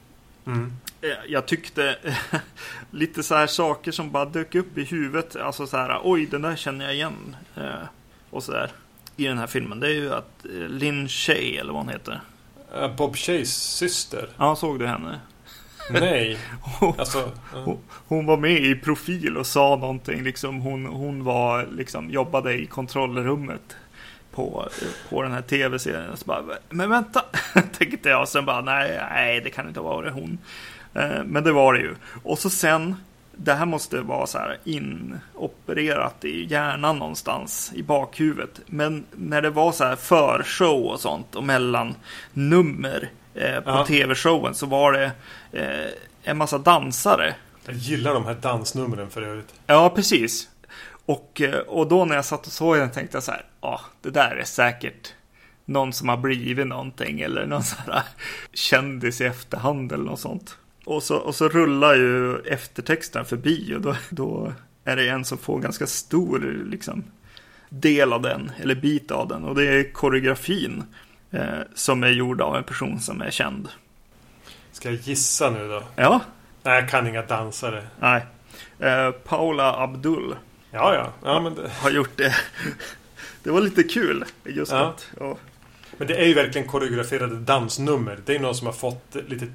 Mm. 0.46 0.72
Eh, 1.00 1.08
jag 1.28 1.46
tyckte 1.46 1.96
lite 2.90 3.22
så 3.22 3.34
här 3.34 3.46
saker 3.46 3.92
som 3.92 4.10
bara 4.10 4.24
dök 4.24 4.54
upp 4.54 4.78
i 4.78 4.84
huvudet. 4.84 5.36
Alltså 5.36 5.66
så 5.66 5.76
här, 5.76 6.00
oj, 6.04 6.26
den 6.26 6.42
där 6.42 6.56
känner 6.56 6.84
jag 6.84 6.94
igen. 6.94 7.36
Eh, 7.56 7.86
och 8.30 8.42
så 8.42 8.52
där. 8.52 8.70
I 9.16 9.24
den 9.24 9.38
här 9.38 9.46
filmen. 9.46 9.80
Det 9.80 9.86
är 9.86 9.94
ju 9.94 10.14
att 10.14 10.44
eh, 10.44 10.68
Lynn 10.68 11.08
Shay, 11.08 11.56
eller 11.56 11.72
vad 11.72 11.82
hon 11.82 11.92
heter. 11.92 12.20
Bob 12.96 13.16
Shays 13.16 13.54
syster. 13.54 14.28
Ja, 14.38 14.56
såg 14.56 14.78
du 14.78 14.86
henne? 14.86 15.20
Nej. 15.90 16.38
hon, 16.80 16.94
alltså, 16.98 17.30
hon, 17.52 17.78
hon, 18.08 18.26
var 18.26 18.36
med 18.36 18.62
i 18.62 18.74
profil 18.74 19.36
och 19.36 19.46
sa 19.46 19.76
någonting. 19.76 20.22
Liksom, 20.22 20.60
hon, 20.60 20.86
hon 20.86 21.24
var, 21.24 21.68
liksom, 21.72 22.10
jobbade 22.10 22.54
i 22.54 22.66
kontrollrummet 22.66 23.76
på, 24.34 24.68
på 25.08 25.22
den 25.22 25.32
här 25.32 25.42
tv-serien. 25.42 26.16
Så 26.16 26.24
bara, 26.24 26.42
men 26.68 26.90
vänta, 26.90 27.24
tänkte 27.78 28.08
jag. 28.08 28.28
Sen 28.28 28.44
bara, 28.44 28.60
nej, 28.60 29.00
nej, 29.10 29.40
det 29.40 29.50
kan 29.50 29.68
inte 29.68 29.80
vara 29.80 30.10
hon. 30.10 30.38
Eh, 30.94 31.24
men 31.24 31.44
det 31.44 31.52
var 31.52 31.74
det 31.74 31.80
ju. 31.80 31.94
Och 32.22 32.38
så 32.38 32.50
sen, 32.50 32.96
det 33.36 33.52
här 33.52 33.66
måste 33.66 34.00
vara 34.00 34.26
så 34.26 34.38
här 34.38 34.58
inopererat 34.64 36.24
i 36.24 36.44
hjärnan 36.44 36.98
någonstans 36.98 37.72
i 37.74 37.82
bakhuvudet. 37.82 38.60
Men 38.66 39.04
när 39.12 39.42
det 39.42 39.50
var 39.50 39.72
så 39.72 39.84
här 39.84 39.96
förshow 39.96 40.86
och 40.86 41.00
sånt 41.00 41.36
och 41.36 41.44
mellan 41.44 41.94
nummer 42.32 43.10
eh, 43.34 43.60
på 43.60 43.70
ja. 43.70 43.86
tv-showen 43.86 44.54
så 44.54 44.66
var 44.66 44.92
det 44.92 45.10
eh, 45.52 45.90
en 46.22 46.36
massa 46.36 46.58
dansare. 46.58 47.34
Jag 47.66 47.74
gillar 47.74 48.14
de 48.14 48.24
här 48.24 48.34
dansnumren 48.34 49.10
för 49.10 49.22
övrigt. 49.22 49.54
Ja, 49.66 49.92
precis. 49.94 50.48
Och, 51.12 51.40
eh, 51.40 51.58
och 51.58 51.88
då 51.88 52.04
när 52.04 52.14
jag 52.14 52.24
satt 52.24 52.46
och 52.46 52.52
såg 52.52 52.76
den 52.76 52.90
tänkte 52.90 53.16
jag 53.16 53.22
så 53.22 53.30
här, 53.30 53.44
ja, 53.60 53.80
det 54.02 54.10
där 54.10 54.36
är 54.36 54.44
säkert 54.44 55.14
någon 55.64 55.92
som 55.92 56.08
har 56.08 56.16
blivit 56.16 56.66
någonting 56.66 57.20
eller 57.20 57.46
någon 57.46 57.62
sån 57.72 57.92
här 57.92 58.02
kändis 58.52 59.20
i 59.20 59.24
efterhand 59.24 59.92
eller 59.92 60.04
något 60.04 60.20
sånt. 60.20 60.56
Och 60.84 61.02
så, 61.02 61.16
och 61.16 61.34
så 61.34 61.48
rullar 61.48 61.94
ju 61.94 62.36
eftertexten 62.38 63.24
förbi 63.24 63.74
och 63.76 63.80
då, 63.80 63.96
då 64.10 64.52
är 64.84 64.96
det 64.96 65.08
en 65.08 65.24
som 65.24 65.38
får 65.38 65.58
ganska 65.58 65.86
stor 65.86 66.64
liksom, 66.70 67.04
del 67.68 68.12
av 68.12 68.22
den, 68.22 68.50
eller 68.62 68.74
bit 68.74 69.10
av 69.10 69.28
den. 69.28 69.44
Och 69.44 69.54
det 69.54 69.66
är 69.66 69.92
koreografin 69.92 70.84
eh, 71.30 71.44
som 71.74 72.02
är 72.02 72.08
gjord 72.08 72.40
av 72.40 72.56
en 72.56 72.64
person 72.64 73.00
som 73.00 73.22
är 73.22 73.30
känd. 73.30 73.68
Ska 74.72 74.90
jag 74.90 74.98
gissa 74.98 75.50
nu 75.50 75.68
då? 75.68 75.82
Ja, 75.96 76.20
Nej, 76.62 76.74
jag 76.80 76.88
kan 76.90 77.06
inga 77.06 77.22
dansare. 77.22 77.86
nej. 78.00 78.26
Eh, 78.78 79.10
Paula 79.10 79.82
Abdul 79.82 80.36
Ja, 80.72 80.94
ja. 80.94 81.12
ja 81.24 81.40
men, 81.40 81.54
det, 81.54 81.68
har 81.68 81.90
gjort 81.90 82.16
det. 82.16 82.34
Det 83.42 83.50
var 83.50 83.60
lite 83.60 83.82
kul. 83.82 84.24
Just 84.44 84.72
Ja. 84.72 84.78
att, 84.78 85.06
ja. 85.20 85.36
men 85.96 86.08
det 86.08 86.16
är 86.16 86.26
ju 86.26 86.34
verkligen 86.34 86.68
koreograferade 86.68 87.36
dansnummer. 87.36 88.18
Det 88.26 88.34
är 88.34 88.38
någon 88.38 88.54
som 88.54 88.66
har 88.66 88.74
fått 88.74 89.16
lite 89.28 89.46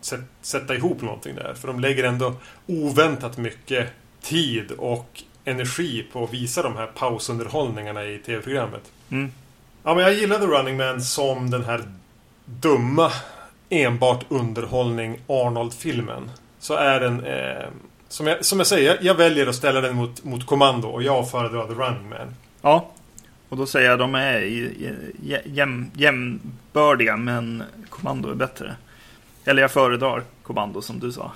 sätt, 0.00 0.20
sätta 0.42 0.74
ihop 0.74 1.02
någonting 1.02 1.34
där. 1.34 1.54
För 1.54 1.68
de 1.68 1.80
lägger 1.80 2.04
ändå 2.04 2.34
oväntat 2.66 3.36
mycket 3.36 3.88
tid 4.22 4.72
och 4.72 5.22
energi 5.44 6.06
på 6.12 6.24
att 6.24 6.32
visa 6.32 6.62
de 6.62 6.76
här 6.76 6.86
pausunderhållningarna 6.86 8.04
i 8.04 8.18
tv-programmet. 8.18 8.92
Mm. 9.10 9.32
Ja, 9.82 9.94
men 9.94 10.04
jag 10.04 10.14
gillade 10.14 10.46
Running 10.46 10.76
Man 10.76 11.02
som 11.02 11.50
den 11.50 11.64
här 11.64 11.82
dumma 12.44 13.12
enbart 13.68 14.24
underhållning 14.28 15.20
Arnold-filmen. 15.26 16.30
Så 16.58 16.74
är 16.74 17.00
den... 17.00 17.24
Eh, 17.24 17.68
som, 18.08 18.26
jag, 18.26 18.44
som 18.44 18.58
jag 18.58 18.66
säger, 18.66 18.98
jag, 19.00 19.14
väljer 19.14 19.46
att 19.46 19.54
ställa 19.54 19.80
den 19.80 19.96
mot, 19.96 20.24
mot 20.24 20.46
Kommando 20.46 20.88
och 20.88 21.02
jag 21.02 21.30
föredrar 21.30 21.66
The 21.66 21.72
Running 21.72 22.08
Man. 22.08 22.34
ja. 22.62 22.90
Och 23.48 23.56
då 23.56 23.66
säger 23.66 23.86
jag 23.86 23.92
att 23.92 23.98
de 23.98 24.14
är 24.14 24.40
jäm, 25.46 25.90
jämnbördiga, 25.94 27.16
men 27.16 27.62
kommando 27.88 28.30
är 28.30 28.34
bättre. 28.34 28.76
Eller 29.44 29.62
jag 29.62 29.70
föredrar 29.70 30.22
kommando 30.42 30.82
som 30.82 31.00
du 31.00 31.12
sa. 31.12 31.32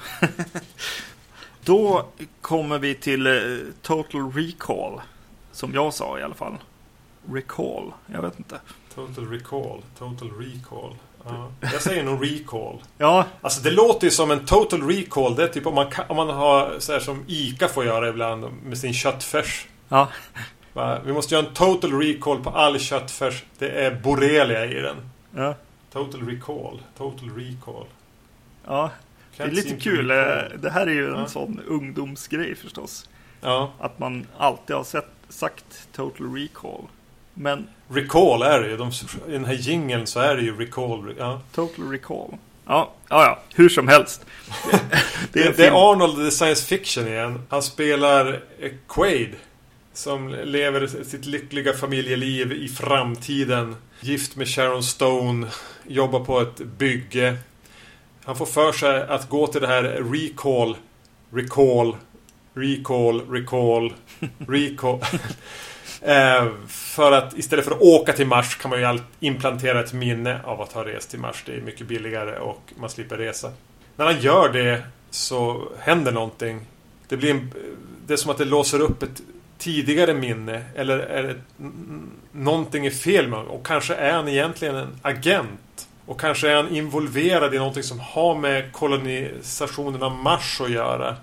då 1.65 2.07
kommer 2.41 2.79
vi 2.79 2.95
till 2.95 3.27
eh, 3.27 3.33
Total 3.83 4.33
Recall. 4.33 5.01
Som 5.53 5.75
jag 5.75 5.95
sa 5.95 6.19
i 6.19 6.23
alla 6.23 6.35
fall. 6.35 6.57
Recall, 7.33 7.93
jag 8.07 8.23
vet 8.23 8.39
inte. 8.39 8.61
Total 8.95 9.29
Recall. 9.29 9.83
Total 9.99 10.31
Recall. 10.31 10.95
Ja. 11.25 11.49
Jag 11.61 11.83
säger 11.83 12.05
nog 12.05 12.25
Recall. 12.25 12.79
Ja, 12.99 13.25
Alltså 13.41 13.63
det 13.63 13.71
låter 13.71 14.05
ju 14.07 14.11
som 14.11 14.31
en 14.31 14.47
Total 14.47 14.83
Recall. 14.89 15.35
Det 15.35 15.43
är 15.45 15.49
typ 15.49 15.67
om 15.67 15.75
man, 15.75 15.87
om 16.09 16.17
man 16.17 16.29
har 16.31 16.75
så 16.79 16.93
här 16.93 17.01
som 17.01 17.25
ICA 17.27 17.69
får 17.69 17.85
göra 17.85 18.09
ibland 18.09 18.45
med 18.65 18.79
sin 18.79 18.95
köttfärs. 18.95 19.67
ja? 19.89 20.09
Vi 21.05 21.13
måste 21.13 21.35
göra 21.35 21.47
en 21.47 21.55
Total 21.55 21.93
Recall 22.01 22.43
på 22.45 22.51
all 22.51 22.79
köttfärs. 22.79 23.45
Det 23.59 23.69
är 23.71 23.95
borrelia 23.95 24.67
i 24.67 24.75
den. 24.75 24.97
ja. 25.37 25.55
Total 25.93 26.27
Recall. 26.29 26.83
Total 26.99 27.31
Recall. 27.37 27.87
ja. 28.67 28.91
Det 29.37 29.43
är 29.43 29.51
lite 29.51 29.77
kul. 29.77 30.07
Det 30.09 30.71
här 30.73 30.87
är 30.87 30.91
ju 30.93 31.09
en 31.15 31.19
Ja. 31.21 31.27
sån 31.27 31.61
ungdomsgrej 31.67 32.55
förstås. 32.55 33.09
Ja. 33.41 33.71
Att 33.81 33.99
man 33.99 34.27
alltid 34.39 34.77
har 34.77 34.85
sett, 34.85 35.09
sagt 35.29 35.89
Total 35.93 36.35
Recall. 36.35 36.83
Men 37.41 37.69
Recall 37.89 38.43
är 38.43 38.61
det 38.61 38.69
ju. 38.69 38.77
De, 38.77 38.91
I 39.29 39.33
den 39.33 39.45
här 39.45 39.55
jingeln 39.55 40.07
så 40.07 40.21
är 40.21 40.37
det 40.37 40.43
ju 40.43 40.57
Recall. 40.57 41.15
Ja. 41.19 41.41
Total 41.55 41.91
Recall. 41.91 42.37
Ja, 42.67 42.93
ja, 43.09 43.25
ja. 43.25 43.39
hur 43.55 43.69
som 43.69 43.89
helst. 43.89 44.27
Det, 45.33 45.47
en 45.47 45.53
det, 45.57 45.67
är. 45.67 45.93
Arnold 45.93 46.17
the 46.17 46.31
Science 46.31 46.67
Fiction 46.67 47.09
igen. 47.09 47.43
Han 47.49 47.63
spelar 47.63 48.43
eh, 48.59 48.71
Quaid. 48.89 49.37
Som 49.93 50.29
lever 50.29 50.87
sitt 50.87 51.27
lyckliga 51.27 51.73
familjeliv 51.73 52.53
i 52.53 52.69
framtiden. 52.69 53.77
Gift 54.01 54.37
med 54.37 54.49
Sharon 54.49 54.83
Stone. 54.83 55.47
Jobbar 55.87 56.25
på 56.25 56.41
ett 56.41 56.59
bygge. 56.59 57.37
Han 58.25 58.37
får 58.37 58.47
för 58.47 58.73
sig 58.73 59.03
att 59.03 59.29
gå 59.29 59.47
till 59.47 59.61
det 59.61 59.67
här 59.67 59.83
Recall. 59.83 60.77
Recall. 61.31 61.97
Recall. 62.55 63.21
Recall. 63.31 63.93
Recall. 64.49 65.01
Eh, 66.03 66.47
för 66.67 67.13
att 67.13 67.39
istället 67.39 67.65
för 67.65 67.73
att 67.73 67.81
åka 67.81 68.13
till 68.13 68.27
Mars 68.27 68.57
kan 68.57 68.71
man 68.71 68.81
ju 68.81 69.01
implantera 69.21 69.81
ett 69.81 69.93
minne 69.93 70.41
av 70.45 70.61
att 70.61 70.73
ha 70.73 70.85
rest 70.85 71.11
till 71.11 71.19
Mars. 71.19 71.43
Det 71.47 71.53
är 71.53 71.61
mycket 71.61 71.87
billigare 71.87 72.39
och 72.39 72.73
man 72.77 72.91
slipper 72.91 73.17
resa. 73.17 73.53
När 73.97 74.05
han 74.05 74.21
gör 74.21 74.49
det 74.49 74.83
så 75.11 75.69
händer 75.79 76.13
någonting. 76.13 76.61
Det 77.09 77.17
blir 77.17 77.31
en, 77.31 77.53
Det 78.07 78.13
är 78.13 78.17
som 78.17 78.31
att 78.31 78.39
det 78.39 78.45
låser 78.45 78.81
upp 78.81 79.03
ett 79.03 79.23
tidigare 79.59 80.15
minne. 80.15 80.65
Eller 80.75 80.99
är 80.99 81.23
det 81.23 81.37
någonting 82.33 82.87
är 82.87 82.91
fel 82.91 83.29
med 83.29 83.39
honom. 83.39 83.55
Och 83.55 83.67
kanske 83.67 83.95
är 83.95 84.13
han 84.13 84.29
egentligen 84.29 84.75
en 84.75 84.99
agent. 85.03 85.89
Och 86.07 86.21
kanske 86.21 86.51
är 86.51 86.57
han 86.57 86.77
involverad 86.77 87.55
i 87.55 87.59
någonting 87.59 87.83
som 87.83 88.01
har 88.01 88.35
med 88.35 88.73
kolonisationen 88.73 90.03
av 90.03 90.13
Mars 90.13 90.61
att 90.61 90.71
göra. 90.71 91.17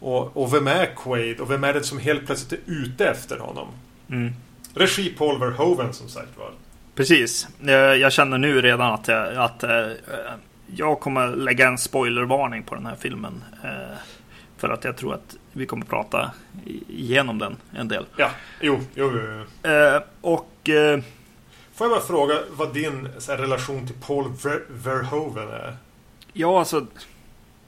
Och, 0.00 0.36
och 0.36 0.54
vem 0.54 0.66
är 0.66 0.86
Quaid? 0.96 1.40
Och 1.40 1.50
vem 1.50 1.64
är 1.64 1.74
det 1.74 1.82
som 1.82 1.98
helt 1.98 2.26
plötsligt 2.26 2.52
är 2.52 2.72
ute 2.72 3.08
efter 3.08 3.38
honom? 3.38 3.68
Mm. 4.10 4.32
Regi 4.74 5.10
Paul 5.18 5.38
Verhoeven 5.40 5.92
som 5.92 6.08
sagt 6.08 6.28
var. 6.38 6.50
Precis. 6.94 7.48
Eh, 7.66 7.72
Jag 7.74 8.12
känner 8.12 8.38
nu 8.38 8.60
redan 8.62 8.92
att, 8.92 9.08
jag, 9.08 9.36
att 9.36 9.62
eh, 9.62 9.88
jag 10.76 11.00
kommer 11.00 11.28
lägga 11.28 11.68
en 11.68 11.78
spoilervarning 11.78 12.62
på 12.62 12.74
den 12.74 12.86
här 12.86 12.96
filmen. 13.00 13.44
eh, 13.64 13.96
För 14.56 14.68
att 14.68 14.84
jag 14.84 14.96
tror 14.96 15.14
att 15.14 15.36
vi 15.52 15.66
kommer 15.66 15.84
prata 15.86 16.30
igenom 16.88 17.38
den 17.38 17.56
en 17.76 17.88
del. 17.88 18.06
Ja, 18.16 18.30
jo, 18.60 18.80
jo, 18.94 19.12
jo, 19.14 19.44
jo. 19.62 19.70
Eh, 19.70 20.02
Och 20.20 20.68
eh, 20.68 21.00
Får 21.74 21.86
jag 21.86 21.90
bara 21.96 22.06
fråga 22.06 22.34
vad 22.50 22.74
din 22.74 23.08
här, 23.28 23.36
relation 23.36 23.86
till 23.86 23.96
Paul 24.06 24.24
Ver- 24.28 24.62
Verhoeven 24.68 25.48
är? 25.48 25.76
ja, 26.32 26.58
alltså. 26.58 26.86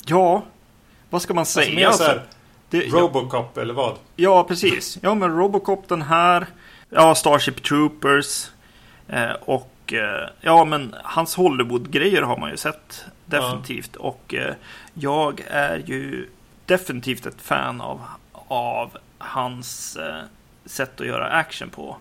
Ja, 0.04 0.42
vad 1.10 1.22
ska 1.22 1.34
man 1.34 1.40
Alltså, 1.40 1.60
säga? 1.60 1.74
mer 1.74 2.22
Det- 2.72 2.84
ja, 2.86 2.98
Robocop 2.98 3.58
eller 3.58 3.74
vad? 3.74 3.96
ja, 4.16 4.44
precis. 4.44 4.98
Ja, 5.02 5.14
men 5.14 5.36
Robocop 5.36 5.88
den 5.88 6.02
här. 6.02 6.46
Ja, 6.90 7.14
Starship 7.14 7.62
Troopers. 7.62 8.50
Eh, 9.08 9.32
och 9.40 9.92
eh, 9.92 10.28
ja, 10.40 10.64
men 10.64 10.94
hans 11.04 11.34
Hollywood-grejer 11.34 12.22
har 12.22 12.36
man 12.36 12.50
ju 12.50 12.56
sett. 12.56 13.04
Definitivt. 13.26 13.96
Och 13.96 14.34
eh, 14.34 14.54
jag 14.94 15.40
är 15.50 15.82
ju 15.86 16.28
definitivt 16.66 17.26
ett 17.26 17.40
fan 17.42 17.80
av, 17.80 18.00
av 18.48 18.90
hans 19.18 19.96
eh, 19.96 20.16
sätt 20.64 21.00
att 21.00 21.06
göra 21.06 21.26
action 21.26 21.70
på. 21.70 21.96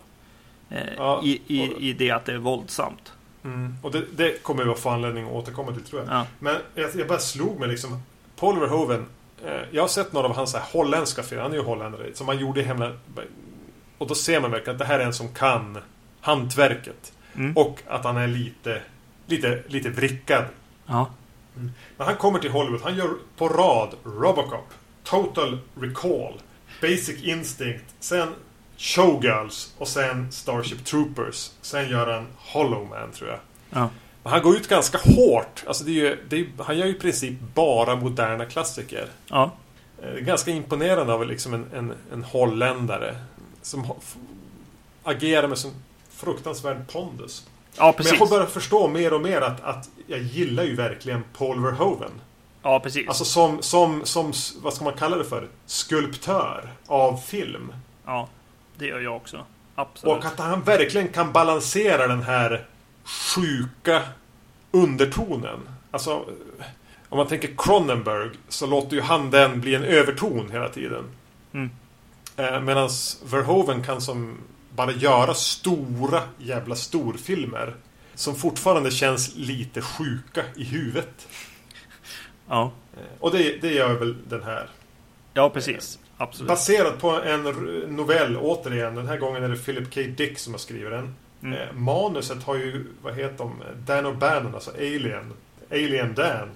Eh, 0.69 0.77
Ja, 0.97 1.21
i, 1.23 1.41
i, 1.47 1.69
och- 1.69 1.81
I 1.81 1.93
det 1.93 2.11
att 2.11 2.25
det 2.25 2.33
är 2.33 2.37
våldsamt. 2.37 3.13
Mm. 3.43 3.75
Och 3.81 3.91
det, 3.91 4.03
det 4.15 4.43
kommer 4.43 4.63
vi 4.65 4.75
få 4.75 4.89
anledning 4.89 5.25
att 5.25 5.31
återkomma 5.33 5.71
till 5.71 5.83
tror 5.83 6.01
jag. 6.01 6.11
Ja. 6.17 6.25
Men 6.39 6.55
jag, 6.75 6.89
jag 6.95 7.07
bara 7.07 7.19
slog 7.19 7.59
mig 7.59 7.69
liksom. 7.69 8.01
Paul 8.39 8.59
Verhoeven. 8.59 9.05
Eh, 9.45 9.61
jag 9.71 9.83
har 9.83 9.87
sett 9.87 10.13
några 10.13 10.27
av 10.27 10.35
hans 10.35 10.53
här, 10.53 10.63
holländska 10.71 11.23
filmer. 11.23 11.43
Han 11.43 11.51
är 11.51 11.55
ju 11.55 11.63
holländare. 11.63 12.13
Som 12.13 12.27
han 12.27 12.39
gjorde 12.39 12.59
i 12.59 12.63
hemland. 12.63 12.99
Och 13.97 14.07
då 14.07 14.15
ser 14.15 14.41
man 14.41 14.51
verkligen 14.51 14.75
att 14.75 14.79
det 14.79 14.85
här 14.85 14.99
är 14.99 15.05
en 15.05 15.13
som 15.13 15.33
kan 15.33 15.77
hantverket. 16.21 17.13
Mm. 17.35 17.57
Och 17.57 17.79
att 17.87 18.03
han 18.03 18.17
är 18.17 18.27
lite, 18.27 18.81
lite, 19.25 19.63
lite 19.67 19.89
vrickad. 19.89 20.45
Ja. 20.85 21.09
Men 21.97 22.07
han 22.07 22.15
kommer 22.15 22.39
till 22.39 22.51
Hollywood. 22.51 22.81
Han 22.83 22.95
gör 22.95 23.09
på 23.37 23.47
rad 23.49 23.89
Robocop, 24.03 24.73
Total 25.03 25.59
Recall, 25.79 26.41
Basic 26.81 27.23
Instinct, 27.23 27.85
sen 27.99 28.33
Showgirls 28.77 29.73
och 29.77 29.87
sen 29.87 30.31
Starship 30.31 30.85
Troopers. 30.85 31.51
Sen 31.61 31.89
gör 31.89 32.13
han 32.13 32.27
Hollow 32.37 32.87
Man 32.89 33.11
tror 33.11 33.29
jag. 33.29 33.39
Ja. 33.69 33.89
Men 34.23 34.33
han 34.33 34.41
går 34.41 34.55
ut 34.55 34.67
ganska 34.67 34.97
hårt. 34.97 35.63
Alltså 35.67 35.83
det 35.83 35.91
är 35.91 35.93
ju, 35.93 36.17
det 36.29 36.39
är, 36.39 36.45
han 36.63 36.77
gör 36.77 36.85
ju 36.85 36.91
i 36.95 36.99
princip 36.99 37.39
bara 37.53 37.95
moderna 37.95 38.45
klassiker. 38.45 39.07
Ja. 39.27 39.51
Eh, 40.03 40.13
Ganska 40.13 40.51
imponerande 40.51 41.13
av 41.13 41.25
liksom 41.27 41.53
en, 41.53 41.65
en, 41.73 41.93
en 42.13 42.23
holländare. 42.23 43.15
Som 43.61 43.93
agerar 45.03 45.47
med 45.47 45.57
sån 45.57 45.71
fruktansvärd 46.09 46.91
pondus. 46.91 47.47
ja, 47.77 47.85
Men 47.85 47.93
precis. 47.93 48.11
jag 48.11 48.19
får 48.19 48.35
börja 48.35 48.45
förstå 48.47 48.87
mer 48.87 49.13
och 49.13 49.21
mer 49.21 49.41
att, 49.41 49.63
att 49.63 49.89
jag 50.07 50.19
gillar 50.19 50.63
ju 50.63 50.75
verkligen 50.75 51.23
Paul 51.37 51.63
Verhoeven. 51.63 52.11
Ja, 52.63 52.79
precis. 52.79 53.07
Alltså 53.07 53.25
som, 53.25 53.61
som, 53.61 54.05
som, 54.05 54.33
vad 54.61 54.73
ska 54.73 54.83
man 54.83 54.93
kalla 54.93 55.17
det 55.17 55.25
för? 55.25 55.47
Skulptör 55.65 56.69
av 56.87 57.17
film. 57.17 57.73
Ja, 58.05 58.27
det 58.77 58.85
gör 58.85 58.99
jag 58.99 59.15
också. 59.15 59.45
Absolut. 59.75 60.17
Och 60.17 60.25
att 60.25 60.39
han 60.39 60.61
verkligen 60.61 61.07
kan 61.07 61.31
balansera 61.31 62.07
den 62.07 62.21
här 62.23 62.65
sjuka 63.35 64.01
undertonen. 64.71 65.59
Alltså, 65.91 66.25
om 67.09 67.17
man 67.17 67.27
tänker 67.27 67.49
Cronenberg 67.57 68.29
så 68.49 68.67
låter 68.67 68.95
ju 68.95 69.01
han 69.01 69.31
den 69.31 69.61
bli 69.61 69.75
en 69.75 69.83
överton 69.83 70.51
hela 70.51 70.69
tiden. 70.69 71.03
Mm. 71.53 71.69
Eh, 72.37 72.61
Medan 72.61 72.89
Verhoeven 73.31 73.83
kan 73.83 74.01
som 74.01 74.37
bara 74.75 74.91
göra 74.91 75.33
stora 75.33 76.21
jävla 76.37 76.75
storfilmer. 76.75 77.75
Som 78.15 78.35
fortfarande 78.35 78.91
känns 78.91 79.35
lite 79.35 79.81
sjuka 79.81 80.43
i 80.55 80.63
huvudet. 80.63 81.27
Ja. 82.49 82.71
Eh, 82.97 82.99
Och 83.19 83.31
det, 83.31 83.61
det 83.61 83.73
gör 83.73 83.93
väl 83.93 84.15
den 84.29 84.43
här. 84.43 84.69
ja, 85.33 85.49
precis. 85.49 85.99
Absolut. 86.17 86.47
Baserad 86.47 86.99
på 86.99 87.09
en 87.21 87.43
novell, 87.95 88.37
återigen. 88.37 88.95
Den 88.95 89.07
här 89.07 89.17
gången 89.17 89.43
är 89.43 89.49
det 89.49 89.55
Philip 89.57 89.93
K. 89.93 90.01
Dick 90.17 90.39
som 90.39 90.53
har 90.53 90.59
skrivit 90.59 90.91
den. 90.91 91.15
Mm. 91.43 91.53
Eh, 91.59 91.73
manuset 91.73 92.43
har 92.43 92.55
ju, 92.55 92.85
vad 93.01 93.15
heter 93.15 93.37
de? 93.37 93.63
Dan 93.85 94.05
O'Bannon, 94.05 94.53
alltså 94.53 94.71
Alien. 94.71 95.33
Alien 95.71 96.13
Dan. 96.13 96.49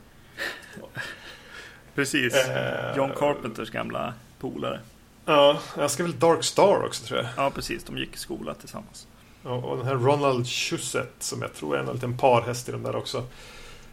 Precis. 1.95 2.35
Eh, 2.35 2.97
John 2.97 3.11
Carpenters 3.17 3.69
gamla 3.69 4.13
polare. 4.39 4.79
Ja, 5.25 5.59
jag 5.77 5.91
ska 5.91 6.03
väl 6.03 6.19
Dark 6.19 6.43
Star 6.43 6.85
också 6.85 7.05
tror 7.05 7.19
jag. 7.19 7.27
Ja, 7.37 7.49
precis. 7.51 7.83
De 7.83 7.97
gick 7.97 8.15
i 8.15 8.17
skola 8.17 8.53
tillsammans. 8.53 9.07
Och, 9.43 9.63
och 9.63 9.77
den 9.77 9.87
här 9.87 9.95
Ronald 9.95 10.47
Shusett 10.47 11.13
som 11.19 11.41
jag 11.41 11.53
tror 11.53 11.75
är 11.75 11.79
en 11.79 11.93
liten 11.93 12.17
parhäst 12.17 12.69
i 12.69 12.71
de 12.71 12.83
där 12.83 12.95
också. 12.95 13.23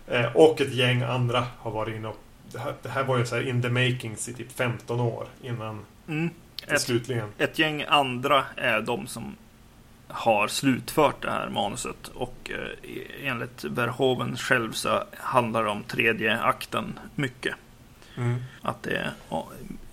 Eh, 0.07 0.37
och 0.37 0.61
ett 0.61 0.73
gäng 0.75 1.03
andra 1.03 1.47
har 1.59 1.71
varit 1.71 1.97
inne 1.97 2.09
och 2.09 2.19
det 2.53 2.59
här, 2.59 2.75
det 2.83 2.89
här 2.89 3.05
var 3.05 3.19
ju 3.19 3.27
så 3.27 3.35
här 3.35 3.49
in 3.49 3.63
the 3.63 3.69
makings 3.69 4.29
i 4.29 4.35
typ 4.35 4.53
15 4.53 5.01
år 5.01 5.27
innan 5.43 5.85
Mm. 6.09 6.31
Ett, 6.67 6.81
slutligen. 6.81 7.29
ett 7.39 7.59
gäng 7.59 7.85
andra 7.89 8.45
är 8.57 8.81
de 8.81 9.07
som 9.07 9.37
har 10.13 10.49
slutfört 10.49 11.23
det 11.23 11.31
här 11.31 11.49
manuset 11.49 12.09
och 12.15 12.51
eh, 12.51 13.29
enligt 13.29 13.65
Verhoeven 13.65 14.37
själv 14.37 14.73
så 14.73 15.03
handlar 15.17 15.65
det 15.65 15.71
om 15.71 15.83
tredje 15.83 16.41
akten 16.41 16.99
mycket. 17.15 17.55
Mm. 18.17 18.43
Att 18.63 18.83
det 18.83 18.97
är 18.97 19.13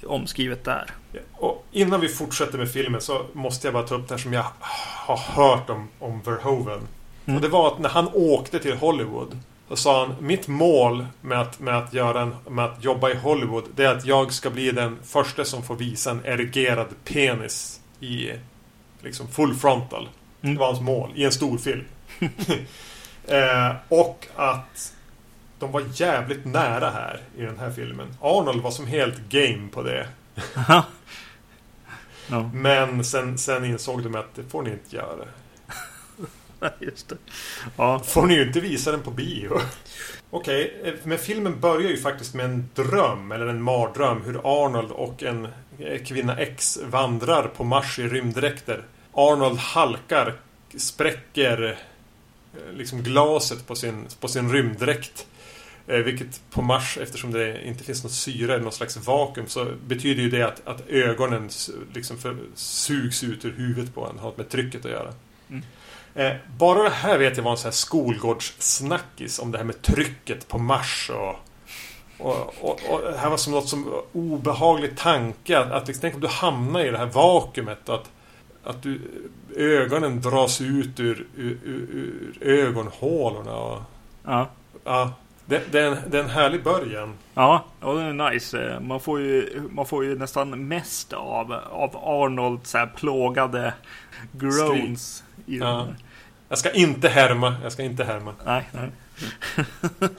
omskrivet 0.07 0.63
där. 0.63 0.85
Och 1.31 1.65
innan 1.71 2.01
vi 2.01 2.07
fortsätter 2.07 2.57
med 2.57 2.71
filmen 2.71 3.01
så 3.01 3.25
måste 3.33 3.67
jag 3.67 3.73
bara 3.73 3.87
ta 3.87 3.95
upp 3.95 4.07
det 4.07 4.13
här 4.13 4.19
som 4.19 4.33
jag 4.33 4.45
har 4.59 5.17
hört 5.17 5.69
om, 5.69 5.89
om 5.99 6.21
Verhoeven. 6.21 6.79
Mm. 7.25 7.35
Och 7.35 7.41
det 7.41 7.47
var 7.47 7.67
att 7.67 7.79
när 7.79 7.89
han 7.89 8.09
åkte 8.13 8.59
till 8.59 8.77
Hollywood 8.77 9.37
så 9.69 9.75
sa 9.75 10.05
han 10.05 10.15
Mitt 10.19 10.47
mål 10.47 11.05
med 11.21 11.41
att, 11.41 11.59
med 11.59 11.77
att, 11.77 11.93
göra 11.93 12.21
en, 12.21 12.35
med 12.49 12.65
att 12.65 12.83
jobba 12.83 13.09
i 13.09 13.15
Hollywood 13.15 13.63
Det 13.75 13.85
är 13.85 13.95
att 13.95 14.05
jag 14.05 14.33
ska 14.33 14.49
bli 14.49 14.71
den 14.71 14.97
första 15.03 15.45
som 15.45 15.63
får 15.63 15.75
visa 15.75 16.11
en 16.11 16.25
erigerad 16.25 16.87
penis 17.03 17.81
i 17.99 18.31
liksom 19.03 19.27
full 19.27 19.55
frontal. 19.55 20.09
Mm. 20.41 20.55
Det 20.55 20.59
var 20.59 20.67
hans 20.67 20.81
mål 20.81 21.11
i 21.15 21.25
en 21.25 21.31
stor 21.31 21.57
film. 21.57 21.85
eh, 23.27 23.75
och 23.87 24.27
att 24.35 24.93
de 25.59 25.71
var 25.71 25.83
jävligt 25.93 26.45
nära 26.45 26.89
här 26.89 27.21
i 27.37 27.41
den 27.41 27.59
här 27.59 27.71
filmen. 27.71 28.07
Arnold 28.21 28.61
var 28.61 28.71
som 28.71 28.87
helt 28.87 29.29
game 29.29 29.67
på 29.71 29.83
det. 29.83 30.07
Ja, 32.31 32.49
Men 32.53 33.03
sen, 33.03 33.37
sen 33.37 33.65
insåg 33.65 34.03
de 34.03 34.15
att 34.15 34.35
det 34.35 34.43
får 34.43 34.63
ni 34.63 34.69
inte 34.69 34.95
göra. 34.95 35.25
just 36.79 37.09
det. 37.09 37.17
Ja, 37.77 37.99
Får 37.99 38.25
ni 38.25 38.33
ju 38.33 38.47
inte 38.47 38.59
visa 38.59 38.91
den 38.91 39.01
på 39.01 39.11
bio. 39.11 39.59
Okej, 40.29 40.81
eh, 40.83 40.93
men 41.03 41.17
filmen 41.17 41.59
börjar 41.59 41.89
ju 41.89 41.97
faktiskt 41.97 42.33
med 42.33 42.45
en 42.45 42.69
dröm, 42.75 43.31
eller 43.31 43.47
en 43.47 43.61
mardröm, 43.61 44.21
hur 44.25 44.65
Arnold 44.65 44.91
och 44.91 45.23
en 45.23 45.47
kvinna 46.05 46.37
X 46.37 46.79
vandrar 46.83 47.47
på 47.47 47.63
Mars 47.63 47.99
i 47.99 48.07
rymddräkter. 48.07 48.83
Arnold 49.13 49.59
halkar, 49.59 50.35
spräcker 50.77 51.77
eh, 52.53 52.73
liksom 52.73 53.03
glaset 53.03 53.67
på 53.67 53.75
sin, 53.75 54.07
på 54.19 54.27
sin 54.27 54.51
rymddräkt. 54.51 55.27
Eh, 55.87 55.97
vilket 55.97 56.41
på 56.49 56.61
Mars, 56.61 56.97
eftersom 57.01 57.31
det 57.31 57.67
inte 57.67 57.83
finns 57.83 58.03
något 58.03 58.13
syre 58.13 58.53
eller 58.53 58.63
något 58.63 58.73
slags 58.73 58.97
vakuum, 58.97 59.47
så 59.47 59.67
betyder 59.87 60.23
ju 60.23 60.29
det 60.29 60.43
att, 60.43 60.67
att 60.67 60.89
ögonen 60.89 61.49
liksom 61.93 62.17
för, 62.17 62.37
sugs 62.55 63.23
ut 63.23 63.45
ur 63.45 63.51
huvudet 63.51 63.95
på 63.95 64.05
en. 64.05 64.19
Har 64.19 64.33
med 64.35 64.49
trycket 64.49 64.85
att 64.85 64.91
göra. 64.91 65.13
Mm. 65.49 65.63
Eh, 66.15 66.35
bara 66.57 66.83
det 66.83 66.89
här 66.89 67.17
vet 67.17 67.37
jag 67.37 67.43
var 67.43 67.51
en 67.51 67.57
sån 67.57 67.67
här 67.67 67.71
skolgårdssnackis 67.71 69.39
om 69.39 69.51
det 69.51 69.57
här 69.57 69.65
med 69.65 69.81
trycket 69.81 70.47
på 70.47 70.57
Mars 70.57 71.11
och 71.13 71.35
och, 72.19 72.55
och, 72.61 72.79
och 72.89 73.17
här 73.17 73.29
var 73.29 73.37
som 73.37 73.53
något 73.53 73.69
som 73.69 73.93
obehaglig 74.13 74.97
tanke 74.97 75.59
att, 75.59 75.71
att 75.71 75.87
liksom, 75.87 76.01
tänk 76.01 76.15
om 76.15 76.21
du 76.21 76.27
hamnar 76.27 76.79
i 76.79 76.91
det 76.91 76.97
här 76.97 77.05
vakuumet 77.05 77.89
att, 77.89 78.11
att 78.63 78.83
du, 78.83 79.01
ögonen 79.55 80.21
dras 80.21 80.61
ut 80.61 80.99
ur, 80.99 81.27
ur, 81.35 81.57
ur, 81.63 81.87
ur 81.91 82.47
ögonhålorna 82.47 83.55
och, 83.55 83.81
ja. 84.25 84.47
ja, 84.83 85.13
det, 85.45 85.71
det, 85.71 85.79
är 85.79 85.87
en, 85.91 85.97
det 86.11 86.17
är 86.17 86.23
en 86.23 86.29
härlig 86.29 86.63
början. 86.63 87.13
Ja, 87.33 87.65
och 87.81 87.95
det 87.95 88.01
är 88.01 88.31
nice. 88.31 88.79
Man 88.81 88.99
får 88.99 89.19
ju, 89.19 89.61
man 89.71 89.85
får 89.85 90.05
ju 90.05 90.19
nästan 90.19 90.67
mest 90.67 91.13
av, 91.13 91.53
av 91.71 91.97
Arnold 91.97 92.59
så 92.67 92.77
här 92.77 92.87
plågade 92.95 93.73
groans. 94.31 95.23
I 95.45 95.57
Ja. 95.57 95.67
den. 95.67 95.95
Jag 96.49 96.57
ska 96.57 96.71
inte 96.71 97.09
härma, 97.09 97.55
jag 97.63 97.71
ska 97.71 97.83
inte 97.83 98.03
härma. 98.03 98.33
Nej, 98.45 98.69
nej. 98.71 98.89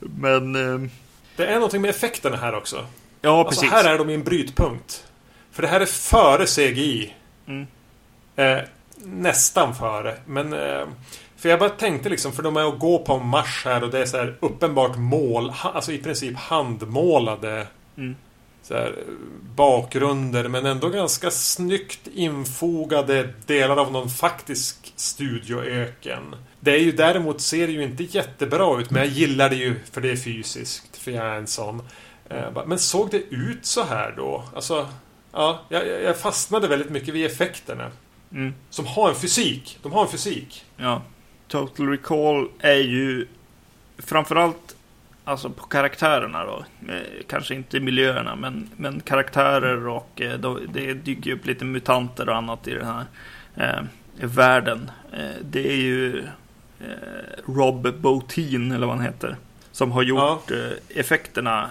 Men, 0.00 0.56
eh, 0.56 0.90
Det 1.36 1.46
är 1.46 1.54
någonting 1.54 1.80
med 1.80 1.90
effekterna 1.90 2.36
här 2.36 2.54
också. 2.54 2.86
ja 3.20 3.38
Alltså 3.38 3.60
precis. 3.60 3.70
här 3.70 3.94
är 3.94 3.98
de 3.98 4.10
i 4.10 4.14
en 4.14 4.24
brytpunkt. 4.24 5.04
För 5.52 5.62
det 5.62 5.68
här 5.68 5.80
är 5.80 5.86
före 5.86 6.46
CGI. 6.46 7.14
Mm. 7.46 7.66
Eh, 8.36 8.64
nästan 8.96 9.74
före. 9.74 10.16
Men... 10.26 10.52
Eh, 10.52 10.86
för 11.36 11.48
jag 11.48 11.58
bara 11.58 11.70
tänkte 11.70 12.08
liksom, 12.08 12.32
för 12.32 12.42
de 12.42 12.56
är 12.56 12.68
att 12.68 12.78
gå 12.78 12.98
på 12.98 13.18
Mars 13.18 13.62
här 13.64 13.84
och 13.84 13.90
det 13.90 13.98
är 13.98 14.06
så 14.06 14.16
här 14.16 14.36
uppenbart 14.40 14.96
mål, 14.96 15.52
alltså 15.62 15.92
i 15.92 15.98
princip 15.98 16.36
handmålade 16.36 17.66
Mm. 17.96 18.16
så 18.62 18.74
här, 18.74 18.94
bakgrunder 19.56 20.48
men 20.48 20.66
ändå 20.66 20.88
ganska 20.88 21.30
snyggt 21.30 22.00
infogade 22.14 23.28
delar 23.46 23.76
av 23.76 23.92
någon 23.92 24.10
faktisk 24.10 24.92
studioöken. 24.96 26.34
Det 26.60 26.70
är 26.70 26.78
ju 26.78 26.92
däremot 26.92 27.40
ser 27.40 27.66
det 27.66 27.72
ju 27.72 27.82
inte 27.82 28.02
jättebra 28.02 28.80
ut 28.80 28.90
men 28.90 29.02
jag 29.02 29.12
gillar 29.12 29.50
det 29.50 29.56
ju 29.56 29.74
för 29.92 30.00
det 30.00 30.10
är 30.10 30.16
fysiskt, 30.16 30.93
för 31.04 31.10
jag 31.10 31.26
är 31.26 31.36
en 31.36 31.46
sån. 31.46 31.82
Eh, 32.28 32.66
Men 32.66 32.78
såg 32.78 33.10
det 33.10 33.22
ut 33.34 33.66
så 33.66 33.84
här 33.84 34.14
då? 34.16 34.44
Alltså, 34.54 34.88
ja, 35.32 35.60
jag, 35.68 36.16
fastnade 36.16 36.68
väldigt 36.68 36.90
mycket 36.90 37.14
vid 37.14 37.26
effekterna. 37.26 37.90
Mm. 38.32 38.54
Som 38.70 38.86
har 38.86 39.08
en 39.08 39.14
fysik. 39.14 39.78
De 39.82 39.92
har 39.92 40.02
en 40.02 40.08
fysik. 40.08 40.64
Ja. 40.76 41.02
Total 41.48 41.88
Recall 41.88 42.48
är 42.58 42.74
ju 42.74 43.26
framförallt 43.98 44.76
alltså 45.24 45.50
på 45.50 45.66
karaktärerna 45.66 46.44
då. 46.44 46.64
Eh, 46.92 47.24
kanske 47.28 47.54
inte 47.54 47.80
miljöerna, 47.80 48.36
men, 48.36 48.70
men 48.76 49.00
karaktärer 49.00 49.88
och 49.88 50.20
eh, 50.20 50.38
då, 50.38 50.58
det 50.68 50.94
dyker 50.94 51.32
upp 51.32 51.46
lite 51.46 51.64
mutanter 51.64 52.28
och 52.28 52.36
annat 52.36 52.68
i 52.68 52.74
den 52.74 52.86
här 52.86 53.04
eh, 53.56 53.84
världen. 54.26 54.90
Det 55.42 55.68
är 55.68 55.76
ju 55.76 56.18
eh, 56.80 57.52
Rob 57.54 57.94
Bottin, 58.00 58.72
eller 58.72 58.86
vad 58.86 58.96
han 58.96 59.04
heter, 59.04 59.36
som 59.74 59.92
har 59.92 60.02
gjort 60.02 60.50
eh, 60.50 60.70
effekterna 60.88 61.70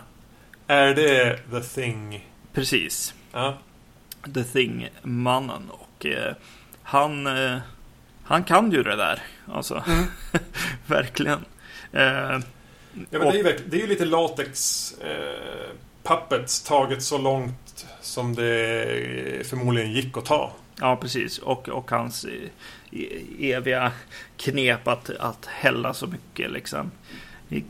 Är 0.68 0.94
det 0.96 1.40
The 1.52 1.62
Thing? 1.62 2.30
precis. 2.54 3.14
Ja. 3.32 3.58
The 4.34 4.44
Thing-mannen. 4.44 5.70
Och 5.70 6.06
eh, 6.06 6.34
han, 6.84 7.28
eh, 7.28 7.58
han 8.24 8.44
kan 8.44 8.72
ju 8.72 8.84
det 8.84 8.96
där. 8.96 9.22
Alltså, 9.54 9.84
verkligen. 10.88 11.46
Eh, 11.92 12.40
Ja, 13.10 13.20
men 13.20 13.22
det, 13.22 13.40
är 13.40 13.44
ju, 13.44 13.60
det 13.68 13.78
är 13.78 13.82
ju 13.82 13.88
lite 13.88 14.06
latex 14.06 14.92
eh, 15.02 15.70
puppets 16.04 16.62
taget 16.64 17.04
så 17.04 17.18
långt 17.18 17.86
som 18.02 18.36
det 18.36 19.48
förmodligen 19.48 19.92
gick 19.92 20.18
att 20.18 20.26
ta. 20.26 20.54
ja, 20.80 20.96
precis. 20.96 21.38
Och, 21.38 21.70
och 21.70 21.92
hans 21.92 22.26
eh, 22.26 22.32
e- 22.92 23.52
eviga 23.54 23.92
knep 24.38 24.88
att, 24.88 25.10
att 25.10 25.46
hälla 25.46 25.94
så 25.94 26.08
mycket 26.08 26.52
liksom. 26.52 26.92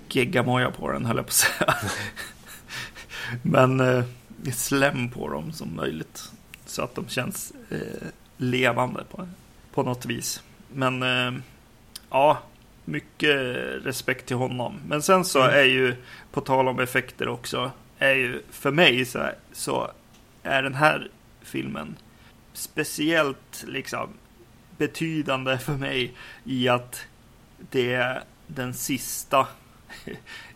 Geggamoja 0.10 0.72
på 0.72 0.92
den 0.92 1.06
höll 1.06 1.18
jag 1.18 1.26
på 1.26 1.30
att 1.30 1.34
säga. 1.34 1.76
Men 3.42 3.80
eh, 3.80 4.04
slem 4.54 5.10
på 5.10 5.30
dem 5.30 5.52
som 5.54 5.76
möjligt. 5.76 6.32
Så 6.66 6.82
att 6.82 6.96
de 6.96 7.08
känns 7.08 7.54
eh, 7.70 8.08
levande 8.38 9.04
på, 9.12 9.28
på 9.74 9.84
något 9.84 10.06
vis. 10.06 10.44
Men 10.74 11.04
eh, 11.04 11.42
ja, 12.10 12.38
mycket 12.86 13.36
respekt 13.86 14.26
till 14.26 14.36
honom. 14.36 14.80
Men 14.88 15.02
sen 15.02 15.26
så 15.26 15.42
Mm. 15.42 15.56
är 15.56 15.64
ju, 15.64 15.96
på 16.32 16.42
tal 16.42 16.68
om 16.68 16.80
effekter 16.80 17.28
också, 17.28 17.72
är 18.00 18.14
ju 18.14 18.42
för 18.52 18.72
mig 18.72 19.06
så, 19.06 19.30
så 19.54 19.92
är 20.44 20.64
den 20.64 20.76
här 20.76 21.10
filmen 21.42 21.96
speciellt 22.54 23.64
liksom 23.68 24.10
betydande 24.78 25.58
för 25.58 25.74
mig 25.74 26.14
i 26.44 26.68
att 26.70 27.02
det 27.58 27.94
är 27.94 28.24
den 28.48 28.74
sista 28.74 29.48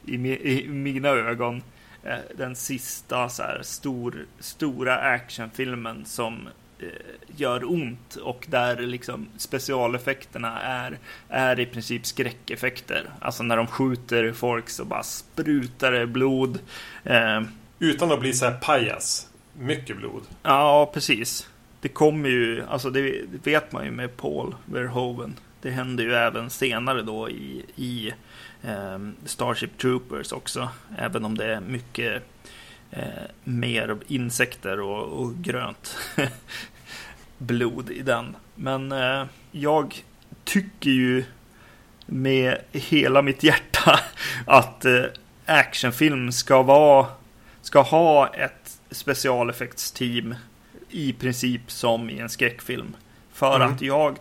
i, 0.05 0.17
mi- 0.17 0.41
i 0.41 0.67
mina 0.67 1.09
ögon 1.09 1.63
eh, 2.03 2.17
den 2.37 2.55
sista 2.55 3.29
så 3.29 3.43
här 3.43 3.59
stor, 3.63 4.25
stora 4.39 4.95
actionfilmen 4.97 6.05
som 6.05 6.47
eh, 6.79 6.87
gör 7.35 7.71
ont 7.71 8.15
och 8.15 8.45
där 8.49 8.77
liksom 8.81 9.27
specialeffekterna 9.37 10.61
är, 10.61 10.97
är 11.29 11.59
i 11.59 11.65
princip 11.65 12.05
skräckeffekter. 12.05 13.09
Alltså 13.21 13.43
när 13.43 13.57
de 13.57 13.67
skjuter 13.67 14.31
folk 14.33 14.69
så 14.69 14.85
bara 14.85 15.03
sprutar 15.03 15.91
det 15.91 16.07
blod. 16.07 16.59
Eh, 17.03 17.41
Utan 17.79 18.11
att 18.11 18.19
bli 18.19 18.33
så 18.33 18.45
här 18.45 18.57
pajas. 18.61 19.29
Mycket 19.59 19.97
blod. 19.97 20.23
Ja, 20.43 20.91
precis. 20.93 21.49
Det 21.81 21.89
kommer 21.89 22.29
ju, 22.29 22.63
alltså 22.69 22.89
det 22.89 23.21
vet 23.43 23.71
man 23.71 23.85
ju 23.85 23.91
med 23.91 24.17
Paul 24.17 24.55
Verhoeven. 24.65 25.35
Det 25.61 25.71
hände 25.71 26.03
ju 26.03 26.13
även 26.13 26.49
senare 26.49 27.01
då 27.01 27.29
i, 27.29 27.65
i 27.75 28.13
Starship 29.25 29.77
Troopers 29.77 30.31
också. 30.31 30.69
Även 30.97 31.25
om 31.25 31.37
det 31.37 31.53
är 31.53 31.59
mycket 31.59 32.23
eh, 32.91 33.01
mer 33.43 33.97
insekter 34.07 34.79
och, 34.79 35.21
och 35.21 35.35
grönt 35.35 35.97
blod 37.37 37.89
i 37.89 38.01
den. 38.01 38.35
Men 38.55 38.91
eh, 38.91 39.25
jag 39.51 40.03
tycker 40.43 40.89
ju 40.89 41.23
med 42.05 42.57
hela 42.71 43.21
mitt 43.21 43.43
hjärta 43.43 43.99
att, 44.45 44.85
eh, 44.85 45.03
actionfilm 45.45 46.31
ska 46.31 46.61
vara 46.63 47.07
ska 47.61 47.81
ha 47.81 48.27
ett 48.27 48.79
specialeffektsteam 48.91 50.35
i 50.89 51.13
princip 51.13 51.71
som 51.71 52.09
i 52.09 52.19
en 52.19 52.29
skräckfilm. 52.29 52.95
För 53.33 53.55
Mm. 53.55 53.73
att 53.73 53.81
jag 53.81 54.17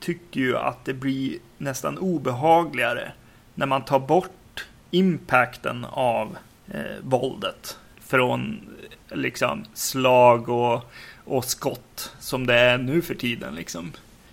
tycker 0.00 0.40
ju 0.40 0.56
att 0.56 0.84
det 0.84 0.94
blir 0.94 1.38
nästan 1.58 1.98
obehagligare 1.98 3.12
när 3.56 3.66
man 3.66 3.84
tar 3.84 3.98
bort 3.98 4.66
impacten 4.90 5.84
av 5.84 6.36
eh, 6.68 6.80
våldet 7.02 7.78
från 8.00 8.60
liksom 9.08 9.64
slag 9.74 10.48
och, 10.48 10.92
och 11.24 11.44
skott 11.44 12.12
som 12.20 12.46
det 12.46 12.54
är 12.54 12.78
nu 12.78 13.02
för 13.02 13.14
tiden 13.14 13.54
liksom 13.54 13.92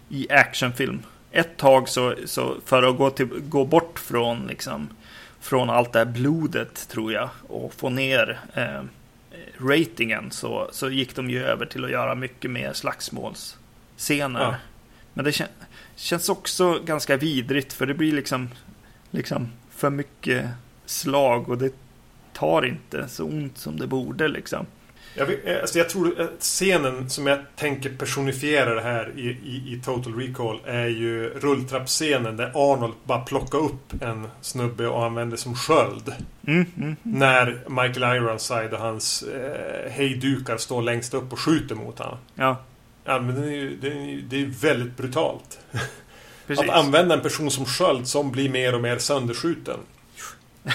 i 0.09 0.32
actionfilm. 0.32 1.01
Ett 1.32 1.57
tag 1.57 1.89
så, 1.89 2.15
så 2.26 2.55
för 2.65 2.84
att 2.84 2.97
gå, 2.97 3.09
till, 3.09 3.28
gå 3.28 3.65
bort 3.65 3.99
från 3.99 4.47
liksom 4.47 4.89
från 5.39 5.69
allt 5.69 5.93
det 5.93 5.99
här 5.99 6.05
blodet 6.05 6.89
tror 6.89 7.13
jag 7.13 7.30
och 7.47 7.74
få 7.74 7.89
ner 7.89 8.39
eh, 8.53 8.82
ratingen 9.57 10.32
så, 10.32 10.69
så 10.71 10.89
gick 10.89 11.15
de 11.15 11.30
ju 11.30 11.43
över 11.43 11.65
till 11.65 11.86
att 11.86 11.91
göra 11.91 12.15
mycket 12.15 12.51
mer 12.51 12.74
slagsmålsscener. 12.74 14.41
Ja. 14.41 14.55
Men 15.13 15.26
det 15.26 15.32
kän, 15.32 15.47
känns 15.95 16.30
också 16.30 16.80
ganska 16.86 17.17
vidrigt 17.17 17.74
för 17.74 17.86
det 17.86 17.93
blir 17.93 18.11
liksom, 18.11 18.49
liksom 19.14 19.49
för 19.70 19.89
mycket 19.89 20.45
slag 20.86 21.49
och 21.49 21.57
det 21.57 21.74
tar 22.34 22.66
inte 22.66 23.07
så 23.07 23.24
ont 23.24 23.57
som 23.57 23.80
det 23.80 23.88
borde 23.88 24.28
liksom. 24.28 24.66
Jag, 25.16 25.26
vet, 25.26 25.47
eh, 25.47 25.61
alltså 25.61 25.78
jag 25.78 25.89
tror 25.89 26.22
att 26.22 26.39
scenen 26.39 27.09
som 27.09 27.28
jag 27.28 27.39
tänker 27.55 27.89
personifiera 27.89 28.76
det 28.76 28.82
här 28.82 29.11
i, 29.16 29.28
i, 29.28 29.74
i 29.74 29.82
Total 29.86 30.16
Recall 30.16 30.59
är 30.66 30.88
ju 30.88 31.30
rulltrappscenen 31.30 32.38
där 32.38 32.51
Arnold 32.74 32.93
bara 33.03 33.20
plockar 33.22 33.57
upp 33.57 34.01
en 34.01 34.28
snubbe 34.41 34.88
och 34.88 35.05
använder 35.05 35.38
som 35.38 35.55
sköld. 35.55 36.14
Mm, 36.47 36.66
mm, 36.78 36.95
När 37.03 37.64
Michael 37.70 38.18
Ironside 38.18 38.74
och 38.74 38.80
hans 38.80 39.24
eh, 39.24 39.91
hejdukar 39.91 40.57
står 40.57 40.82
längst 40.82 41.14
upp 41.14 41.34
och 41.34 41.39
skjuter 41.39 41.76
mot 41.76 41.99
honom. 41.99 42.18
ja, 42.36 42.57
Ja, 43.05 43.20
men 43.20 43.41
det 43.41 43.47
är 43.47 43.51
ju 43.51 43.78
det 43.82 43.88
är, 43.88 44.22
det 44.30 44.41
är 44.41 44.45
väldigt 44.45 44.97
brutalt. 44.97 45.59
precis. 46.47 46.69
Att 46.69 46.75
använda 46.75 47.15
en 47.15 47.21
person 47.21 47.51
som 47.51 47.65
sköld 47.65 48.07
som 48.07 48.31
blir 48.31 48.49
mer 48.49 48.75
och 48.75 48.81
mer 48.81 48.97
sönderskjuten. 48.97 49.79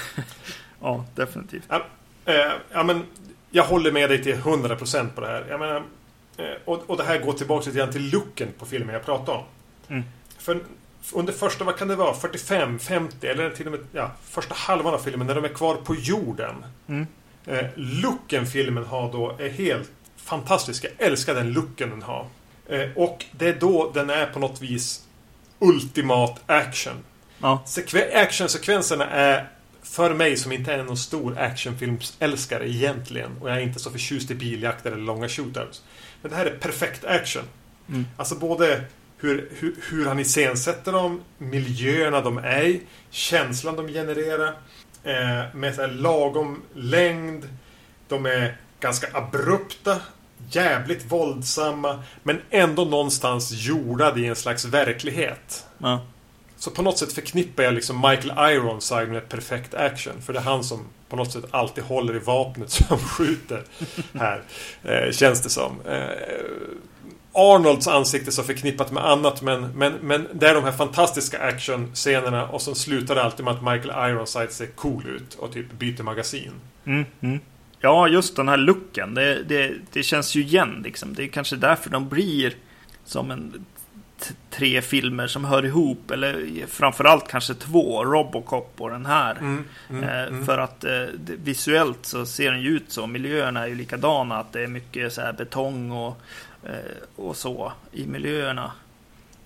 Ja, 0.81 1.05
definitivt. 1.15 1.71
Eh, 2.25 2.35
ja, 2.73 2.83
men 2.83 3.05
jag 3.51 3.65
håller 3.65 3.93
med 3.93 4.11
dig 4.11 4.23
till 4.23 4.35
100% 4.35 5.09
på 5.15 5.21
det 5.21 5.27
här. 5.27 5.47
Jag 5.49 5.61
menar, 5.61 5.83
eh, 6.37 6.45
och, 6.65 6.91
och 6.91 6.97
det 6.97 7.05
här 7.05 7.19
går 7.19 7.33
tillbaka 7.33 7.67
lite 7.67 7.79
grann 7.79 7.93
till 7.93 8.11
looken 8.11 8.49
på 8.59 8.67
filmen 8.67 8.95
jag 8.95 9.05
pratade 9.05 9.39
om. 9.39 9.45
Mm. 9.89 10.05
För 10.39 10.61
under 11.13 11.33
första, 11.33 11.65
vad 11.65 11.77
kan 11.77 11.89
det 11.89 11.97
vara, 11.97 12.15
45, 12.15 12.79
50 12.79 13.27
eller 13.27 13.51
till 13.51 13.67
och 13.67 13.73
med 13.73 13.81
ja, 13.93 14.11
första 14.25 14.55
halvan 14.55 14.95
av 14.95 14.99
filmen 14.99 15.27
när 15.27 15.35
de 15.35 15.45
är 15.45 15.49
kvar 15.49 15.75
på 15.75 15.95
jorden. 15.95 16.65
Mm. 16.87 17.07
Eh, 17.47 17.67
looken 17.75 18.47
filmen 18.47 18.85
har 18.85 19.13
då 19.13 19.37
är 19.39 19.49
helt 19.49 19.91
fantastisk. 20.17 20.85
Jag 20.85 21.07
älskar 21.07 21.35
den 21.35 21.53
looken 21.53 21.91
den 21.91 22.03
har. 22.03 22.27
Eh, 22.67 22.89
och 22.97 23.25
det 23.33 23.49
är 23.49 23.57
då 23.61 23.91
den 23.95 24.11
är 24.11 24.27
på 24.27 24.39
något 24.39 24.63
vis 24.63 25.08
ultimat 25.59 26.41
action. 26.47 26.95
Ja, 27.39 27.63
Sekve- 27.67 28.17
actionsekvenserna 28.17 29.11
är 29.11 29.49
för 29.83 30.15
mig 30.15 30.37
som 30.37 30.53
inte 30.53 30.73
är 30.73 30.83
någon 30.85 30.97
stor 30.97 31.39
actionfilmsälskare 31.39 32.69
egentligen 32.71 33.31
och 33.41 33.51
jag 33.51 33.57
är 33.57 33.61
inte 33.61 33.79
så 33.79 33.91
förtjust 33.91 34.31
i 34.31 34.35
biljakter 34.35 34.93
eller 34.93 35.03
långa 35.03 35.29
shootouts. 35.29 35.83
Men 36.23 36.31
det 36.31 36.37
här 36.37 36.47
är 36.47 36.57
perfekt 36.57 37.05
action. 37.05 37.43
Mm. 37.89 38.07
Alltså 38.17 38.35
både 38.35 38.85
hur, 39.19 39.49
hur, 39.59 39.77
hur 39.91 40.07
han 40.07 40.19
iscensätter 40.19 40.93
dem, 40.93 41.21
miljöerna 41.39 42.21
de 42.21 42.39
är 42.39 42.63
i, 42.63 42.81
känslan 43.11 43.77
de 43.77 43.89
genererar. 43.89 44.55
Eh, 45.05 45.55
med 45.55 45.75
så 45.75 45.87
lagom 45.87 46.63
längd. 46.75 47.49
De 48.09 48.27
är 48.27 48.57
ganska 48.81 49.07
abrupta, 49.13 50.01
jävligt 50.51 51.13
våldsamma, 51.13 52.03
men 52.23 52.41
ändå 52.51 52.85
någonstans 52.85 53.53
jordade 53.53 54.21
i 54.21 54.27
en 54.27 54.37
slags 54.37 54.65
verklighet. 54.65 55.67
ja, 55.79 56.01
Så 56.57 56.71
på 56.71 56.83
något 56.83 56.99
sätt 56.99 57.13
förknippar 57.13 57.63
jag 57.63 57.75
liksom 57.75 57.97
Michael 57.97 58.55
Ironside 58.55 59.09
med 59.09 59.29
perfekt 59.29 59.75
action. 59.75 60.23
För 60.23 60.33
det 60.33 60.39
är 60.39 60.43
han 60.43 60.65
som 60.65 60.85
på 61.09 61.17
något 61.17 61.33
sätt 61.33 61.45
alltid 61.51 61.85
håller 61.85 62.17
i 62.17 62.19
vapnet 62.19 62.71
som 62.71 62.99
skjuter 62.99 63.65
här. 64.15 64.43
Eh, 64.83 65.13
känns 65.13 65.43
det 65.43 65.51
som. 65.51 65.81
Eh, 65.87 66.09
Arnolds 67.33 67.89
ansikte 67.89 68.33
så 68.33 68.43
förknippat 68.43 68.93
med 68.93 69.07
annat 69.07 69.43
men, 69.43 69.61
men, 69.75 69.93
men 69.93 70.29
det 70.33 70.49
är 70.49 70.55
de 70.55 70.65
här 70.65 70.73
fantastiska 70.73 71.39
actionscenerna 71.39 72.49
och 72.49 72.63
så 72.63 72.75
slutar 72.75 73.15
det 73.15 73.23
alltid 73.23 73.45
med 73.45 73.55
att 73.55 73.63
Michael 73.63 74.11
Ironside 74.11 74.53
ser 74.53 74.67
cool 74.67 75.07
ut 75.07 75.35
och 75.35 75.53
typ 75.53 75.73
byter 75.73 76.03
magasin. 76.03 76.53
mm, 76.85 77.05
mm. 77.21 77.41
Ja 77.81 78.09
just 78.09 78.37
den 78.37 78.49
här 78.49 78.57
looken. 78.57 79.15
Det, 79.15 79.43
det, 79.43 79.75
det 79.93 80.03
känns 80.03 80.35
ju 80.35 80.43
igen 80.43 80.81
liksom. 80.85 81.15
Det 81.15 81.25
är 81.25 81.29
kanske 81.29 81.57
därför 81.57 81.91
de 81.91 82.09
blir 82.09 82.55
som 83.05 83.31
en 83.31 83.67
tre 84.51 84.83
filmer 84.83 85.27
som 85.27 85.45
hör 85.45 85.65
ihop. 85.65 86.11
Eller 86.11 86.67
framförallt 86.67 87.29
kanske 87.29 87.55
två. 87.55 88.05
Robocop 88.05 88.75
och 88.79 88.91
den 88.91 89.07
här. 89.07 89.37
Mm, 89.37 89.65
mm, 89.91 90.05
Eh, 90.05 90.23
mm. 90.23 90.47
För 90.47 90.59
att 90.59 90.85
eh, 90.85 91.05
visuellt 91.27 92.07
så 92.07 92.27
ser 92.27 92.53
den 92.53 92.61
ju 92.61 92.69
ut 92.71 92.93
så. 92.93 93.07
Miljöerna 93.07 93.63
är 93.63 93.67
ju 93.67 93.75
likadana. 93.75 94.39
Att 94.39 94.53
det 94.53 94.63
är 94.63 94.67
mycket 94.67 95.13
så 95.13 95.21
här 95.21 95.33
betong 95.33 95.91
och, 95.91 96.21
eh, 96.65 96.73
och 97.17 97.37
så 97.37 97.73
i 97.93 98.07
miljöerna. 98.07 98.73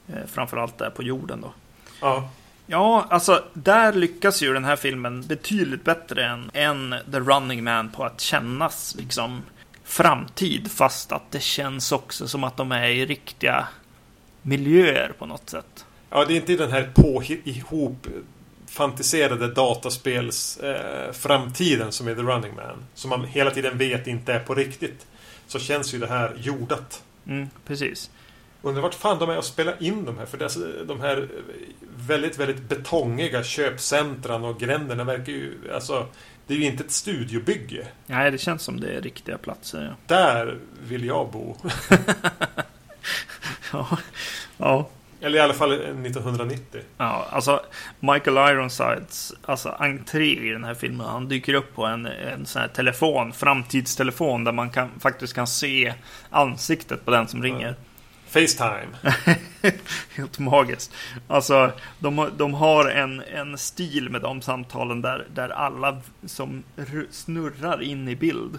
Eh, 0.09 0.27
framförallt 0.27 0.79
där 0.79 0.91
på 0.91 1.03
jorden 1.03 1.41
då. 1.41 1.53
Ja, 2.01 2.31
Ja, 2.67 3.07
alltså 3.11 3.45
där 3.53 3.93
lyckas 3.93 4.43
ju 4.43 4.53
den 4.53 4.65
här 4.65 4.77
filmen 4.77 5.23
betydligt 5.23 5.85
bättre 5.85 6.27
än, 6.27 6.51
än 6.55 6.95
The 7.13 7.19
Running 7.19 7.65
Man 7.65 7.91
på 7.91 8.05
att 8.05 8.21
kännas 8.21 8.95
liksom 8.99 9.43
framtid. 9.85 10.71
Fast 10.71 11.13
att 11.13 11.31
det 11.31 11.43
känns 11.43 11.93
också 11.93 12.29
som 12.29 12.45
att 12.45 12.57
de 12.57 12.73
är 12.73 12.89
i 12.89 13.07
riktiga 13.07 13.69
miljöer 14.43 15.13
på 15.19 15.27
något 15.27 15.51
sätt. 15.51 15.87
Ja, 16.11 16.25
det 16.25 16.33
är 16.33 16.37
inte 16.37 16.57
den 16.57 16.73
här 16.73 16.91
på 16.95 17.23
ihop 17.45 18.07
fantiserade 18.73 19.49
dataspels 19.49 20.57
eh, 20.57 21.13
framtiden 21.13 21.93
som 21.93 22.09
är 22.09 22.15
The 22.15 22.23
Running 22.23 22.55
Man. 22.55 22.85
Som 22.95 23.11
man 23.11 23.25
hela 23.25 23.51
tiden 23.51 23.79
vet 23.79 24.07
inte 24.07 24.33
är 24.33 24.41
på 24.41 24.55
riktigt. 24.55 25.07
Så 25.47 25.59
känns 25.59 25.95
ju 25.95 25.99
det 25.99 26.07
här 26.07 26.37
jordat. 26.39 27.03
Mm, 27.27 27.49
precis. 27.67 28.11
Undrar 28.63 28.83
vart 28.83 28.95
fan 28.95 29.19
de 29.19 29.31
är 29.31 29.39
och 29.39 29.45
spelar 29.45 29.83
in 29.83 30.05
de 30.05 30.19
här. 30.19 30.27
För 30.27 30.39
dessa, 30.39 30.61
de 30.85 31.01
här 31.01 31.29
väldigt, 31.97 32.39
väldigt 32.39 32.69
betongiga 32.69 33.43
köpcentran 33.43 34.45
och 34.45 34.61
gränderna 34.61 35.05
verkar 35.05 35.33
ju... 35.33 35.73
Alltså, 35.75 36.07
det 36.47 36.55
är 36.55 36.59
ju 36.59 36.65
inte 36.65 36.85
ett 36.85 36.91
studiobygge. 36.91 37.87
Nej, 38.07 38.31
det 38.31 38.39
känns 38.39 38.63
som 38.63 38.81
det 38.81 38.97
är 38.97 39.01
riktiga 39.01 39.39
platser. 39.39 39.85
Ja. 39.85 40.17
Där 40.17 40.59
vill 40.83 41.05
jag 41.05 41.31
bo. 41.31 41.57
Ja, 43.73 43.99
ja. 44.57 44.89
Eller 45.21 45.39
i 45.39 45.41
alla 45.41 45.55
fall 45.55 45.73
1990. 45.73 46.81
Ja, 46.99 47.27
alltså 47.31 47.61
Michael 48.01 48.53
Ironsides 48.53 49.33
alltså, 49.45 49.69
entré 49.69 50.49
i 50.49 50.51
den 50.51 50.65
här 50.65 50.75
filmen. 50.75 51.07
Han 51.07 51.29
dyker 51.29 51.55
upp 51.55 51.75
på 51.75 51.85
en, 51.85 52.07
en 52.07 52.47
sån 52.47 52.63
här 52.63 52.69
telefon, 52.69 53.33
framtidstelefon, 53.33 54.45
där 54.45 54.53
man 54.53 54.71
kan, 54.71 54.91
faktiskt 55.01 55.35
kan 55.35 55.47
se 55.47 55.95
ansiktet 56.31 57.05
på 57.05 57.11
den 57.11 57.29
som 57.29 57.43
ringer. 57.43 57.77
Facetime. 58.33 58.89
Helt 60.17 60.39
magiskt. 60.39 60.93
Alltså, 61.29 61.73
de, 61.99 62.19
har- 62.19 62.31
de 62.37 62.55
har 62.55 62.89
en, 62.91 63.21
en 63.23 63.59
stil 63.59 64.09
med 64.11 64.21
de 64.23 64.43
samtalen 64.43 65.03
där, 65.03 65.27
där 65.35 65.49
alla 65.49 66.01
som 66.27 66.63
snurrar 67.11 67.83
in 67.83 68.09
i 68.09 68.17
bild. 68.17 68.59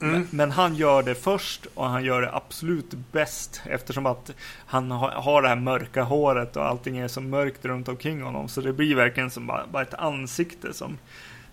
Mm. 0.00 0.12
Men, 0.12 0.26
men 0.30 0.50
han 0.50 0.74
gör 0.74 1.02
det 1.02 1.14
först 1.14 1.66
och 1.74 1.86
han 1.86 2.04
gör 2.04 2.22
det 2.22 2.34
absolut 2.34 2.94
bäst 3.12 3.62
eftersom 3.64 4.06
att 4.06 4.30
han 4.66 4.90
har, 4.90 5.10
har 5.10 5.42
det 5.42 5.48
här 5.48 5.56
mörka 5.56 6.02
håret 6.02 6.56
och 6.56 6.66
allting 6.66 6.98
är 6.98 7.08
så 7.08 7.20
mörkt 7.20 7.64
runt 7.64 7.88
omkring 7.88 8.22
honom. 8.22 8.48
Så 8.48 8.60
det 8.60 8.72
blir 8.72 8.94
verkligen 8.94 9.30
som 9.30 9.46
bara, 9.46 9.66
bara 9.66 9.82
ett 9.82 9.94
ansikte 9.94 10.72
som, 10.72 10.98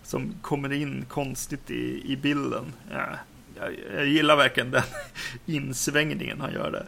som 0.04 0.34
kommer 0.41 0.74
in 0.74 1.06
konstigt 1.10 1.72
i, 1.72 2.02
i 2.12 2.18
bilden. 2.18 2.74
Ja, 2.91 3.06
jag, 3.60 3.76
jag 3.95 4.08
gillar 4.08 4.36
verkligen 4.36 4.72
den 4.72 4.84
insvängningen 5.45 6.41
han 6.41 6.53
gör 6.53 6.72
där. 6.72 6.86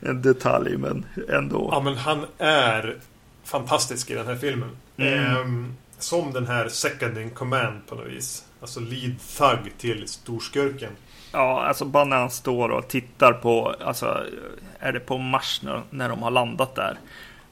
en 0.10 0.22
detalj, 0.22 0.76
men 0.76 1.06
ändå. 1.28 1.68
Ja, 1.72 1.80
men 1.80 1.96
han 1.96 2.26
är 2.38 2.96
fantastisk 3.44 4.10
i 4.10 4.14
den 4.14 4.26
här 4.26 4.36
filmen. 4.36 4.70
Mm. 4.96 5.36
Ehm, 5.36 5.76
som 5.98 6.32
den 6.32 6.46
här 6.46 6.68
second 6.68 7.18
in 7.18 7.30
command 7.30 7.86
på 7.88 7.94
något 7.94 8.06
vis. 8.06 8.44
Alltså 8.60 8.80
lead 8.80 9.14
thug 9.38 9.72
till 9.78 10.08
storskurken. 10.08 10.92
Ja, 11.32 11.64
alltså 11.64 11.84
bara 11.84 12.04
när 12.04 12.16
han 12.16 12.30
står 12.30 12.68
och 12.68 12.88
tittar 12.88 13.32
på, 13.32 13.74
alltså 13.80 14.26
är 14.78 14.92
det 14.92 15.00
på 15.00 15.18
Mars 15.18 15.62
när, 15.62 15.82
när 15.90 16.08
de 16.08 16.22
har 16.22 16.30
landat 16.30 16.74
där. 16.74 16.98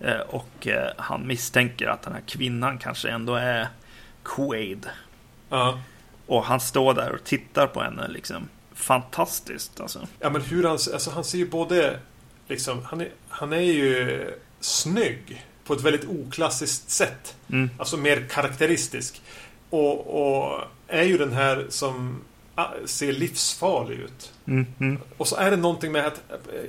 Eh, 0.01 0.21
och 0.21 0.67
eh, 0.67 0.91
han 0.97 1.27
misstänker 1.27 1.87
att 1.89 2.03
den 2.03 2.13
här 2.13 2.23
kvinnan 2.27 2.79
kanske 2.79 3.09
ändå 3.09 3.35
är 3.35 3.69
Quaid. 4.23 4.87
Ja. 5.49 5.79
Och 6.29 6.45
han 6.45 6.61
står 6.61 6.95
där 6.95 7.13
och 7.13 7.25
tittar 7.25 7.67
på 7.67 7.81
henne 7.81 8.09
liksom. 8.09 8.49
Fantastiskt 8.75 9.81
alltså. 9.81 10.07
Ja, 10.21 10.31
men 10.31 10.43
hur 10.43 10.63
han... 10.65 10.73
Alltså 10.73 11.11
han 11.11 11.25
ser 11.25 11.39
ju 11.39 11.49
både... 11.49 12.01
Liksom, 12.49 12.85
han 12.85 13.01
är, 13.01 13.09
han 13.29 13.53
är 13.53 13.61
ju 13.61 14.25
snygg 14.61 15.47
på 15.65 15.75
ett 15.75 15.81
väldigt 15.81 16.09
oklassiskt 16.09 16.91
sätt. 16.91 17.37
Mm. 17.53 17.71
Alltså 17.79 17.97
mer 17.97 18.27
karaktäristisk. 18.31 19.23
Och, 19.71 20.23
och 20.23 20.61
är 20.89 21.03
ju 21.03 21.19
den 21.19 21.33
här 21.33 21.67
som 21.69 22.25
ah, 22.55 22.67
ser 22.85 23.13
livsfarlig 23.13 23.99
ut. 23.99 24.33
Mm. 24.47 24.67
Mm. 24.81 24.99
Och 25.17 25.29
så 25.29 25.37
är 25.37 25.51
det 25.51 25.57
någonting 25.57 25.93
med 25.93 26.07
att 26.07 26.21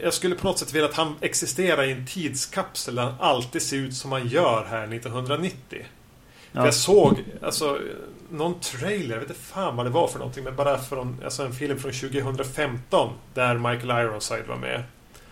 jag 0.03 0.14
skulle 0.14 0.36
på 0.36 0.47
något 0.47 0.60
sätt 0.60 0.74
vilja 0.74 0.89
att 0.89 0.95
han 0.95 1.16
existerar 1.22 1.84
i 1.84 1.91
en 1.91 2.05
tidskapsel 2.05 2.95
där 2.95 3.03
han 3.03 3.16
alltid 3.20 3.62
ser 3.62 3.78
ut 3.78 3.95
som 3.95 4.12
han 4.12 4.28
gör 4.28 4.66
här 4.70 4.93
1990. 4.93 5.86
Ja. 6.52 6.66
Jag 6.66 6.74
såg 6.74 7.24
alltså 7.41 7.80
någon 8.30 8.60
trailer, 8.60 9.16
jag 9.16 9.20
vet 9.20 9.30
inte 9.30 9.41
fan 9.41 9.76
vad 9.76 9.86
det 9.86 9.89
var 9.89 10.08
för 10.08 10.20
någonting, 10.20 10.43
men 10.43 10.56
bara 10.56 10.78
från 10.78 11.22
alltså 11.24 11.43
en 11.43 11.54
film 11.54 11.80
från 11.80 11.91
2015 11.91 13.14
där 13.34 13.58
Michael 13.58 14.06
Ironside 14.06 14.47
var 14.47 14.56
med. 14.56 14.84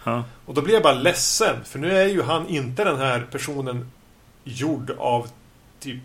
Ja. 0.03 0.24
Och 0.45 0.53
då 0.53 0.61
blir 0.61 0.74
jag 0.74 0.84
bara 0.84 0.93
ledsen, 0.93 1.65
för 1.65 1.80
nu 1.80 1.97
är 1.97 2.05
ju 2.05 2.22
han 2.22 2.47
inte 2.47 2.84
den 2.84 2.97
här 2.97 3.28
personen 3.32 3.91
gjord 4.43 4.91
av 4.97 5.28
typ 5.80 6.03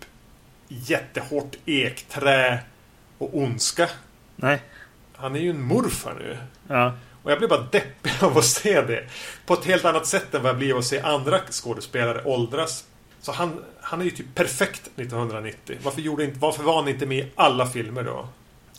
jättehårt 0.69 1.57
ekträ 1.67 2.61
och 3.19 3.37
ondska. 3.39 3.89
Nej. 4.37 4.63
Han 5.17 5.37
är 5.37 5.41
ju 5.41 5.51
en 5.51 5.63
morfar 5.63 6.15
nu. 6.19 6.39
Ja. 6.69 6.93
Och 7.23 7.31
jag 7.31 7.39
blir 7.39 7.49
bara 7.49 7.67
deppig 7.71 8.13
av 8.21 8.39
att 8.39 8.45
se 8.45 8.83
det. 8.83 9.05
På 9.47 9.55
ett 9.55 9.65
helt 9.65 9.85
annat 9.85 10.07
sätt 10.07 10.35
än 10.35 10.43
vad 10.43 10.51
jag 10.51 10.59
blir 10.59 10.73
av 10.73 10.79
att 10.79 10.85
se 10.85 11.01
andra 11.01 11.41
skådespelare 11.51 12.25
åldras. 12.25 12.85
Så 13.23 13.33
han, 13.33 13.65
han 13.81 14.01
är 14.01 14.05
ju 14.05 14.11
typ 14.11 14.35
perfekt 14.35 14.87
1990. 14.97 15.79
Varför, 15.83 16.01
gjorde 16.01 16.25
inte, 16.25 16.39
varför 16.39 16.63
var 16.63 16.77
han 16.77 16.89
inte 16.89 17.07
med 17.07 17.19
i 17.19 17.31
alla 17.35 17.67
filmer 17.67 18.03
då? 18.03 18.29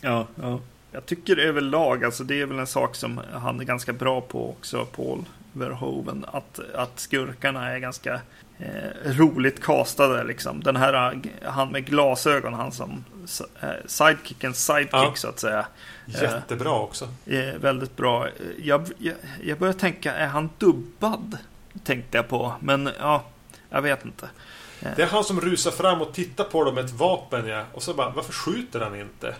Ja, 0.00 0.26
ja. 0.42 0.60
Jag 0.92 1.06
tycker 1.06 1.36
överlag, 1.36 2.04
alltså 2.04 2.24
det 2.24 2.40
är 2.40 2.46
väl 2.46 2.58
en 2.58 2.66
sak 2.66 2.96
som 2.96 3.20
han 3.32 3.60
är 3.60 3.64
ganska 3.64 3.92
bra 3.92 4.20
på 4.20 4.50
också, 4.50 4.86
Paul 4.96 5.24
Verhoeven. 5.52 6.24
Att, 6.32 6.60
att 6.74 7.00
skurkarna 7.00 7.70
är 7.70 7.78
ganska 7.78 8.20
eh, 8.58 9.10
roligt 9.12 9.62
castade 9.62 10.24
liksom. 10.24 10.62
Den 10.62 10.76
här, 10.76 11.12
eh, 11.12 11.50
han 11.50 11.68
med 11.68 11.86
glasögon, 11.86 12.54
han 12.54 12.72
som 12.72 13.04
eh, 13.60 13.68
sidekickens 13.86 14.66
sidekick 14.66 14.90
Ja. 14.92 15.12
så 15.14 15.28
att 15.28 15.40
säga. 15.40 15.66
Jättebra 16.06 16.80
också. 16.80 17.08
Är 17.26 17.58
väldigt 17.58 17.96
bra. 17.96 18.28
Jag, 18.62 18.88
jag, 18.98 19.14
jag 19.42 19.58
börjar 19.58 19.74
tänka, 19.74 20.14
är 20.14 20.26
han 20.26 20.50
dubbad? 20.58 21.38
Tänkte 21.84 22.16
jag 22.18 22.28
på, 22.28 22.52
men 22.60 22.90
ja, 23.00 23.24
jag 23.74 23.82
vet 23.82 24.04
inte. 24.04 24.28
Det 24.96 25.02
är 25.02 25.06
han 25.06 25.24
som 25.24 25.40
rusar 25.40 25.70
fram 25.70 26.02
och 26.02 26.14
tittar 26.14 26.44
på 26.44 26.64
dem 26.64 26.74
med 26.74 26.84
ett 26.84 26.90
vapen 26.92 27.46
ja. 27.46 27.64
Och 27.72 27.82
så 27.82 27.94
bara, 27.94 28.10
varför 28.10 28.32
skjuter 28.32 28.80
han 28.80 29.00
inte? 29.00 29.34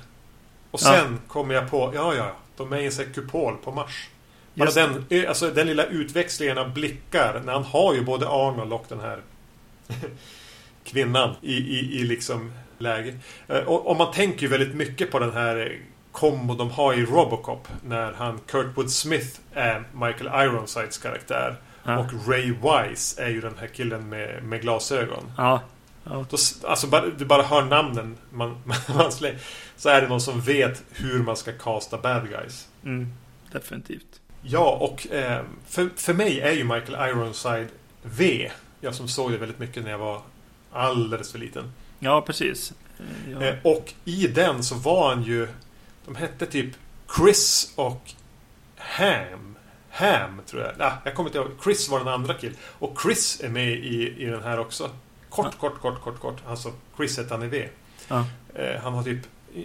Och 0.71 0.81
Ja. 0.83 0.93
sen 0.93 1.21
kommer 1.29 1.55
jag 1.55 1.71
på, 1.71 1.93
ja 1.95 2.15
ja, 2.15 2.33
de 2.57 2.73
är 2.73 2.79
i 2.79 2.87
en 2.87 3.13
kupol 3.15 3.57
på 3.65 3.71
Mars. 3.73 4.09
Bara 4.55 4.71
den, 4.71 5.07
alltså 5.29 5.51
den 5.51 5.67
lilla 5.67 5.85
utväxlingen 5.85 6.59
av 6.59 6.73
blickar 6.73 7.43
när 7.45 7.53
han 7.53 7.65
har 7.65 7.95
ju 7.95 8.01
både 8.05 8.29
Arnold 8.29 8.73
och 8.73 8.85
den 8.89 9.01
här 9.01 9.21
kvinnan 10.85 11.35
i, 11.41 11.55
i, 11.57 12.01
i 12.01 12.05
liksom 12.05 12.53
läge. 12.79 13.19
Eh, 13.49 13.59
Och, 13.59 13.87
och 13.87 13.97
man 13.97 14.13
tänker 14.13 14.43
ju 14.43 14.49
väldigt 14.49 14.75
mycket 14.75 15.11
på 15.11 15.19
den 15.19 15.33
här 15.33 15.79
kombo 16.13 16.55
de 16.55 16.71
har 16.71 16.95
i 16.95 17.05
Robocop 17.05 17.69
när 17.85 18.13
han 18.13 18.41
Kurtwood 18.47 18.91
Smith 18.91 19.39
är 19.53 19.85
Michael 19.93 20.47
Ironsides 20.47 20.99
karaktär. 20.99 21.57
Ja. 21.85 21.99
Och 21.99 22.29
Ray 22.29 22.53
Wise 22.53 23.23
är 23.23 23.29
ju 23.29 23.41
den 23.41 23.55
här 23.61 23.67
killen 23.67 24.09
med, 24.09 24.43
med 24.45 24.61
glasögon. 24.61 25.33
Ja, 25.37 25.61
ja. 26.05 26.27
Då, 26.31 26.37
alltså 26.69 26.87
bara, 26.87 27.07
du 27.07 27.25
bara 27.25 27.43
hör 27.43 27.63
namnen 27.63 28.17
man, 28.31 28.57
man 28.95 29.13
slänger, 29.13 29.39
Så 29.77 29.89
är 29.89 30.03
det 30.03 30.09
någon 30.09 30.21
som 30.21 30.41
vet 30.41 30.83
hur 30.91 31.23
man 31.23 31.37
ska 31.37 31.53
casta 31.53 31.99
bad 31.99 32.29
guys. 32.29 32.69
Mm, 32.85 33.13
definitivt. 33.53 34.21
Ja, 34.43 34.77
och 34.81 35.13
eh, 35.13 35.43
för, 35.69 35.89
för 35.97 36.15
mig 36.15 36.41
är 36.41 36.53
ju 36.53 36.65
Michael 36.65 37.11
Ironside 37.11 37.69
V. 38.03 38.51
Jag 38.81 38.95
som 38.95 39.09
såg 39.09 39.33
det 39.33 39.39
väldigt 39.39 39.59
mycket 39.59 39.85
när 39.85 39.91
jag 39.91 39.99
var 39.99 40.23
alldeles 40.73 41.33
för 41.33 41.39
liten. 41.39 41.73
Ja, 41.99 42.21
precis. 42.23 42.73
Eh, 42.99 43.33
Ja. 43.33 43.43
Eh, 43.43 43.55
och 43.63 43.95
i 44.05 44.27
den 44.27 44.63
så 44.65 44.75
var 44.75 45.09
han 45.15 45.23
ju... 45.23 45.49
De 46.07 46.17
hette 46.17 46.47
typ 46.47 46.75
Chris 47.17 47.73
och 47.77 48.11
Ham. 48.77 49.54
Ham, 49.95 50.41
tror 50.47 50.63
jag. 50.63 50.73
Ah, 50.79 50.93
jag 51.05 51.15
kommer 51.15 51.29
inte 51.29 51.39
ihåg. 51.39 51.49
Chris 51.65 51.89
var 51.89 51.99
den 51.99 52.09
andra 52.09 52.35
killen. 52.35 52.57
Och 52.79 52.99
Chris 53.03 53.41
är 53.45 53.49
med 53.49 53.69
i, 53.73 54.15
i 54.19 54.25
den 54.25 54.43
här 54.43 54.59
också. 54.61 54.91
Kort, 55.29 55.47
Ja. 55.47 55.53
kort, 55.61 55.81
kort, 55.81 56.01
kort, 56.01 56.21
kort. 56.21 56.37
Alltså, 56.47 56.73
Chris 56.97 57.19
heter 57.19 57.31
han 57.31 57.43
i 57.43 57.47
V. 57.49 57.69
Ja. 58.09 58.25
Eh, 58.55 58.81
han 58.83 58.95
har 58.95 59.03
typ 59.03 59.19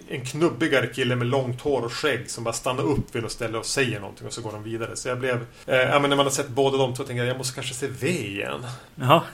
en 0.08 0.24
knubbigare 0.24 0.86
kille 0.86 1.16
med 1.16 1.26
långt 1.26 1.60
hår 1.60 1.82
och 1.84 1.92
skägg 1.92 2.30
som 2.30 2.44
bara 2.44 2.54
stannar 2.54 2.82
upp 2.82 3.14
vid 3.14 3.22
något 3.22 3.32
ställe 3.32 3.58
och 3.58 3.66
säger 3.66 4.00
någonting 4.00 4.26
och 4.26 4.32
så 4.32 4.42
går 4.42 4.52
de 4.52 4.62
vidare. 4.62 4.96
Så 4.96 5.08
jag 5.08 5.18
blev... 5.18 5.46
Eh, 5.66 5.76
ja, 5.76 5.98
men 5.98 6.10
när 6.10 6.16
man 6.16 6.26
har 6.26 6.30
sett 6.30 6.48
båda 6.48 6.78
de 6.78 6.94
två 6.94 7.04
tänkte 7.04 7.14
jag 7.18 7.26
jag 7.26 7.38
måste 7.38 7.54
kanske 7.54 7.74
se 7.74 7.86
V 7.86 8.08
igen. 8.08 8.66
Ja, 8.94 9.24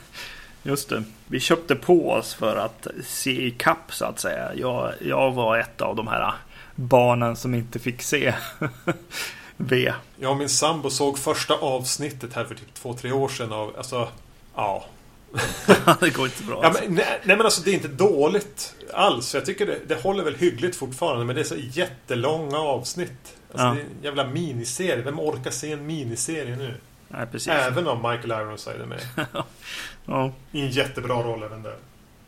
just 0.63 0.89
det. 0.89 1.03
Vi 1.27 1.41
köpte 1.41 1.77
på 1.77 2.11
oss 2.11 2.35
för 2.35 2.57
att 2.57 2.87
se 3.05 3.47
i 3.47 3.51
kapp 3.51 3.93
så 3.95 4.05
att 4.05 4.21
säga. 4.21 4.55
Jag, 4.55 4.93
jag 5.01 5.33
var 5.33 5.59
ett 5.59 5.81
av 5.81 5.97
de 5.97 6.09
här 6.09 6.35
barnen 6.75 7.37
som 7.37 7.55
inte 7.55 7.79
fick 7.79 8.03
se 8.03 8.35
V. 9.57 9.93
Jag 10.17 10.31
och 10.31 10.37
min 10.37 10.49
sambo 10.49 10.91
såg 10.91 11.19
första 11.19 11.55
avsnittet 11.55 12.35
här 12.35 12.45
för 12.45 12.55
typ 12.55 12.75
två, 12.75 12.95
tre 12.95 13.13
år 13.13 13.29
sedan 13.29 13.53
av... 13.53 13.75
Alltså... 13.77 14.09
Ja. 14.55 14.85
det 16.01 16.11
går 16.11 16.25
inte 16.27 16.43
bra. 16.43 16.59
ja 16.63 16.69
alltså. 16.69 16.83
men, 16.85 16.95
nej, 16.95 17.21
nej 17.25 17.37
men 17.37 17.47
alltså 17.47 17.63
det 17.63 17.71
är 17.71 17.75
inte 17.75 17.89
dåligt 17.89 18.75
alls. 18.95 19.35
Jag 19.35 19.45
tycker 19.47 19.67
det, 19.67 19.79
det 19.87 20.03
håller 20.03 20.25
väl 20.25 20.35
hyggligt 20.35 20.77
fortfarande. 20.77 21.25
Men 21.25 21.35
det 21.35 21.41
är 21.43 21.45
så 21.45 21.57
jättelånga 21.57 22.59
avsnitt. 22.59 23.37
Alltså 23.53 23.67
Ja. 23.67 23.75
det 23.75 23.81
är 23.81 23.85
en 23.85 24.03
jävla 24.03 24.27
miniserie. 24.27 25.03
Vem 25.03 25.21
orkar 25.21 25.51
se 25.51 25.73
en 25.73 25.87
miniserie 25.87 26.57
nu? 26.57 26.75
Nej, 27.09 27.27
precis. 27.27 27.49
Även 27.49 27.87
om 27.89 27.99
Michael 28.11 28.31
Ironside 28.43 28.81
är 28.81 28.87
med. 28.87 29.01
Ja. 30.07 30.33
I 30.53 30.61
en 30.61 30.71
jättebra 30.71 31.23
roll 31.23 31.43
även 31.43 31.63
där. 31.63 31.77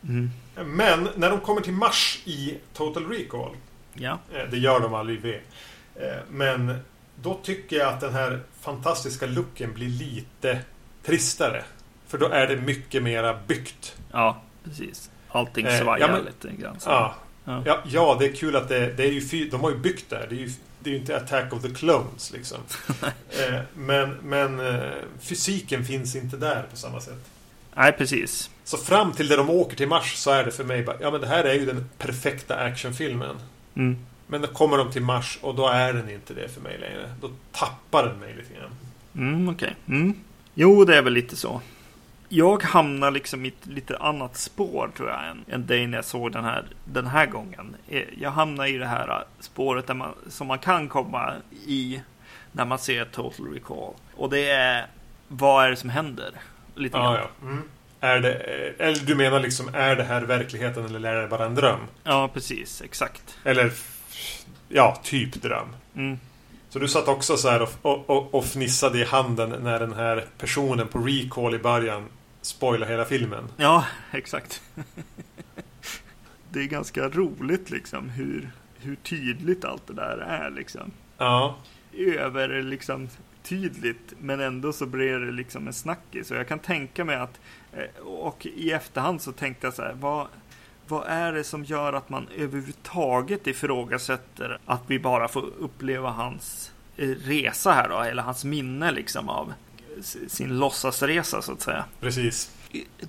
Mm. 0.03 0.29
Men 0.55 1.09
när 1.15 1.29
de 1.29 1.39
kommer 1.39 1.61
till 1.61 1.73
Mars 1.73 2.19
i 2.25 2.57
Total 2.73 3.05
Recall. 3.09 3.51
ja. 3.93 4.19
eh, 4.33 4.49
Det 4.51 4.57
gör 4.57 4.79
de 4.79 4.93
aldrig 4.93 5.17
i 5.17 5.21
V. 5.21 5.39
eh, 5.95 6.17
Men 6.29 6.79
då 7.21 7.39
tycker 7.43 7.75
jag 7.75 7.87
att 7.93 7.99
den 8.01 8.13
här 8.13 8.39
fantastiska 8.61 9.25
looken 9.25 9.73
blir 9.73 9.89
lite 9.89 10.59
tristare. 11.05 11.63
För 12.07 12.17
då 12.17 12.27
är 12.27 12.47
det 12.47 12.55
mycket 12.55 13.03
mera 13.03 13.39
byggt. 13.47 13.95
Ja, 14.11 14.41
precis. 14.63 15.09
Allting 15.29 15.65
Eh, 15.65 15.81
svajar 15.81 16.07
ja, 16.07 16.13
men- 16.15 16.25
lite 16.25 16.61
grann. 16.61 16.79
så. 16.79 16.89
Ja, 16.89 17.15
Ja. 17.65 17.79
ja, 17.85 18.17
det 18.19 18.25
är 18.25 18.33
kul 18.35 18.55
att 18.55 18.69
det, 18.69 18.93
det 18.93 19.03
är 19.03 19.11
ju 19.11 19.49
De 19.49 19.61
har 19.61 19.69
ju 19.71 19.77
byggt 19.77 20.09
där. 20.09 20.27
Det 20.29 20.35
är 20.35 20.39
ju, 20.39 20.51
det 20.79 20.89
är 20.89 20.93
ju 20.93 20.99
inte 20.99 21.17
Attack 21.17 21.53
of 21.53 21.61
the 21.61 21.69
Clones 21.69 22.31
liksom. 22.31 22.57
Eh, 23.29 23.59
men 23.73 24.09
men 24.23 24.59
eh, 24.59 24.81
fysiken 25.19 25.85
finns 25.85 26.15
inte 26.15 26.37
där 26.37 26.63
på 26.71 26.77
samma 26.77 27.01
sätt. 27.01 27.29
Nej, 27.75 27.91
precis. 27.91 28.49
Så 28.63 28.77
fram 28.77 29.11
till 29.13 29.27
det 29.27 29.35
de 29.35 29.49
åker 29.49 29.77
till 29.77 29.87
Mars 29.87 30.15
så 30.15 30.31
är 30.31 30.43
det 30.43 30.51
för 30.51 30.63
mig 30.63 30.83
bara, 30.83 30.95
ja 31.01 31.11
men 31.11 31.21
det 31.21 31.27
här 31.27 31.43
är 31.43 31.53
ju 31.53 31.65
den 31.65 31.89
perfekta 31.97 32.55
actionfilmen. 32.55 33.35
Mm. 33.75 33.97
Men 34.31 34.41
då 34.41 34.47
kommer 34.47 34.77
de 34.77 34.91
till 34.91 35.01
Mars 35.01 35.39
och 35.41 35.55
då 35.55 35.67
är 35.67 35.93
den 35.93 36.09
inte 36.09 36.33
det 36.33 36.49
för 36.49 36.61
mig 36.61 36.77
längre. 36.77 37.13
Då 37.21 37.29
tappar 37.51 38.03
den 38.07 38.19
mig 38.19 38.33
lite 38.37 38.53
grann. 38.53 38.71
Mm, 39.15 39.49
okej. 39.49 39.75
Mm. 39.87 40.13
Jo, 40.53 40.85
det 40.85 40.97
är 40.97 41.01
väl 41.01 41.13
lite 41.13 41.35
så. 41.35 41.61
Jag 42.31 42.63
hamnar 42.63 43.11
liksom 43.11 43.45
i 43.45 43.47
ett 43.47 43.65
lite 43.67 43.97
annat 43.97 44.37
spår 44.37 44.89
tror 44.97 45.09
jag 45.09 45.27
än, 45.27 45.45
än 45.47 45.65
dig 45.67 45.87
när 45.87 45.97
jag 45.97 46.05
såg 46.05 46.31
den 46.31 46.43
här, 46.43 46.63
den 46.85 47.07
här 47.07 47.25
gången. 47.25 47.75
Eh, 47.87 48.03
Jag 48.19 48.31
hamnar 48.31 48.65
i 48.65 48.77
det 48.77 48.85
här 48.87 49.23
spåret 49.39 49.87
där 49.87 49.93
man, 49.93 50.13
som 50.29 50.47
man 50.47 50.59
kan 50.59 50.87
komma 50.89 51.33
i 51.65 52.01
när 52.51 52.65
man 52.65 52.79
ser 52.79 53.05
Total 53.05 53.53
Recall. 53.53 53.93
Och 54.15 54.29
det 54.29 54.49
är, 54.49 54.87
vad 55.27 55.65
är 55.65 55.69
det 55.69 55.75
som 55.75 55.89
händer? 55.89 56.31
Lite 56.75 56.97
Ja, 56.97 57.03
grann. 57.13 57.21
ja. 57.41 57.47
Mm. 57.47 57.63
Är 58.01 58.19
det, 58.19 58.33
eh, 58.33 58.87
eller 58.87 59.05
du 59.05 59.15
menar 59.15 59.39
liksom, 59.39 59.69
är 59.73 59.95
det 59.95 60.03
här 60.03 60.21
verkligheten 60.21 60.85
eller 60.95 61.13
är 61.15 61.21
det 61.21 61.27
bara 61.27 61.45
en 61.45 61.55
dröm? 61.55 61.79
ja, 62.03 62.27
precis. 62.33 62.81
Exakt. 62.81 63.37
Eller, 63.43 63.71
ja, 64.69 64.99
typ 65.03 65.41
dröm. 65.41 65.67
Mm. 65.95 66.17
Så 66.69 66.79
du 66.79 66.87
satt 66.87 67.07
också 67.07 67.37
så 67.37 67.49
här 67.49 67.61
och, 67.61 67.69
och, 67.81 68.09
och, 68.09 68.33
och 68.33 68.45
fnissade 68.45 68.99
i 68.99 69.03
handen 69.03 69.63
när 69.63 69.79
den 69.79 69.93
här 69.93 70.25
personen 70.37 70.87
på 70.87 70.99
recall 70.99 71.55
i 71.55 71.59
början 71.59 72.05
spoilar 72.41 72.87
hela 72.87 73.05
filmen. 73.05 73.43
Ja, 73.57 73.85
exakt. 74.11 74.61
det 76.49 76.59
är 76.59 76.65
ganska 76.65 77.09
roligt 77.09 77.69
liksom 77.69 78.09
hur, 78.09 78.51
hur 78.79 78.95
tydligt 78.95 79.65
allt 79.65 79.87
det 79.87 79.93
där 79.93 80.17
är 80.17 80.49
liksom. 80.49 80.91
Ja. 81.17 81.55
över 81.97 82.61
liksom 82.61 83.09
tydligt 83.43 84.13
men 84.19 84.39
ändå 84.39 84.73
så 84.73 84.85
blir 84.85 85.19
det 85.19 85.31
liksom 85.31 85.67
en 85.67 85.73
snackis. 85.73 86.31
Och 86.31 86.37
jag 86.37 86.47
kan 86.47 86.59
tänka 86.59 87.05
mig 87.05 87.15
att 87.15 87.39
eh, 87.73 88.05
och 88.05 88.45
i 88.45 88.71
efterhand 88.71 89.21
så 89.21 89.31
tänkte 89.31 89.67
jag 89.67 89.73
så 89.73 89.81
här 89.81 89.93
vad, 89.93 90.27
vad 90.89 91.07
är 91.07 91.33
det 91.33 91.43
som 91.43 91.63
gör 91.63 91.93
att 91.93 92.09
man 92.09 92.27
överhuvudtaget 92.37 93.47
ifrågasätter 93.47 94.57
att 94.65 94.81
vi 94.87 94.99
bara 94.99 95.27
får 95.27 95.45
uppleva 95.59 96.09
hans 96.09 96.71
eh, 96.97 97.07
resa 97.07 97.71
här 97.71 97.89
då, 97.89 97.99
eller 97.99 98.23
hans 98.23 98.45
minne 98.45 98.91
liksom 98.91 99.29
av 99.29 99.53
sin 100.27 100.57
låtsasresa 100.57 101.41
så 101.41 101.51
att 101.51 101.61
säga. 101.61 101.85
Precis. 101.99 102.51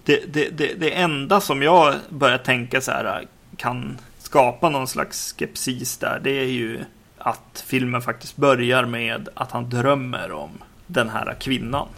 Det, 0.05 0.33
det, 0.33 0.49
det, 0.49 0.75
det 0.75 0.95
enda 0.95 1.41
som 1.41 1.63
jag 1.63 1.95
börjar 2.09 2.39
tänka 2.39 2.81
så 2.81 2.91
här 2.91 3.27
kan 3.57 3.99
skapa 4.19 4.69
någon 4.69 4.89
slags 4.89 5.35
skepsis 5.39 5.99
där, 5.99 6.21
det 6.25 6.31
är 6.31 6.49
ju 6.49 6.85
att 7.19 7.65
filmen 7.67 8.03
faktiskt 8.03 8.37
börjar 8.37 8.85
med 8.85 9.29
att 9.35 9.51
han 9.51 9.71
drömmer 9.71 10.33
om 10.33 10.51
den 10.87 11.09
här 11.09 11.35
kvinnan. 11.41 11.89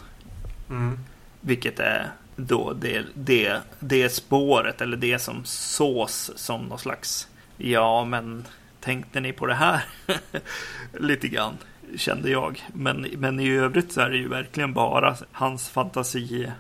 Mm. 0.71 0.99
Vilket 1.41 1.81
är 1.81 2.13
då 2.37 2.73
det, 2.73 3.05
det, 3.15 3.61
det 3.81 4.09
spåret 4.09 4.81
eller 4.81 4.97
det 4.97 5.19
som 5.19 5.45
sås 5.45 6.31
som 6.37 6.65
någon 6.65 6.79
slags 6.79 7.29
ja 7.57 8.05
men 8.05 8.45
tänkte 8.81 9.21
ni 9.21 9.33
på 9.33 9.47
det 9.47 9.55
här? 9.55 9.85
Lite 10.93 11.29
grann 11.29 11.59
kände 11.97 12.31
jag. 12.31 12.63
Men, 12.75 13.07
men 13.17 13.41
i 13.41 13.51
övrigt 13.51 13.93
så 13.93 14.01
är 14.01 14.11
det 14.11 14.17
ju 14.17 14.29
verkligen 14.29 14.73
bara 14.73 15.17
hans 15.33 15.69
fantasiresa 15.69 16.57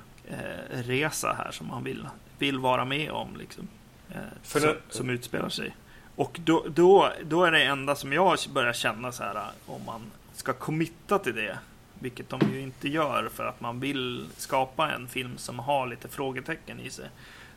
här 1.38 1.50
som 1.50 1.70
han 1.70 1.84
vill, 1.84 2.08
vill 2.38 2.58
vara 2.58 2.84
med 2.84 3.10
om. 3.10 3.36
Liksom, 3.36 3.68
eh, 4.10 4.16
som, 4.42 4.60
det... 4.60 4.76
som 4.88 5.10
utspelar 5.10 5.48
sig. 5.48 5.76
Och 6.16 6.40
då, 6.44 6.66
då, 6.68 7.12
då 7.24 7.44
är 7.44 7.52
det 7.52 7.62
enda 7.62 7.94
som 7.94 8.12
jag 8.12 8.38
börjar 8.54 8.72
känna 8.72 9.12
så 9.12 9.22
här 9.22 9.46
om 9.66 9.84
man 9.86 10.00
ska 10.34 10.52
committa 10.52 11.18
till 11.18 11.34
det. 11.34 11.58
Vilket 12.02 12.28
de 12.28 12.40
ju 12.52 12.60
inte 12.60 12.88
gör 12.88 13.30
för 13.34 13.44
att 13.44 13.60
man 13.60 13.80
vill 13.80 14.26
skapa 14.36 14.92
en 14.92 15.08
film 15.08 15.38
som 15.38 15.58
har 15.58 15.86
lite 15.86 16.08
frågetecken 16.08 16.80
i 16.80 16.90
sig. 16.90 17.08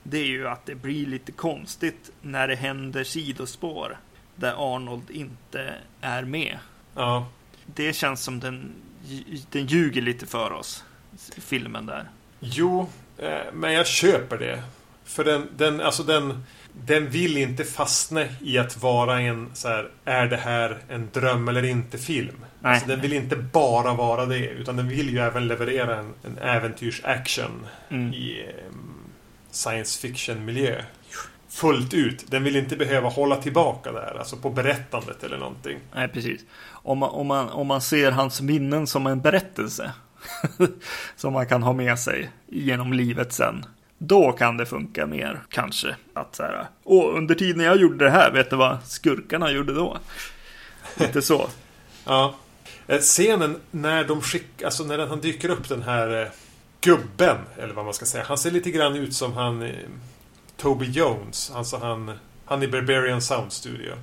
Det 0.04 0.18
är 0.18 0.26
ju 0.26 0.48
att 0.48 0.66
det 0.66 0.76
blir 0.76 1.06
lite 1.06 1.32
konstigt 1.32 2.12
när 2.22 2.48
det 2.48 2.56
händer 2.56 3.04
sidospår 3.04 3.98
där 4.36 4.76
Arnold 4.76 5.12
inte 5.12 5.74
är 6.02 6.24
med. 6.24 6.58
Ja. 6.96 7.28
Det 7.66 7.94
känns 7.94 8.24
som 8.24 8.40
den, 8.40 8.72
den 9.52 9.66
ljuger 9.66 10.02
lite 10.02 10.26
för 10.26 10.52
oss, 10.52 10.84
filmen 11.38 11.86
där. 11.86 12.10
Jo, 12.40 12.90
eh, 13.18 13.54
men 13.54 13.74
jag 13.74 13.88
köper 13.88 14.38
det. 14.38 14.64
För 15.06 15.24
den, 15.24 15.48
den, 15.58 15.82
alltså 15.82 16.04
den, 16.04 16.44
den 16.74 17.10
vill 17.10 17.38
inte 17.38 17.64
fastna 17.64 18.26
i 18.42 18.58
att 18.58 18.78
vara 18.78 19.22
en 19.22 19.50
så 19.54 19.68
här, 19.68 19.90
är 20.06 20.28
det 20.28 20.38
här 20.38 20.78
en 20.90 21.10
dröm 21.14 21.48
eller 21.48 21.64
inte 21.66 21.98
film? 21.98 22.46
Nej. 22.66 22.74
Alltså, 22.74 22.88
den 22.88 23.02
vill 23.02 23.14
inte 23.14 23.36
bara 23.36 23.94
vara 23.94 24.26
det, 24.26 24.50
utan 24.50 24.76
den 24.76 24.88
vill 24.88 25.10
ju 25.10 25.20
även 25.20 25.48
leverera 25.48 26.00
en, 26.00 26.14
en 26.24 26.38
äventyrsaction 26.38 27.66
mm. 27.90 28.14
i 28.14 28.46
um, 28.70 28.96
science 29.52 30.00
fiction-miljö. 30.02 30.82
Fullt 31.50 31.94
ut. 31.94 32.32
Den 32.32 32.44
vill 32.44 32.56
inte 32.56 32.76
behöva 32.76 33.10
hålla 33.10 33.36
tillbaka 33.36 33.92
där, 33.92 34.16
alltså 34.20 34.38
på 34.38 34.50
berättandet 34.50 35.24
eller 35.24 35.38
någonting. 35.38 35.80
Nej, 35.96 36.08
precis. 36.08 36.42
Om 36.68 36.98
man, 36.98 37.10
om 37.10 37.28
man, 37.28 37.50
om 37.50 37.68
man 37.68 37.82
ser 37.82 38.12
hans 38.12 38.42
minnen 38.42 38.88
som 38.88 39.08
en 39.08 39.22
berättelse 39.22 39.92
som 41.16 41.34
man 41.34 41.48
kan 41.48 41.64
ha 41.64 41.74
med 41.74 42.00
sig 42.00 42.30
genom 42.48 42.94
livet 42.94 43.34
sen 43.34 43.66
då 43.98 44.32
kan 44.32 44.58
det 44.58 44.66
funka 44.66 45.06
mer, 45.06 45.40
kanske. 45.50 45.96
Att 46.14 46.36
så 46.36 46.44
här, 46.44 46.68
Åh, 46.84 47.18
under 47.18 47.36
tiden 47.36 47.64
jag 47.64 47.78
gjorde 47.78 48.06
det 48.06 48.12
här, 48.12 48.32
vet 48.32 48.50
du 48.50 48.56
vad 48.56 48.84
skurkarna 48.84 49.52
gjorde 49.52 49.74
då? 49.74 49.98
Lite 50.96 51.22
så. 51.22 51.48
ja. 52.06 52.36
Eh, 52.88 53.00
scenen 53.00 53.60
när 53.72 54.04
de 54.04 54.22
skickar, 54.22 54.66
alltså 54.66 54.84
när 54.84 55.08
han 55.08 55.22
dyker 55.22 55.50
upp 55.50 55.70
den 55.70 55.84
här 55.84 56.22
eh, 56.22 56.28
gubben, 56.82 57.38
eller 57.58 57.74
vad 57.74 57.86
man 57.86 57.94
ska 57.94 58.06
säga. 58.06 58.24
Han 58.28 58.38
ser 58.38 58.52
lite 58.52 58.72
grann 58.72 58.96
ut 58.96 59.14
som 59.14 59.34
han 59.34 59.62
eh, 59.62 59.72
Toby 60.58 60.86
Jones, 60.86 61.52
alltså 61.56 61.78
han, 61.78 62.12
han 62.46 62.64
i 62.64 62.68
Barbarian 62.68 63.22
Sound 63.22 63.54
Studio. 63.54 63.94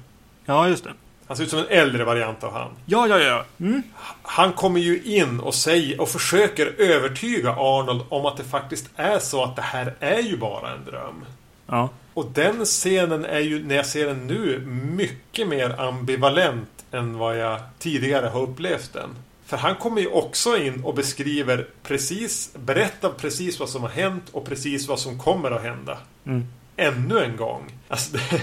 Ja, 0.45 0.69
just 0.69 0.85
det. 0.85 0.93
Han 1.27 1.37
ser 1.37 1.45
ut 1.45 1.51
som 1.51 1.59
en 1.59 1.69
äldre 1.69 2.05
variant 2.05 2.45
av 2.45 2.53
han. 2.53 2.71
Ja, 2.87 3.07
ja, 3.07 3.19
ja. 3.19 3.45
Mm. 3.61 3.83
Han 4.23 4.53
kommer 4.53 4.81
ju 4.81 5.03
in 5.03 5.41
och 5.41 5.55
säger 5.55 6.01
och 6.01 6.09
försöker 6.09 6.67
övertyga 6.79 7.51
Arnold 7.51 8.03
om 8.09 8.27
att 8.27 8.37
det 8.37 8.45
faktiskt 8.45 8.91
är 8.97 9.19
så 9.19 9.45
att 9.45 9.57
det 9.57 9.63
här 9.63 9.95
är 10.01 10.21
ju 10.21 10.37
bara 10.37 10.73
en 10.73 10.85
dröm. 10.85 11.25
Ja. 11.67 11.89
Och 12.15 12.31
den 12.35 12.65
scenen 12.65 13.25
är 13.25 13.41
ju, 13.41 13.65
när 13.65 13.75
jag 13.75 13.87
ser 13.87 14.07
den 14.07 14.27
nu, 14.27 14.61
mycket 14.97 15.49
mer 15.49 15.81
ambivalent 15.81 16.72
än 16.93 17.19
vad 17.19 17.39
jag 17.39 17.61
tidigare 17.79 18.27
har 18.27 18.41
upplevt 18.41 18.93
den. 18.93 19.11
För 19.45 19.57
han 19.57 19.77
kommer 19.77 20.01
ju 20.01 20.09
också 20.09 20.57
in 20.57 20.85
och 20.85 20.95
beskriver 20.95 21.69
precis, 21.83 22.55
berättar 22.55 23.11
precis 23.11 23.61
vad 23.61 23.69
som 23.69 23.83
har 23.83 23.91
hänt 23.91 24.25
och 24.33 24.45
precis 24.47 24.89
vad 24.89 24.99
som 24.99 25.19
kommer 25.19 25.51
att 25.51 25.63
hända. 25.63 25.99
Mm. 26.25 26.47
Ännu 26.77 27.19
en 27.19 27.37
gång. 27.37 27.73
Alltså 27.89 28.17
det, 28.17 28.43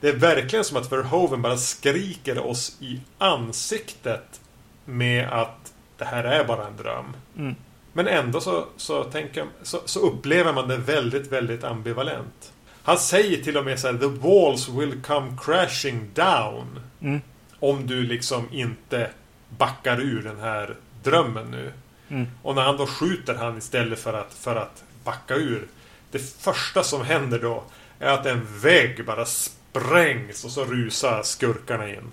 det 0.00 0.08
är 0.08 0.12
verkligen 0.12 0.64
som 0.64 0.76
att 0.76 0.92
Verhoeven 0.92 1.42
bara 1.42 1.56
skriker 1.56 2.46
oss 2.46 2.76
i 2.80 3.00
ansiktet 3.18 4.40
med 4.84 5.28
att 5.28 5.72
det 5.96 6.04
här 6.04 6.24
är 6.24 6.44
bara 6.44 6.66
en 6.66 6.76
dröm. 6.76 7.16
Mm. 7.38 7.54
Men 7.92 8.08
ändå 8.08 8.40
så, 8.40 8.64
så, 8.76 9.04
tänker, 9.04 9.46
så, 9.62 9.80
så, 9.84 10.00
upplever 10.00 10.52
man 10.52 10.68
det 10.68 10.76
väldigt, 10.76 11.32
väldigt 11.32 11.64
ambivalent. 11.64 12.52
Han 12.82 12.98
säger 12.98 13.44
till 13.44 13.56
och 13.56 13.64
med 13.64 13.80
så 13.80 13.86
här, 13.86 13.98
The 13.98 14.06
walls 14.06 14.68
will 14.68 15.02
come 15.02 15.36
crashing 15.44 16.10
down. 16.14 16.80
Mm. 17.00 17.20
Om 17.60 17.86
du 17.86 18.02
liksom 18.02 18.48
inte 18.52 19.10
backar 19.48 20.00
ur 20.00 20.22
den 20.22 20.40
här 20.40 20.76
drömmen 21.02 21.50
nu. 21.50 21.72
Mm. 22.08 22.26
Och 22.42 22.54
när 22.54 22.62
han 22.62 22.76
då 22.76 22.86
skjuter 22.86 23.34
han 23.34 23.58
istället 23.58 23.98
för 23.98 24.14
att, 24.14 24.34
för 24.34 24.56
att 24.56 24.84
backa 25.04 25.34
ur. 25.34 25.66
Det 26.10 26.18
första 26.18 26.82
som 26.82 27.04
händer 27.04 27.38
då 27.38 27.64
är 27.98 28.12
att 28.12 28.26
en 28.26 28.46
vägg 28.60 29.04
bara 29.06 29.24
sprängs 29.24 30.44
och 30.44 30.50
så 30.50 30.64
rusar 30.64 31.22
skurkarna 31.22 31.88
in. 31.88 32.12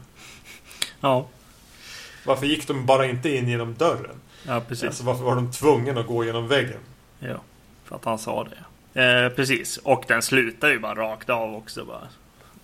Ja. 0.99 1.27
Varför 2.25 2.45
gick 2.45 2.67
de 2.67 2.85
bara 2.85 3.05
inte 3.05 3.29
in 3.29 3.47
genom 3.47 3.73
dörren? 3.73 4.21
Ja, 4.43 4.61
precis. 4.67 4.83
Alltså 4.85 5.03
varför 5.03 5.23
var 5.23 5.35
de 5.35 5.51
tvungna 5.51 5.99
att 5.99 6.07
gå 6.07 6.25
genom 6.25 6.47
väggen? 6.47 6.79
Ja, 7.19 7.41
för 7.85 7.95
att 7.95 8.05
han 8.05 8.19
sa 8.19 8.43
det. 8.43 8.57
Eh, 9.01 9.29
precis, 9.29 9.77
och 9.77 10.03
den 10.07 10.21
slutar 10.21 10.69
ju 10.69 10.79
bara 10.79 10.95
rakt 10.95 11.29
av 11.29 11.55
också 11.55 11.85
bara. 11.85 12.07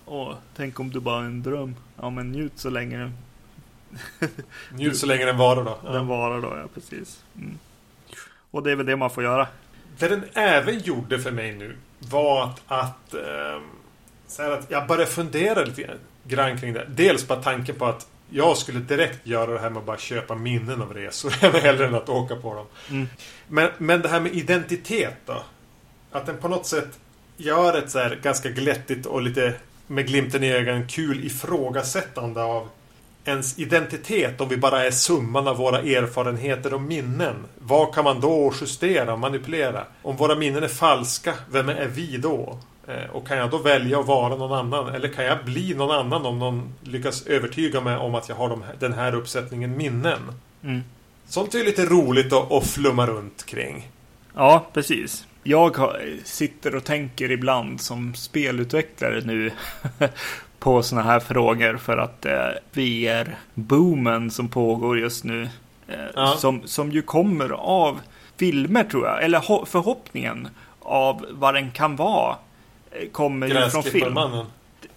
Åh, 0.06 0.34
tänk 0.56 0.80
om 0.80 0.90
du 0.90 1.00
bara 1.00 1.22
är 1.22 1.26
en 1.26 1.42
dröm. 1.42 1.76
Ja, 2.00 2.10
men 2.10 2.32
njut 2.32 2.52
så 2.56 2.70
länge. 2.70 3.12
njut 4.72 4.96
så 4.96 5.06
länge 5.06 5.24
den 5.24 5.36
varar 5.36 5.64
då. 5.64 5.92
Den 5.92 6.06
varar 6.06 6.42
då, 6.42 6.48
ja 6.48 6.68
precis. 6.74 7.24
Mm. 7.36 7.58
Och 8.50 8.62
det 8.62 8.70
är 8.70 8.76
väl 8.76 8.86
det 8.86 8.96
man 8.96 9.10
får 9.10 9.22
göra. 9.22 9.48
Det 9.98 10.08
den 10.08 10.24
även 10.32 10.78
gjorde 10.78 11.18
för 11.18 11.30
mig 11.30 11.54
nu 11.54 11.76
var 11.98 12.44
att, 12.44 12.62
att 12.66 13.14
eh, 13.14 13.60
så 14.26 14.42
att 14.42 14.70
jag 14.70 14.86
började 14.86 15.10
fundera 15.10 15.64
lite 15.64 15.96
grann 16.24 16.58
kring 16.58 16.72
det. 16.72 16.86
Dels 16.88 17.26
på 17.26 17.36
tanken 17.36 17.74
på 17.74 17.86
att 17.86 18.06
jag 18.30 18.56
skulle 18.56 18.80
direkt 18.80 19.26
göra 19.26 19.52
det 19.52 19.58
här 19.58 19.70
med 19.70 19.78
att 19.78 19.86
bara 19.86 19.98
köpa 19.98 20.34
minnen 20.34 20.82
av 20.82 20.94
resor 20.94 21.30
hellre 21.60 21.86
än 21.86 21.94
att 21.94 22.08
åka 22.08 22.36
på 22.36 22.54
dem. 22.54 22.66
Mm. 22.90 23.08
Men, 23.48 23.70
men 23.78 24.02
det 24.02 24.08
här 24.08 24.20
med 24.20 24.34
identitet 24.34 25.16
då? 25.26 25.42
Att 26.12 26.26
den 26.26 26.36
på 26.36 26.48
något 26.48 26.66
sätt 26.66 26.98
gör 27.36 27.78
ett 27.78 27.90
så 27.90 27.98
här 27.98 28.18
ganska 28.22 28.50
glättigt 28.50 29.06
och 29.06 29.22
lite 29.22 29.54
med 29.86 30.06
glimten 30.06 30.44
i 30.44 30.52
ögonen 30.52 30.88
kul 30.88 31.24
ifrågasättande 31.24 32.42
av 32.42 32.68
ens 33.24 33.58
identitet 33.58 34.40
om 34.40 34.48
vi 34.48 34.56
bara 34.56 34.86
är 34.86 34.90
summan 34.90 35.48
av 35.48 35.56
våra 35.56 35.78
erfarenheter 35.78 36.74
och 36.74 36.80
minnen. 36.80 37.34
Vad 37.58 37.94
kan 37.94 38.04
man 38.04 38.20
då 38.20 38.52
justera 38.60 39.12
och 39.12 39.18
manipulera? 39.18 39.84
Om 40.02 40.16
våra 40.16 40.34
minnen 40.34 40.62
är 40.62 40.68
falska, 40.68 41.34
vem 41.50 41.68
är 41.68 41.86
vi 41.86 42.16
då? 42.16 42.58
Eh, 42.86 43.10
och 43.12 43.28
kan 43.28 43.38
jag 43.38 43.50
då 43.50 43.58
välja 43.58 44.00
att 44.00 44.06
vara 44.06 44.36
någon 44.36 44.52
annan? 44.52 44.94
Eller 44.94 45.08
kan 45.08 45.24
jag 45.24 45.44
bli 45.44 45.74
någon 45.74 45.90
annan 45.90 46.26
om 46.26 46.38
någon 46.38 46.74
lyckas 46.82 47.26
övertyga 47.26 47.80
mig 47.80 47.96
om 47.96 48.14
att 48.14 48.28
jag 48.28 48.36
har 48.36 48.48
de 48.48 48.64
den 48.78 48.92
här 48.92 49.14
uppsättningen 49.14 49.76
minnen? 49.76 50.32
Mm. 50.62 50.80
Sånt 51.26 51.54
är 51.54 51.64
lite 51.64 51.84
roligt 51.84 52.32
att, 52.32 52.52
att 52.52 52.66
flumma 52.66 53.06
runt 53.06 53.46
kring. 53.46 53.88
Ja, 54.34 54.66
precis. 54.72 55.26
Jag 55.44 55.76
sitter 56.24 56.74
och 56.74 56.84
tänker 56.84 57.30
ibland 57.30 57.80
som 57.80 58.14
spelutvecklare 58.14 59.20
nu 59.20 59.50
på 60.58 60.82
sådana 60.82 61.10
här 61.10 61.20
frågor 61.20 61.76
för 61.76 61.98
att 61.98 62.26
eh, 62.26 62.48
VR-boomen 62.72 64.30
som 64.30 64.48
pågår 64.48 64.98
just 64.98 65.24
nu 65.24 65.48
eh, 65.88 65.98
ja. 66.14 66.36
som, 66.38 66.62
som 66.64 66.92
ju 66.92 67.02
kommer 67.02 67.50
av 67.50 68.00
filmer 68.36 68.84
tror 68.84 69.06
jag, 69.06 69.24
eller 69.24 69.64
förhoppningen 69.66 70.48
av 70.80 71.26
vad 71.30 71.54
den 71.54 71.70
kan 71.70 71.96
vara 71.96 72.36
Eh, 72.94 73.08
kommer 73.08 73.46
ju 73.46 73.70
från 73.70 73.82
film. 73.82 74.18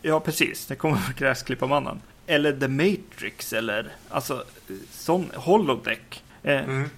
Ja, 0.01 0.19
precis. 0.19 0.65
Det 0.65 0.75
kommer 0.75 0.97
från 0.97 1.15
Gräsklipparmannen. 1.17 2.01
Eller 2.27 2.59
The 2.59 2.67
Matrix 2.67 3.53
eller 3.53 3.91
alltså 4.09 4.43
sån 4.91 5.31
holodeck. 5.35 6.23
Eh, 6.43 6.63
mm. 6.63 6.89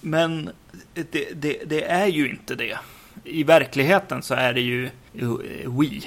Men 0.00 0.50
det, 0.94 1.28
det, 1.34 1.62
det, 1.66 1.84
är 1.84 2.06
ju 2.06 2.30
inte 2.30 2.54
det. 2.54 2.78
I 3.26 3.42
verkligheten 3.44 4.22
så 4.22 4.34
är 4.34 4.52
det 4.52 4.60
ju 4.60 4.90
Wii. 5.78 6.02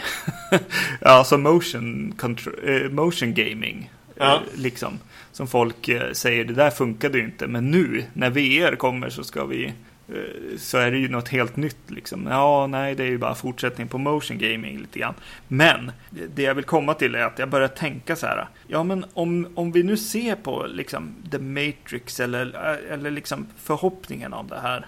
alltså 1.01 1.37
motion, 1.37 2.13
control, 2.17 2.89
motion 2.91 3.33
gaming. 3.33 3.91
Ja. 4.15 4.41
Liksom. 4.55 4.99
Som 5.31 5.47
folk 5.47 5.89
säger, 6.13 6.45
det 6.45 6.53
där 6.53 6.69
funkade 6.69 7.17
ju 7.17 7.23
inte. 7.23 7.47
Men 7.47 7.71
nu 7.71 8.03
när 8.13 8.29
VR 8.29 8.75
kommer 8.75 9.09
så 9.09 9.23
ska 9.23 9.45
vi 9.45 9.73
Eh, 10.13 10.57
så 10.57 10.77
är 10.77 10.91
det 10.91 10.97
ju 10.97 11.09
något 11.09 11.27
helt 11.27 11.55
nytt 11.55 11.91
liksom. 11.91 12.27
Ja, 12.27 12.67
nej, 12.67 12.95
det 12.95 13.03
är 13.03 13.07
ju 13.07 13.17
bara 13.17 13.35
fortsättning 13.35 13.87
på 13.87 13.97
motion 13.97 14.37
gaming 14.37 14.79
lite 14.79 14.99
grann. 14.99 15.13
Men 15.47 15.91
det 16.35 16.41
jag 16.41 16.55
vill 16.55 16.65
komma 16.65 16.93
till 16.93 17.15
är 17.15 17.25
att 17.25 17.39
jag 17.39 17.49
börjar 17.49 17.67
tänka 17.67 18.15
så 18.15 18.25
här. 18.25 18.47
Ja, 18.67 18.83
men 18.83 19.05
om, 19.13 19.47
om 19.55 19.71
vi 19.71 19.83
nu 19.83 19.97
ser 19.97 20.35
på 20.35 20.65
liksom 20.69 21.15
The 21.31 21.39
Matrix 21.39 22.19
eller, 22.19 22.55
eller 22.89 23.11
liksom 23.11 23.47
förhoppningen 23.57 24.33
om 24.33 24.47
det 24.47 24.59
här. 24.59 24.85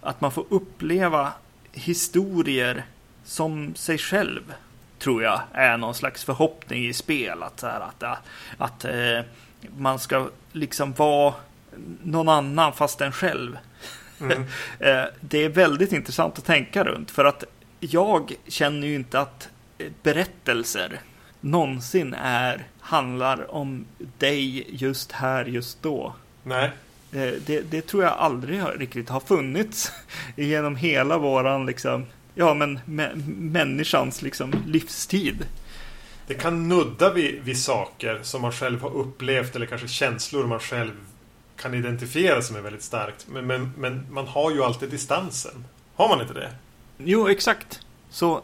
Att 0.00 0.20
man 0.20 0.32
får 0.32 0.44
uppleva 0.48 1.32
historier 1.76 2.84
som 3.24 3.74
sig 3.74 3.98
själv. 3.98 4.54
Tror 4.98 5.22
jag 5.22 5.40
är 5.52 5.76
någon 5.76 5.94
slags 5.94 6.24
förhoppning 6.24 6.86
i 6.86 6.92
spel. 6.92 7.42
Att, 7.42 7.60
så 7.60 7.66
här, 7.66 7.80
att, 7.80 8.02
att, 8.02 8.18
att 8.58 8.84
eh, 8.84 9.20
man 9.78 9.98
ska 9.98 10.28
liksom 10.52 10.92
vara 10.92 11.34
någon 12.02 12.28
annan 12.28 12.72
fast 12.72 13.00
en 13.00 13.12
själv. 13.12 13.58
Mm. 14.20 14.44
det 15.20 15.44
är 15.44 15.48
väldigt 15.48 15.92
intressant 15.92 16.38
att 16.38 16.44
tänka 16.44 16.84
runt 16.84 17.10
för 17.10 17.24
att 17.24 17.44
jag 17.80 18.32
känner 18.48 18.86
ju 18.86 18.94
inte 18.94 19.20
att 19.20 19.48
berättelser 20.02 21.00
någonsin 21.40 22.14
är, 22.14 22.66
handlar 22.80 23.54
om 23.54 23.84
dig 24.18 24.66
just 24.76 25.12
här, 25.12 25.44
just 25.44 25.82
då. 25.82 26.14
Nej. 26.42 26.70
Det, 27.46 27.70
det 27.70 27.82
tror 27.82 28.02
jag 28.02 28.12
aldrig 28.12 28.60
har, 28.60 28.72
riktigt 28.72 29.08
har 29.08 29.20
funnits 29.20 29.92
genom 30.36 30.76
hela 30.76 31.18
våran 31.18 31.66
liksom, 31.66 32.06
ja 32.34 32.54
men 32.54 32.80
människans 33.52 34.22
liksom 34.22 34.54
livstid. 34.66 35.46
Det 36.26 36.34
kan 36.34 36.68
nudda 36.68 37.12
vid, 37.12 37.42
vid 37.42 37.58
saker 37.58 38.20
som 38.22 38.42
man 38.42 38.52
själv 38.52 38.82
har 38.82 38.90
upplevt 38.90 39.56
eller 39.56 39.66
kanske 39.66 39.88
känslor 39.88 40.46
man 40.46 40.60
själv 40.60 40.92
kan 41.56 41.74
identifiera 41.74 42.42
som 42.42 42.56
är 42.56 42.60
väldigt 42.60 42.82
starkt. 42.82 43.26
Men, 43.28 43.46
men, 43.46 43.72
men 43.78 44.06
man 44.10 44.26
har 44.26 44.50
ju 44.50 44.62
alltid 44.62 44.90
distansen. 44.90 45.64
Har 45.94 46.08
man 46.08 46.20
inte 46.20 46.34
det? 46.34 46.50
Jo, 46.98 47.28
exakt. 47.28 47.80
Så 48.10 48.42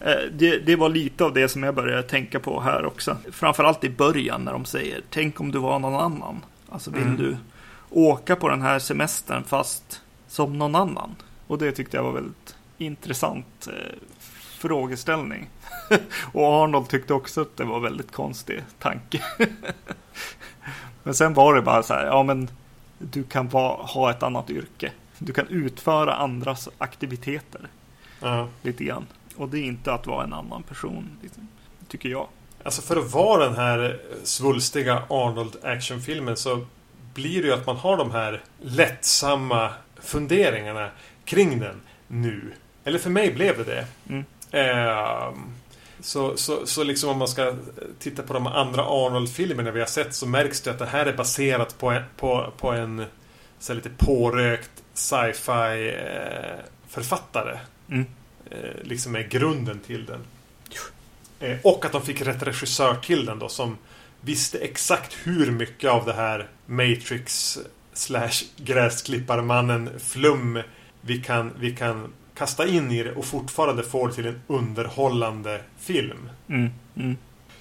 eh, 0.00 0.14
det, 0.32 0.58
det, 0.58 0.76
var 0.76 0.88
lite 0.88 1.24
av 1.24 1.34
det 1.34 1.48
som 1.48 1.62
jag 1.62 1.74
började 1.74 2.02
tänka 2.02 2.40
på 2.40 2.60
här 2.60 2.84
också. 2.84 3.16
Framförallt 3.32 3.84
i 3.84 3.90
början 3.90 4.44
när 4.44 4.52
de 4.52 4.64
säger 4.64 5.00
Tänk 5.10 5.40
om 5.40 5.52
du 5.52 5.58
var 5.58 5.78
någon 5.78 5.94
annan. 5.94 6.40
Alltså 6.68 6.90
vill 6.90 7.02
mm. 7.02 7.16
du 7.16 7.36
åka 7.90 8.36
på 8.36 8.48
den 8.48 8.62
här 8.62 8.78
semestern 8.78 9.44
fast 9.44 10.02
som 10.28 10.58
någon 10.58 10.74
annan? 10.74 11.16
Och 11.46 11.58
det 11.58 11.72
tyckte 11.72 11.96
jag 11.96 12.04
var 12.04 12.12
väldigt 12.12 12.56
intressant 12.78 13.66
eh, 13.66 13.98
frågeställning. 14.58 15.48
och 16.32 16.44
Arnold 16.44 16.88
tyckte 16.88 17.14
också 17.14 17.40
att 17.40 17.56
det 17.56 17.64
var 17.64 17.80
väldigt 17.80 18.12
konstig 18.12 18.62
tanke. 18.78 19.24
men 21.02 21.14
sen 21.14 21.34
var 21.34 21.54
det 21.54 21.62
bara 21.62 21.82
så 21.82 21.94
här, 21.94 22.06
ja 22.06 22.22
men 22.22 22.50
du 22.98 23.24
kan 23.24 23.48
va, 23.48 23.82
ha 23.82 24.10
ett 24.10 24.22
annat 24.22 24.50
yrke. 24.50 24.92
Du 25.18 25.32
kan 25.32 25.46
utföra 25.46 26.14
andras 26.14 26.68
aktiviteter. 26.78 27.68
Ja. 28.20 28.48
Lite 28.62 28.84
grann. 28.84 29.06
Och 29.36 29.48
det 29.48 29.58
är 29.58 29.64
inte 29.64 29.92
att 29.92 30.06
vara 30.06 30.24
en 30.24 30.32
annan 30.32 30.62
person, 30.62 31.18
liksom, 31.22 31.48
tycker 31.88 32.08
jag. 32.08 32.26
Alltså 32.62 32.82
för 32.82 32.96
att 32.96 33.12
vara 33.12 33.44
den 33.44 33.56
här 33.56 34.00
svulstiga 34.24 35.02
Arnold 35.08 35.56
actionfilmen 35.62 36.36
så 36.36 36.66
blir 37.14 37.42
det 37.42 37.48
ju 37.48 37.54
att 37.54 37.66
man 37.66 37.76
har 37.76 37.96
de 37.96 38.10
här 38.10 38.42
lättsamma 38.60 39.70
funderingarna 40.00 40.90
kring 41.24 41.60
den 41.60 41.80
nu. 42.06 42.52
Eller 42.84 42.98
för 42.98 43.10
mig 43.10 43.32
blev 43.32 43.58
det 43.58 43.64
det. 43.64 43.86
Mm. 44.08 44.24
Eh, 44.50 45.32
så, 46.00 46.36
så, 46.36 46.66
så 46.66 46.84
liksom 46.84 47.10
om 47.10 47.18
man 47.18 47.28
ska 47.28 47.54
titta 47.98 48.22
på 48.22 48.32
de 48.32 48.46
andra 48.46 48.82
Arnold-filmerna 48.82 49.70
vi 49.70 49.80
har 49.80 49.86
sett 49.86 50.14
så 50.14 50.26
märks 50.26 50.60
det 50.60 50.70
att 50.70 50.78
det 50.78 50.86
här 50.86 51.06
är 51.06 51.16
baserat 51.16 51.78
på 51.78 51.90
en, 51.90 52.02
på, 52.16 52.52
på 52.58 52.70
en 52.72 53.04
så 53.58 53.74
lite 53.74 53.90
pårökt 53.90 54.70
sci-fi 54.94 55.94
eh, 55.98 56.64
författare. 56.88 57.58
Mm. 57.88 58.06
Eh, 58.50 58.82
liksom 58.82 59.16
är 59.16 59.22
grunden 59.22 59.80
till 59.80 60.06
den. 60.06 60.20
Eh, 61.40 61.58
och 61.62 61.84
att 61.84 61.92
de 61.92 62.02
fick 62.02 62.22
rätt 62.22 62.42
regissör 62.42 62.94
till 62.94 63.24
den 63.24 63.38
då 63.38 63.48
som 63.48 63.78
visste 64.20 64.58
exakt 64.58 65.16
hur 65.24 65.50
mycket 65.50 65.90
av 65.90 66.04
det 66.04 66.12
här 66.12 66.48
Matrix 66.66 67.58
slash 67.92 68.44
gräsklipparmannen 68.56 69.90
flum 70.00 70.62
vi 71.00 71.18
kan, 71.18 71.52
vi 71.58 71.76
kan 71.76 72.12
kasta 72.34 72.66
in 72.66 72.90
i 72.90 73.02
det 73.02 73.12
och 73.12 73.24
fortfarande 73.24 73.82
få 73.82 74.06
det 74.06 74.12
till 74.12 74.26
en 74.26 74.40
underhållande 74.46 75.60
film. 75.78 76.30
Mm, 76.48 76.70
mm. 76.96 77.16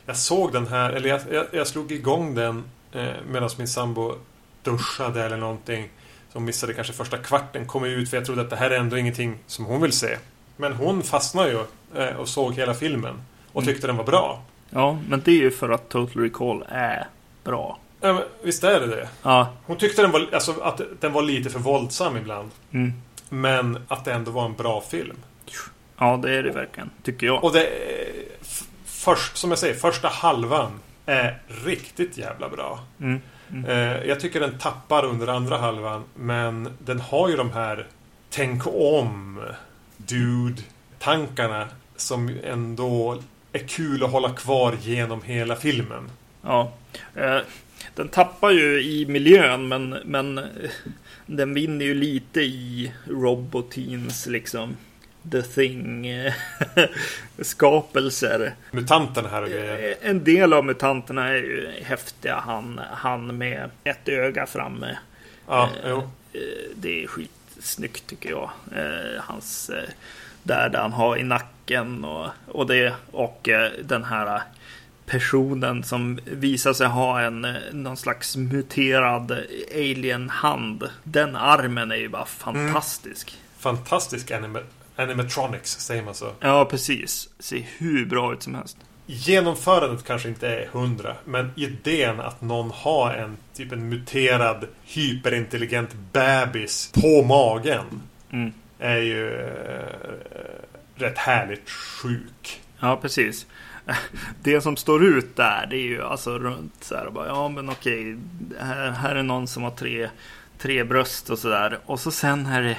Jag 0.05 0.17
såg 0.17 0.53
den 0.53 0.67
här, 0.67 0.89
eller 0.89 1.09
jag, 1.09 1.21
jag, 1.31 1.45
jag 1.51 1.67
slog 1.67 1.91
igång 1.91 2.35
den 2.35 2.63
eh, 2.91 3.13
medan 3.31 3.49
min 3.57 3.67
sambo 3.67 4.15
duschade 4.63 5.23
eller 5.23 5.37
någonting. 5.37 5.89
Som 6.31 6.45
missade 6.45 6.73
kanske 6.73 6.93
första 6.93 7.17
kvarten, 7.17 7.65
kom 7.65 7.85
ut 7.85 8.09
för 8.09 8.17
jag 8.17 8.25
trodde 8.25 8.41
att 8.41 8.49
det 8.49 8.55
här 8.55 8.71
är 8.71 8.79
ändå 8.79 8.97
ingenting 8.97 9.37
som 9.47 9.65
hon 9.65 9.81
vill 9.81 9.91
se. 9.91 10.17
Men 10.57 10.73
hon 10.73 11.03
fastnade 11.03 11.49
ju 11.49 11.59
eh, 12.01 12.15
och 12.15 12.29
såg 12.29 12.53
hela 12.53 12.73
filmen. 12.73 13.21
Och 13.51 13.61
mm. 13.61 13.73
tyckte 13.73 13.87
den 13.87 13.97
var 13.97 14.03
bra. 14.03 14.43
Ja, 14.69 14.99
men 15.09 15.21
det 15.25 15.31
är 15.31 15.35
ju 15.35 15.51
för 15.51 15.69
att 15.69 15.89
Total 15.89 16.23
Recall 16.23 16.65
är 16.69 17.07
bra. 17.43 17.79
Ja, 18.01 18.13
men 18.13 18.23
visst 18.43 18.63
är 18.63 18.79
det 18.79 18.87
det? 18.87 19.09
Ja. 19.23 19.53
Hon 19.65 19.77
tyckte 19.77 20.01
den 20.01 20.11
var, 20.11 20.27
alltså, 20.33 20.61
att 20.61 20.81
den 20.99 21.13
var 21.13 21.21
lite 21.21 21.49
för 21.49 21.59
våldsam 21.59 22.17
ibland. 22.17 22.51
Mm. 22.71 22.93
Men 23.29 23.79
att 23.87 24.05
det 24.05 24.13
ändå 24.13 24.31
var 24.31 24.45
en 24.45 24.55
bra 24.55 24.81
film. 24.81 25.17
Ja, 25.97 26.19
det 26.23 26.35
är 26.35 26.43
det 26.43 26.51
verkligen. 26.51 26.89
Tycker 27.03 27.27
jag. 27.27 27.43
Och 27.43 27.53
det 27.53 27.69
först, 28.85 29.37
som 29.37 29.49
jag 29.49 29.59
säger, 29.59 29.75
första 29.75 30.07
halvan 30.07 30.79
är 31.05 31.41
riktigt 31.65 32.17
jävla 32.17 32.49
bra. 32.49 32.79
Mm. 32.99 33.21
Mm. 33.51 33.65
Eh, 33.65 34.03
jag 34.07 34.19
tycker 34.19 34.39
den 34.39 34.57
tappar 34.57 35.05
under 35.05 35.27
andra 35.27 35.57
halvan. 35.57 36.03
Men 36.15 36.69
den 36.79 36.99
har 36.99 37.29
ju 37.29 37.37
de 37.37 37.51
här 37.51 37.87
Tänk 38.29 38.67
om 38.67 39.41
Dude-tankarna 39.97 41.67
som 41.95 42.37
ändå 42.43 43.21
är 43.53 43.59
kul 43.59 44.03
att 44.03 44.11
hålla 44.11 44.33
kvar 44.33 44.77
genom 44.81 45.21
hela 45.21 45.55
filmen. 45.55 46.09
Ja. 46.41 46.71
Eh, 47.15 47.39
den 47.95 48.09
tappar 48.09 48.51
ju 48.51 48.81
i 48.81 49.05
miljön 49.05 49.67
men, 49.67 49.89
men 49.89 50.41
den 51.25 51.53
vinner 51.53 51.85
ju 51.85 51.93
lite 51.93 52.41
i 52.41 52.93
Robotins 53.07 54.27
liksom 54.27 54.77
The 55.31 55.41
Thing 55.41 56.07
skapelser. 57.41 58.55
Mutanterna 58.71 59.29
här 59.29 59.41
och 59.41 59.49
grejer. 59.49 59.97
Eh, 60.01 60.09
en 60.09 60.23
del 60.23 60.53
av 60.53 60.65
mutanterna 60.65 61.27
är 61.27 61.35
ju 61.35 61.69
häftiga. 61.83 62.35
Han, 62.35 62.81
han 62.91 63.37
med 63.37 63.69
ett 63.83 64.09
öga 64.09 64.45
framme. 64.45 64.97
Ja, 65.47 65.69
eh, 65.83 65.89
jo. 65.89 66.09
Det 66.75 67.03
är 67.03 67.07
skitsnyggt 67.07 68.07
tycker 68.07 68.29
jag. 68.29 68.49
Hans 69.19 69.71
där, 70.43 70.69
där 70.69 70.79
han 70.79 70.93
har 70.93 71.17
i 71.17 71.23
nacken 71.23 71.58
och, 72.05 72.27
och 72.47 72.67
det 72.67 72.93
och 73.11 73.49
den 73.83 74.03
här 74.03 74.41
personen 75.05 75.83
som 75.83 76.19
visar 76.25 76.73
sig 76.73 76.87
ha 76.87 77.21
en 77.21 77.47
någon 77.71 77.97
slags 77.97 78.37
muterad 78.37 79.31
alien-hand. 79.75 80.89
Den 81.03 81.35
armen 81.35 81.91
är 81.91 81.95
ju 81.95 82.09
bara 82.09 82.25
fantastisk. 82.25 83.31
Mm. 83.31 83.45
Fantastisk 83.59 84.31
anima 84.31 84.59
animatronics, 84.95 85.79
säger 85.79 86.03
man 86.03 86.15
så? 86.15 86.31
Ja, 86.39 86.65
precis. 86.65 87.29
Ser 87.39 87.65
hur 87.77 88.05
bra 88.05 88.33
ut 88.33 88.43
som 88.43 88.55
helst. 88.55 88.77
Genomförandet 89.05 90.05
kanske 90.05 90.29
inte 90.29 90.47
är 90.47 90.67
hundra, 90.71 91.15
men 91.25 91.51
idén 91.55 92.19
att 92.19 92.41
någon 92.41 92.71
har 92.71 93.13
en 93.13 93.37
typ 93.53 93.71
en 93.71 93.89
muterad 93.89 94.65
hyperintelligent 94.83 95.89
bebis 96.13 96.91
på 96.93 97.23
magen 97.23 98.01
mm. 98.31 98.53
är 98.79 98.97
ju 98.97 99.49
rätt 101.01 101.17
härligt 101.17 101.69
sjuk. 101.69 102.61
Ja, 102.79 102.97
precis 103.01 103.47
det 104.43 104.61
som 104.61 104.77
står 104.77 105.05
ut 105.05 105.35
där, 105.35 105.67
det 105.69 105.75
är 105.75 105.87
ju 105.87 106.03
alltså 106.03 106.39
runt 106.39 106.73
så 106.83 106.95
här 106.95 107.05
och 107.05 107.13
bara, 107.13 107.27
ja 107.27 107.49
men 107.49 107.69
okej, 107.69 108.17
här, 108.59 108.91
här 108.91 109.15
är 109.15 109.23
någon 109.23 109.47
som 109.47 109.63
har 109.63 109.71
tre, 109.71 110.09
tre 110.57 110.83
bröst 110.83 111.29
och 111.29 111.39
sådär. 111.39 111.79
Och 111.85 111.99
så 111.99 112.11
sen 112.11 112.45
är 112.45 112.61
det 112.61 112.77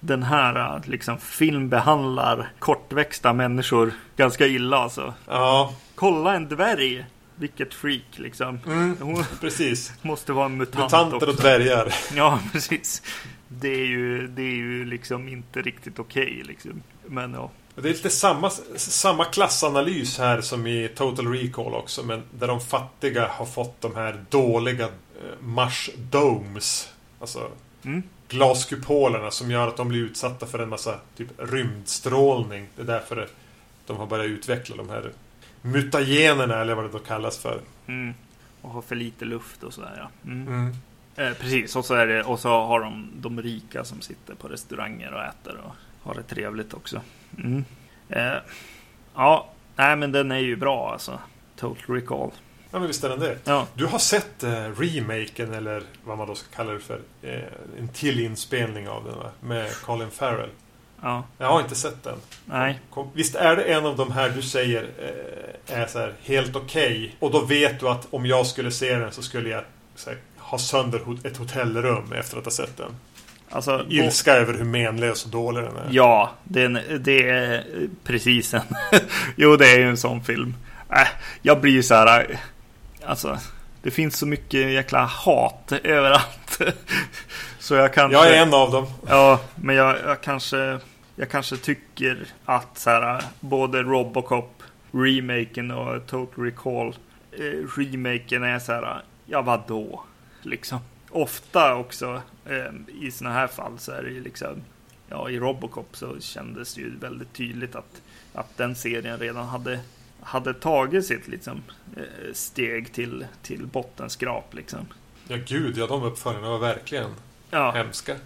den 0.00 0.22
här 0.22 0.82
liksom 0.84 1.18
film 1.18 1.68
behandlar 1.68 2.52
kortväxta 2.58 3.32
människor 3.32 3.92
ganska 4.16 4.46
illa 4.46 4.76
alltså. 4.76 5.14
Ja. 5.26 5.74
Kolla 5.94 6.34
en 6.34 6.48
dvärg. 6.48 7.06
Vilket 7.36 7.74
freak 7.74 8.02
liksom. 8.16 8.58
Mm, 8.66 8.96
precis. 9.40 9.92
måste 10.02 10.32
vara 10.32 10.46
en 10.46 10.56
mutant 10.56 10.84
Mutanter 10.84 11.16
också. 11.16 11.28
och 11.28 11.36
dvärgar. 11.36 11.94
Ja, 12.14 12.38
precis. 12.52 13.02
Det 13.60 13.68
är 13.68 13.86
ju, 13.86 14.26
det 14.26 14.42
är 14.42 14.56
ju 14.56 14.84
liksom 14.84 15.28
inte 15.28 15.62
riktigt 15.62 15.98
okej 15.98 16.22
okay, 16.22 16.42
liksom. 16.42 16.82
Men 17.06 17.34
ja. 17.34 17.50
Det 17.74 17.88
är 17.88 17.92
lite 17.92 18.10
samma, 18.10 18.50
samma 18.76 19.24
klassanalys 19.24 20.18
här 20.18 20.40
som 20.40 20.66
i 20.66 20.88
Total 20.88 21.26
Recall 21.26 21.74
också. 21.74 22.02
Men 22.02 22.22
där 22.38 22.46
de 22.46 22.60
fattiga 22.60 23.28
har 23.28 23.46
fått 23.46 23.80
de 23.80 23.94
här 23.94 24.24
dåliga 24.30 24.84
eh, 24.84 24.90
Mars 25.40 25.90
Domes. 26.10 26.92
Alltså 27.20 27.50
mm. 27.82 28.02
glaskupolerna 28.28 29.30
som 29.30 29.50
gör 29.50 29.68
att 29.68 29.76
de 29.76 29.88
blir 29.88 30.00
utsatta 30.00 30.46
för 30.46 30.58
en 30.58 30.68
massa 30.68 31.00
typ 31.16 31.28
rymdstrålning. 31.38 32.66
Det 32.76 32.82
är 32.82 32.86
därför 32.86 33.28
de 33.86 33.96
har 33.96 34.06
börjat 34.06 34.26
utveckla 34.26 34.76
de 34.76 34.88
här 34.88 35.12
mutagenerna 35.62 36.60
eller 36.60 36.74
vad 36.74 36.84
det 36.84 36.90
då 36.92 36.98
kallas 36.98 37.38
för. 37.38 37.60
Mm. 37.86 38.14
Och 38.62 38.70
har 38.70 38.82
för 38.82 38.96
lite 38.96 39.24
luft 39.24 39.62
och 39.62 39.74
sådär 39.74 39.94
ja. 39.96 40.30
Mm. 40.30 40.76
Eh, 41.20 41.34
precis, 41.34 41.76
och 41.76 41.84
så, 41.84 41.94
är 41.94 42.06
det, 42.06 42.22
och 42.22 42.40
så 42.40 42.48
har 42.48 42.80
de 42.80 43.10
de 43.14 43.42
rika 43.42 43.84
som 43.84 44.00
sitter 44.00 44.34
på 44.34 44.48
restauranger 44.48 45.12
och 45.12 45.22
äter 45.24 45.60
och 45.64 45.72
har 46.02 46.14
det 46.14 46.22
trevligt 46.22 46.74
också. 46.74 47.00
Mm. 47.38 47.64
Eh, 48.08 48.36
ja, 49.14 49.48
nej 49.76 49.96
men 49.96 50.12
den 50.12 50.32
är 50.32 50.38
ju 50.38 50.56
bra 50.56 50.92
alltså. 50.92 51.20
Total 51.56 51.94
Recall. 51.96 52.30
Ja 52.70 52.78
men 52.78 52.88
visst 52.88 53.04
är 53.04 53.08
den 53.08 53.20
det. 53.20 53.38
Ja. 53.44 53.66
Du 53.74 53.86
har 53.86 53.98
sett 53.98 54.42
eh, 54.42 54.50
remaken 54.50 55.54
eller 55.54 55.82
vad 56.04 56.18
man 56.18 56.28
då 56.28 56.34
ska 56.34 56.56
kalla 56.56 56.72
det 56.72 56.80
för. 56.80 57.00
Eh, 57.22 57.40
en 57.78 57.88
till 57.88 58.20
inspelning 58.20 58.88
av 58.88 59.04
den 59.04 59.18
va? 59.18 59.30
Med 59.40 59.74
Colin 59.74 60.10
Farrell. 60.10 60.50
Ja. 61.02 61.24
Jag 61.38 61.46
har 61.46 61.60
inte 61.60 61.74
sett 61.74 62.02
den. 62.02 62.18
Nej. 62.44 62.80
Kom, 62.90 63.10
visst 63.14 63.34
är 63.34 63.56
det 63.56 63.62
en 63.62 63.86
av 63.86 63.96
de 63.96 64.12
här 64.12 64.30
du 64.30 64.42
säger 64.42 64.88
eh, 64.98 65.80
är 65.80 65.86
så 65.86 65.98
här, 65.98 66.14
helt 66.22 66.56
okej. 66.56 66.86
Okay, 66.86 67.10
och 67.18 67.30
då 67.30 67.44
vet 67.44 67.80
du 67.80 67.88
att 67.88 68.06
om 68.10 68.26
jag 68.26 68.46
skulle 68.46 68.70
se 68.70 68.94
den 68.94 69.12
så 69.12 69.22
skulle 69.22 69.48
jag 69.48 69.64
här, 70.06 70.18
ha 70.50 70.58
sönder 70.58 71.00
ett 71.24 71.36
hotellrum 71.36 72.12
efter 72.12 72.38
att 72.38 72.44
ha 72.44 72.50
sett 72.50 72.76
den. 72.76 72.90
Alltså, 73.50 73.86
Ilska 73.88 74.32
över 74.32 74.54
hur 74.54 74.64
menlös 74.64 75.24
och 75.24 75.30
dålig 75.30 75.64
den 75.64 75.76
är. 75.76 75.88
Ja, 75.90 76.30
det 76.44 76.62
är, 76.62 76.98
det 76.98 77.28
är 77.28 77.64
precis 78.04 78.54
en. 78.54 78.62
jo, 79.36 79.56
det 79.56 79.66
är 79.70 79.78
ju 79.78 79.88
en 79.88 79.96
sån 79.96 80.24
film. 80.24 80.54
Äh, 80.90 81.08
jag 81.42 81.60
blir 81.60 81.72
ju 81.72 81.82
så 81.82 81.94
här. 81.94 82.40
Alltså, 83.04 83.38
det 83.82 83.90
finns 83.90 84.16
så 84.16 84.26
mycket 84.26 84.72
jäkla 84.72 85.04
hat 85.04 85.72
överallt. 85.84 86.60
så 87.58 87.74
jag 87.74 87.94
kanske. 87.94 88.18
Jag 88.18 88.28
är 88.28 88.42
en 88.42 88.54
av 88.54 88.70
dem. 88.70 88.86
Ja, 89.08 89.40
men 89.54 89.76
jag, 89.76 89.96
jag 90.06 90.20
kanske. 90.20 90.78
Jag 91.16 91.30
kanske 91.30 91.56
tycker 91.56 92.26
att 92.44 92.78
så 92.78 92.90
här, 92.90 93.22
både 93.40 93.82
Robocop 93.82 94.62
remaken 94.92 95.70
och 95.70 96.06
Total 96.06 96.44
Recall 96.44 96.94
eh, 97.32 97.78
remaken 97.78 98.42
är 98.42 98.58
så 98.58 98.72
här. 98.72 99.02
Ja, 99.26 99.42
vadå? 99.42 100.04
Liksom. 100.42 100.78
Ofta 101.10 101.74
också 101.74 102.22
eh, 102.46 102.72
i 103.02 103.10
sådana 103.10 103.34
här 103.34 103.46
fall 103.46 103.78
så 103.78 103.92
är 103.92 104.02
det 104.02 104.10
ju 104.10 104.22
liksom. 104.22 104.62
Ja, 105.08 105.30
i 105.30 105.38
Robocop 105.38 105.96
så 105.96 106.20
kändes 106.20 106.74
det 106.74 106.80
ju 106.80 106.96
väldigt 106.96 107.32
tydligt 107.32 107.74
att, 107.74 108.02
att 108.34 108.56
den 108.56 108.76
serien 108.76 109.18
redan 109.18 109.46
hade 109.46 109.80
hade 110.22 110.54
tagit 110.54 111.06
sitt 111.06 111.28
liksom, 111.28 111.62
eh, 111.96 112.32
steg 112.32 112.92
till, 112.92 113.26
till 113.42 113.66
bottenskrap. 113.66 114.54
Liksom. 114.54 114.86
Ja, 115.28 115.36
gud, 115.46 115.78
ja, 115.78 115.86
de 115.86 116.02
uppföljningarna 116.02 116.52
var 116.52 116.58
verkligen 116.58 117.10
ja. 117.50 117.70
hemska. 117.70 118.16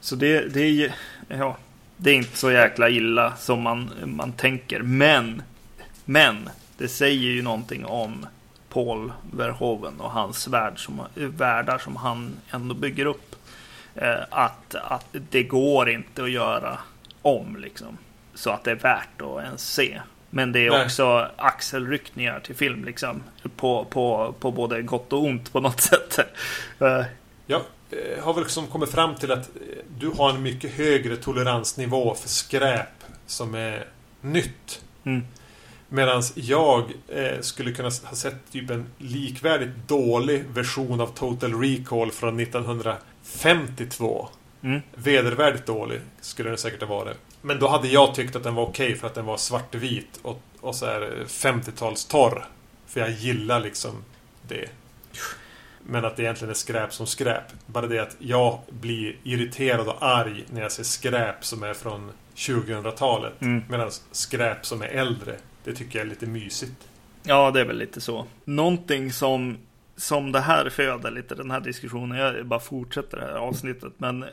Så 0.00 0.16
det, 0.16 0.48
det 0.48 0.60
är 0.60 0.70
ju, 0.70 0.90
ja, 1.28 1.56
det 1.96 2.10
är 2.10 2.14
inte 2.14 2.36
så 2.36 2.50
jäkla 2.50 2.88
illa 2.88 3.36
som 3.36 3.62
man, 3.62 3.90
man 4.04 4.32
tänker. 4.32 4.82
Men, 4.82 5.42
men, 6.04 6.48
det 6.78 6.88
säger 6.88 7.30
ju 7.30 7.42
någonting 7.42 7.84
om 7.84 8.26
Paul 8.74 9.12
Verhoeven 9.32 10.00
och 10.00 10.10
hans 10.10 10.48
värld 10.48 10.84
som, 10.84 11.00
världar 11.14 11.78
som 11.78 11.96
han 11.96 12.36
ändå 12.50 12.74
bygger 12.74 13.06
upp. 13.06 13.36
Eh, 13.94 14.20
att, 14.30 14.74
att 14.74 15.06
det 15.30 15.42
går 15.42 15.90
inte 15.90 16.22
att 16.22 16.30
göra 16.30 16.78
om 17.22 17.56
liksom. 17.56 17.98
Så 18.34 18.50
att 18.50 18.64
det 18.64 18.70
är 18.70 18.74
värt 18.74 19.22
att 19.22 19.44
ens 19.44 19.72
se. 19.72 20.00
Men 20.30 20.52
det 20.52 20.66
är 20.66 20.70
Nej. 20.70 20.84
också 20.84 21.30
axelryckningar 21.36 22.40
till 22.40 22.54
film 22.54 22.84
liksom. 22.84 23.22
På, 23.56 23.84
på, 23.84 24.34
på 24.40 24.50
både 24.50 24.82
gott 24.82 25.12
och 25.12 25.22
ont 25.24 25.52
på 25.52 25.60
något 25.60 25.80
sätt. 25.90 26.18
Eh. 26.78 27.02
Jag 27.46 27.60
har 28.22 28.34
väl 28.34 28.42
liksom 28.42 28.66
kommit 28.66 28.90
fram 28.90 29.14
till 29.14 29.32
att 29.32 29.50
du 29.98 30.08
har 30.08 30.30
en 30.30 30.42
mycket 30.42 30.72
högre 30.72 31.16
toleransnivå 31.16 32.14
för 32.14 32.28
skräp 32.28 33.04
som 33.26 33.54
är 33.54 33.86
nytt. 34.20 34.82
Mm. 35.04 35.26
Medan 35.94 36.22
jag 36.34 36.92
eh, 37.08 37.40
skulle 37.40 37.72
kunna 37.72 37.90
ha 38.04 38.16
sett 38.16 38.52
typ 38.52 38.70
en 38.70 38.86
likvärdigt 38.98 39.88
dålig 39.88 40.44
version 40.44 41.00
av 41.00 41.06
Total 41.06 41.60
Recall 41.60 42.10
från 42.10 42.40
1952. 42.40 44.28
Mm. 44.62 44.80
Vedervärdigt 44.94 45.66
dålig 45.66 46.00
skulle 46.20 46.48
den 46.48 46.58
säkert 46.58 46.80
ha 46.80 46.88
varit. 46.88 47.16
Men 47.42 47.58
då 47.58 47.68
hade 47.68 47.88
jag 47.88 48.14
tyckt 48.14 48.36
att 48.36 48.42
den 48.42 48.54
var 48.54 48.62
okej 48.62 48.86
okay 48.86 48.96
för 48.96 49.06
att 49.06 49.14
den 49.14 49.24
var 49.24 49.36
svartvit 49.36 50.20
och, 50.22 50.42
och 50.60 50.74
så 50.74 50.86
här 50.86 51.24
50-talstorr. 51.26 52.44
För 52.86 53.00
jag 53.00 53.10
gillar 53.10 53.60
liksom 53.60 54.04
det. 54.48 54.68
Men 55.86 56.04
att 56.04 56.16
det 56.16 56.22
egentligen 56.22 56.50
är 56.50 56.54
skräp 56.54 56.92
som 56.94 57.06
skräp. 57.06 57.44
Bara 57.66 57.86
det 57.86 57.98
att 57.98 58.16
jag 58.18 58.58
blir 58.70 59.16
irriterad 59.22 59.88
och 59.88 60.02
arg 60.02 60.44
när 60.50 60.62
jag 60.62 60.72
ser 60.72 60.84
skräp 60.84 61.44
som 61.44 61.62
är 61.62 61.74
från 61.74 62.12
2000-talet. 62.36 63.40
Mm. 63.40 63.64
Medan 63.68 63.90
skräp 64.12 64.66
som 64.66 64.82
är 64.82 64.86
äldre, 64.86 65.36
det 65.64 65.74
tycker 65.74 65.98
jag 65.98 66.06
är 66.06 66.10
lite 66.10 66.26
mysigt. 66.26 66.88
Ja, 67.22 67.50
det 67.50 67.60
är 67.60 67.64
väl 67.64 67.78
lite 67.78 68.00
så. 68.00 68.26
Någonting 68.44 69.12
som 69.12 69.58
som 69.96 70.32
det 70.32 70.40
här 70.40 70.70
föder 70.70 71.10
lite 71.10 71.34
den 71.34 71.50
här 71.50 71.60
diskussionen. 71.60 72.18
Jag 72.18 72.46
bara 72.46 72.60
fortsätter 72.60 73.16
det 73.16 73.22
här 73.22 73.34
avsnittet. 73.34 73.92
Men 73.96 74.24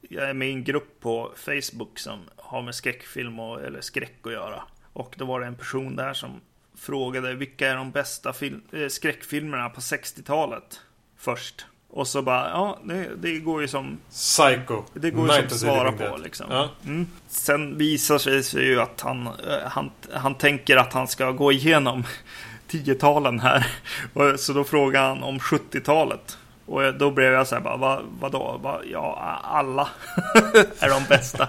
jag 0.00 0.30
är 0.30 0.34
med 0.34 0.48
i 0.48 0.52
en 0.52 0.64
grupp 0.64 1.00
på 1.00 1.32
Facebook 1.36 1.98
som 1.98 2.18
har 2.36 2.62
med 2.62 2.74
skräckfilm 2.74 3.40
och, 3.40 3.62
eller 3.62 3.80
skräck 3.80 4.18
att 4.22 4.32
göra. 4.32 4.62
Och 4.92 5.14
då 5.18 5.24
var 5.24 5.40
det 5.40 5.46
en 5.46 5.56
person 5.56 5.96
där 5.96 6.14
som 6.14 6.40
frågade 6.76 7.34
vilka 7.34 7.68
är 7.68 7.76
de 7.76 7.90
bästa 7.90 8.34
eh, 8.72 8.88
skräckfilmerna 8.88 9.68
på 9.68 9.80
60-talet 9.80 10.80
först. 11.16 11.66
Och 11.96 12.08
så 12.08 12.22
bara, 12.22 12.50
ja, 12.50 12.78
det, 12.84 13.10
det, 13.16 13.38
går 13.38 13.60
ju 13.62 13.68
som... 13.68 13.98
Psycho. 14.10 14.82
Det 14.94 15.10
går 15.10 15.26
ju 15.26 15.34
som 15.34 15.44
att 15.44 15.52
svara 15.52 15.92
på 15.92 16.16
liksom. 16.16 16.46
Ja. 16.50 16.70
Mm. 16.84 17.06
Sen 17.28 17.78
visar 17.78 18.18
sig, 18.18 18.42
sig 18.42 18.64
ju 18.64 18.80
att 18.80 19.00
han, 19.00 19.26
eh, 19.26 19.32
han, 19.66 19.90
han 20.12 20.34
tänker 20.34 20.76
att 20.76 20.92
han 20.92 21.08
ska 21.08 21.30
gå 21.30 21.52
igenom 21.52 22.04
10-talen 22.70 23.40
här. 23.40 23.66
Och, 24.12 24.40
så 24.40 24.52
då 24.52 24.64
frågade 24.64 25.06
han 25.06 25.22
om 25.22 25.38
70-talet. 25.38 26.38
Och 26.66 26.94
då 26.94 27.10
blev 27.10 27.32
jag 27.32 27.46
så 27.46 27.54
här 27.54 27.62
bara, 27.62 27.76
vad, 27.76 28.02
vadå? 28.20 28.60
Vad, 28.62 28.80
ja, 28.92 29.40
alla 29.42 29.88
är 30.78 30.88
de 30.88 31.04
bästa. 31.08 31.48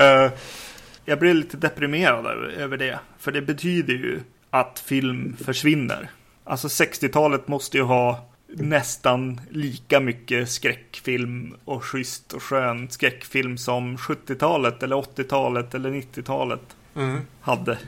uh, 0.00 0.32
jag 1.04 1.18
blev 1.18 1.34
lite 1.34 1.56
deprimerad 1.56 2.26
över 2.56 2.76
det. 2.76 2.98
För 3.18 3.32
det 3.32 3.42
betyder 3.42 3.94
ju 3.94 4.20
att 4.50 4.82
film 4.86 5.36
försvinner. 5.44 6.10
Alltså 6.44 6.68
60-talet 6.68 7.48
måste 7.48 7.76
ju 7.76 7.82
ha 7.82 8.31
nästan 8.54 9.40
lika 9.50 10.00
mycket 10.00 10.48
skräckfilm 10.48 11.54
och 11.64 11.84
schysst 11.84 12.32
och 12.32 12.42
skön 12.42 12.90
skräckfilm 12.90 13.58
som 13.58 13.96
70-talet 13.96 14.82
eller 14.82 14.96
80-talet 14.96 15.74
eller 15.74 15.90
90-talet 15.90 16.76
mm. 16.94 17.20
hade. 17.40 17.78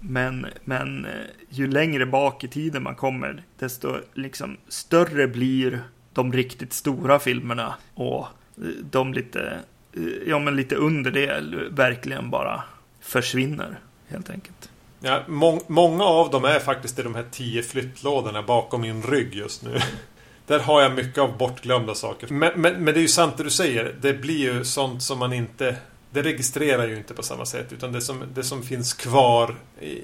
Men, 0.00 0.46
men 0.64 1.04
eh, 1.04 1.12
ju 1.48 1.66
längre 1.66 2.06
bak 2.06 2.44
i 2.44 2.48
tiden 2.48 2.82
man 2.82 2.94
kommer, 2.94 3.42
desto 3.58 3.96
liksom 4.14 4.56
större 4.68 5.28
blir 5.28 5.80
de 6.12 6.32
riktigt 6.32 6.72
stora 6.72 7.18
filmerna. 7.18 7.74
Och 7.94 8.26
eh, 8.56 8.64
de 8.90 9.12
lite, 9.12 9.60
eh, 9.92 10.02
ja 10.26 10.38
men 10.38 10.56
lite 10.56 10.74
under 10.74 11.10
det 11.10 11.42
verkligen 11.70 12.30
bara 12.30 12.62
försvinner 13.00 13.78
helt 14.08 14.30
enkelt. 14.30 14.70
Ja, 15.00 15.22
må 15.26 15.60
många 15.66 16.04
av 16.04 16.30
dem 16.30 16.44
är 16.44 16.58
faktiskt 16.58 16.98
i 16.98 17.02
de 17.02 17.14
här 17.14 17.24
tio 17.30 17.62
flyttlådorna 17.62 18.42
bakom 18.42 18.80
min 18.80 19.02
rygg 19.02 19.34
just 19.34 19.62
nu. 19.62 19.78
Där 20.46 20.58
har 20.58 20.82
jag 20.82 20.94
mycket 20.94 21.18
av 21.18 21.38
bortglömda 21.38 21.94
saker. 21.94 22.28
Men, 22.28 22.52
men, 22.56 22.84
men, 22.84 22.94
det 22.94 23.00
är 23.00 23.02
ju 23.02 23.08
sant 23.08 23.36
det 23.36 23.44
du 23.44 23.50
säger. 23.50 23.94
Det 24.00 24.12
blir 24.12 24.38
ju 24.38 24.64
sånt 24.64 25.02
som 25.02 25.18
man 25.18 25.32
inte 25.32 25.76
det 26.10 26.22
registrerar 26.22 26.88
ju 26.88 26.96
inte 26.96 27.14
på 27.14 27.22
samma 27.22 27.46
sätt 27.46 27.72
utan 27.72 27.92
det 27.92 28.00
som, 28.00 28.24
det 28.34 28.44
som 28.44 28.62
finns 28.62 28.94
kvar 28.94 29.54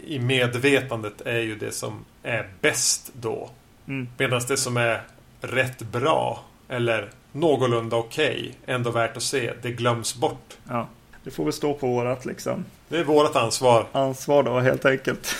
i, 0.07 0.19
medvetandet 0.19 1.21
är 1.21 1.39
ju 1.39 1.57
det 1.57 1.73
som 1.73 2.05
är 2.23 2.49
bäst 2.61 3.13
då. 3.21 3.51
Mm. 3.89 4.09
Medan 4.19 4.41
det 4.49 4.57
som 4.57 4.77
är 4.77 5.03
rätt 5.41 5.83
bra 5.83 6.45
eller 6.69 7.11
någorlunda 7.33 7.97
okej, 7.97 8.37
okay, 8.41 8.75
ändå 8.75 8.91
värt 8.91 9.17
att 9.17 9.23
se, 9.23 9.53
det 9.63 9.71
glöms 9.71 10.17
bort. 10.17 10.59
Ja, 10.69 10.89
det 11.25 11.31
får 11.31 11.45
väl 11.45 11.53
stå 11.53 11.75
på 11.75 11.87
vårat 11.87 12.25
liksom. 12.25 12.65
Det 12.89 12.99
är 12.99 13.05
vårat 13.05 13.37
ansvar. 13.37 13.87
Ansvar 13.93 14.43
då 14.43 14.61
helt 14.61 14.85
enkelt. 14.85 15.37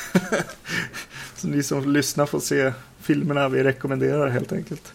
Så 1.37 1.49
ni 1.49 1.63
som 1.63 1.93
lyssnar 1.93 2.27
får 2.27 2.41
se 2.41 2.73
filmerna 3.01 3.49
vi 3.49 3.63
rekommenderar 3.63 4.29
helt 4.29 4.53
enkelt. 4.53 4.93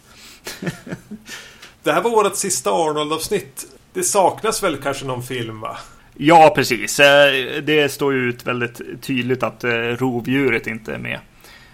det 1.83 1.91
här 1.91 2.01
var 2.01 2.11
vårt 2.11 2.35
sista 2.35 2.71
Arnold-avsnitt. 2.71 3.65
Det 3.93 4.03
saknas 4.03 4.63
väl 4.63 4.77
kanske 4.77 5.05
någon 5.05 5.23
film 5.23 5.61
va? 5.61 5.77
Ja, 6.13 6.51
precis. 6.55 6.99
Eh, 6.99 7.61
det 7.63 7.91
står 7.91 8.13
ju 8.13 8.19
ut 8.19 8.47
väldigt 8.47 9.01
tydligt 9.01 9.43
att 9.43 9.63
eh, 9.63 9.71
rovdjuret 9.71 10.67
inte 10.67 10.93
är 10.93 10.97
med. 10.97 11.19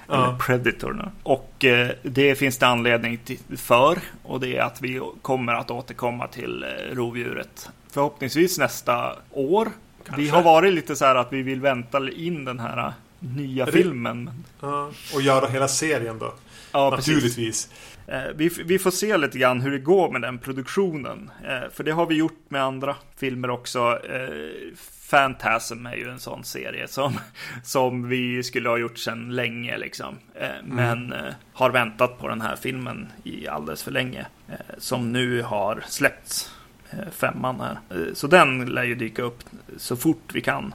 Ja. 0.07 0.13
Eller 0.13 0.37
Predator. 0.37 1.11
Och 1.23 1.65
eh, 1.65 1.89
det 2.03 2.35
finns 2.35 2.57
det 2.57 2.67
anledning 2.67 3.19
för. 3.57 3.99
Och 4.23 4.39
det 4.39 4.57
är 4.57 4.61
att 4.61 4.81
vi 4.81 5.01
kommer 5.21 5.53
att 5.53 5.71
återkomma 5.71 6.27
till 6.27 6.65
rovdjuret. 6.91 7.69
Förhoppningsvis 7.93 8.57
nästa 8.57 9.15
år. 9.31 9.71
Kanske. 10.05 10.21
Vi 10.21 10.29
har 10.29 10.43
varit 10.43 10.73
lite 10.73 10.95
så 10.95 11.05
här 11.05 11.15
att 11.15 11.33
vi 11.33 11.41
vill 11.41 11.61
vänta 11.61 12.11
in 12.11 12.45
den 12.45 12.59
här 12.59 12.93
nya 13.19 13.65
filmen. 13.65 14.29
Ja. 14.59 14.91
Och 15.15 15.21
göra 15.21 15.47
hela 15.47 15.67
serien 15.67 16.19
då. 16.19 16.33
Ja, 16.71 16.89
Naturligtvis. 16.89 17.35
Precis. 17.35 17.69
Eh, 18.07 18.23
vi, 18.35 18.49
vi, 18.65 18.79
får 18.79 18.91
se 18.91 19.17
lite 19.17 19.37
grann 19.37 19.61
hur 19.61 19.71
det 19.71 19.79
går 19.79 20.11
med 20.11 20.21
den 20.21 20.37
produktionen. 20.37 21.31
Eh, 21.43 21.69
för 21.73 21.83
det 21.83 21.91
har 21.91 22.05
vi 22.05 22.15
gjort 22.15 22.45
med 22.47 22.63
andra 22.63 22.95
filmer 23.17 23.49
också. 23.49 23.99
Eh, 24.09 24.73
Phantasm 25.09 25.85
är 25.85 25.95
ju 25.95 26.09
en 26.09 26.19
sån 26.19 26.43
serie 26.43 26.87
som, 26.87 27.19
som 27.63 28.09
vi 28.09 28.43
skulle 28.43 28.69
ha 28.69 28.77
gjort 28.77 28.97
sedan 28.97 29.35
länge 29.35 29.77
liksom. 29.77 30.15
Men 30.63 31.13
mm. 31.13 31.33
har 31.53 31.69
väntat 31.69 32.19
på 32.19 32.27
den 32.27 32.41
här 32.41 32.55
filmen 32.55 33.07
i 33.23 33.47
alldeles 33.47 33.83
för 33.83 33.91
länge. 33.91 34.25
Som 34.77 35.11
nu 35.11 35.41
har 35.41 35.83
släppts. 35.87 36.51
Femman 37.11 37.61
här. 37.61 37.77
Så 38.13 38.27
den 38.27 38.65
lär 38.65 38.83
ju 38.83 38.95
dyka 38.95 39.21
upp 39.21 39.39
så 39.77 39.95
fort 39.95 40.31
vi 40.33 40.41
kan. 40.41 40.73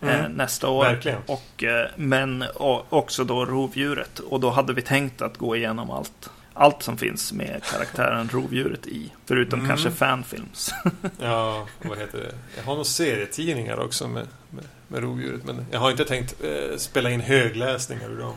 Mm. 0.00 0.32
nästa 0.32 0.68
år. 0.68 0.84
Verkligen. 0.84 1.18
Och, 1.26 1.64
men 1.96 2.44
också 2.88 3.24
då 3.24 3.44
rovdjuret. 3.44 4.18
Och 4.18 4.40
då 4.40 4.50
hade 4.50 4.72
vi 4.72 4.82
tänkt 4.82 5.22
att 5.22 5.36
gå 5.36 5.56
igenom 5.56 5.90
allt 5.90 6.30
allt 6.56 6.82
som 6.82 6.98
finns 6.98 7.32
med 7.32 7.62
karaktären 7.72 8.28
rovdjuret 8.32 8.86
i. 8.86 9.12
Förutom 9.26 9.58
mm. 9.58 9.68
kanske 9.68 9.90
fanfilms. 9.90 10.74
ja, 11.20 11.66
vad 11.82 11.98
heter 11.98 12.18
det? 12.18 12.34
Jag 12.56 12.62
har 12.62 12.72
några 12.72 12.84
serietidningar 12.84 13.80
också 13.80 14.08
med, 14.08 14.26
med, 14.50 14.64
med 14.88 15.02
rovdjuret. 15.02 15.44
Men 15.44 15.66
jag 15.70 15.80
har 15.80 15.90
inte 15.90 16.04
tänkt 16.04 16.44
eh, 16.44 16.76
spela 16.76 17.10
in 17.10 17.20
högläsningar 17.20 18.10
ur 18.10 18.18
dem. 18.18 18.34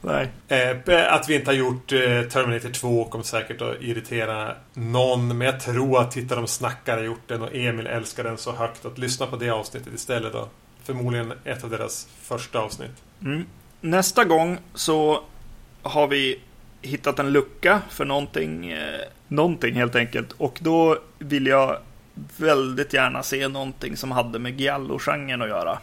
Nej. 0.00 0.28
Eh, 0.48 1.14
att 1.14 1.28
vi 1.28 1.34
inte 1.34 1.50
har 1.50 1.56
gjort 1.56 1.92
eh, 1.92 2.22
Terminator 2.22 2.70
2 2.70 3.04
kommer 3.04 3.24
säkert 3.24 3.62
att 3.62 3.82
irritera 3.82 4.54
någon. 4.74 5.38
Men 5.38 5.46
jag 5.46 5.60
tror 5.60 6.00
att 6.00 6.10
Titta 6.10 6.36
de 6.36 6.46
snackar 6.46 6.96
har 6.96 7.04
gjort 7.04 7.28
den 7.28 7.42
och 7.42 7.54
Emil 7.54 7.86
älskar 7.86 8.24
den 8.24 8.38
så 8.38 8.52
högt. 8.52 8.84
Att 8.84 8.98
lyssna 8.98 9.26
på 9.26 9.36
det 9.36 9.50
avsnittet 9.50 9.94
istället 9.94 10.32
då. 10.32 10.48
Förmodligen 10.84 11.32
ett 11.44 11.64
av 11.64 11.70
deras 11.70 12.08
första 12.22 12.58
avsnitt. 12.58 13.02
Mm. 13.22 13.46
Nästa 13.80 14.24
gång 14.24 14.58
så 14.74 15.22
har 15.82 16.06
vi 16.06 16.40
hittat 16.82 17.18
en 17.18 17.32
lucka 17.32 17.82
för 17.90 18.04
någonting, 18.04 18.70
eh, 18.70 19.00
någonting 19.28 19.74
helt 19.74 19.96
enkelt. 19.96 20.32
Och 20.32 20.58
då 20.62 20.98
vill 21.18 21.46
jag 21.46 21.78
väldigt 22.36 22.92
gärna 22.92 23.22
se 23.22 23.48
någonting 23.48 23.96
som 23.96 24.10
hade 24.10 24.38
med 24.38 24.60
giallo-genren 24.60 25.42
att 25.42 25.48
göra. 25.48 25.78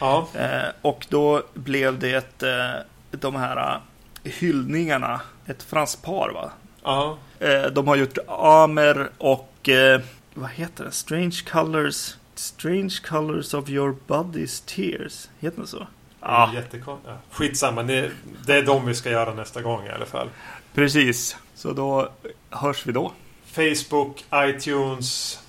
Ja. 0.00 0.28
Eh, 0.34 0.68
och 0.82 1.06
då 1.08 1.42
blev 1.54 1.98
det 1.98 2.42
eh, 2.42 2.80
de 3.20 3.36
här 3.36 3.80
hyllningarna, 4.24 5.20
ett 5.46 5.62
franskt 5.62 6.02
par 6.02 6.30
va? 6.34 6.50
Ja. 6.82 7.18
Eh, 7.38 7.62
de 7.62 7.88
har 7.88 7.96
gjort 7.96 8.18
Amer 8.28 9.10
och 9.18 9.68
eh, 9.68 10.00
vad 10.34 10.50
heter 10.50 10.84
det? 10.84 10.90
Strange 10.90 11.40
Colors 11.50 12.14
Strange 12.34 12.94
Colors 13.08 13.54
of 13.54 13.68
Your 13.68 13.96
Body's 14.06 14.66
Tears. 14.66 15.28
Heter 15.40 15.60
det 15.60 15.66
så? 15.66 15.86
Ja. 16.20 16.50
Jättekon... 16.54 16.98
Ja. 17.06 17.16
Skitsamma, 17.30 17.82
det, 17.82 18.10
det 18.46 18.54
är 18.54 18.62
de 18.62 18.86
vi 18.86 18.94
ska 18.94 19.10
göra 19.10 19.34
nästa 19.34 19.62
gång 19.62 19.86
i 19.86 19.90
alla 19.90 20.06
fall. 20.06 20.28
Precis, 20.74 21.36
så 21.54 21.72
då 21.72 22.12
hörs 22.50 22.86
vi 22.86 22.92
då. 22.92 23.12
Facebook, 23.46 24.24
iTunes, 24.34 25.40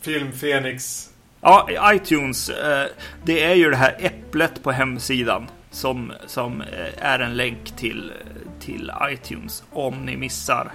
Film 0.00 0.32
Phoenix. 0.32 1.08
Ja, 1.40 1.92
iTunes. 1.94 2.48
Eh, 2.48 2.86
det 3.24 3.44
är 3.44 3.54
ju 3.54 3.70
det 3.70 3.76
här 3.76 3.96
äpplet 4.00 4.62
på 4.62 4.72
hemsidan 4.72 5.48
som, 5.72 6.12
som 6.26 6.60
eh, 6.60 7.04
är 7.06 7.18
en 7.18 7.36
länk 7.36 7.76
till, 7.76 8.12
till 8.60 8.92
iTunes 9.10 9.62
om 9.72 9.94
ni 10.06 10.16
missar 10.16 10.72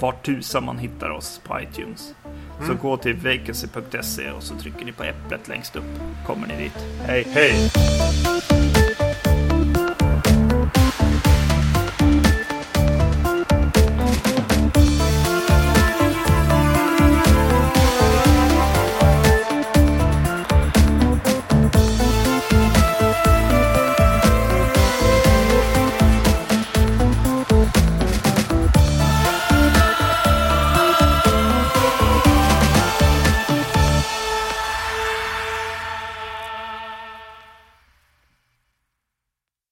vart 0.00 0.26
tusan 0.26 0.64
man 0.64 0.78
hittar 0.78 1.10
oss 1.10 1.40
på 1.44 1.60
iTunes. 1.60 2.14
Så 2.58 2.64
Mm. 2.64 2.78
gå 2.82 2.96
till 2.96 3.16
vacancy.se 3.16 4.30
och 4.30 4.42
så 4.42 4.54
trycker 4.54 4.84
ni 4.84 4.92
på 4.92 5.04
äpplet 5.04 5.48
längst 5.48 5.76
upp. 5.76 5.84
Kommer 6.26 6.46
ni 6.46 6.56
dit. 6.56 6.86
Hej! 7.06 7.26
Hej! 7.34 7.70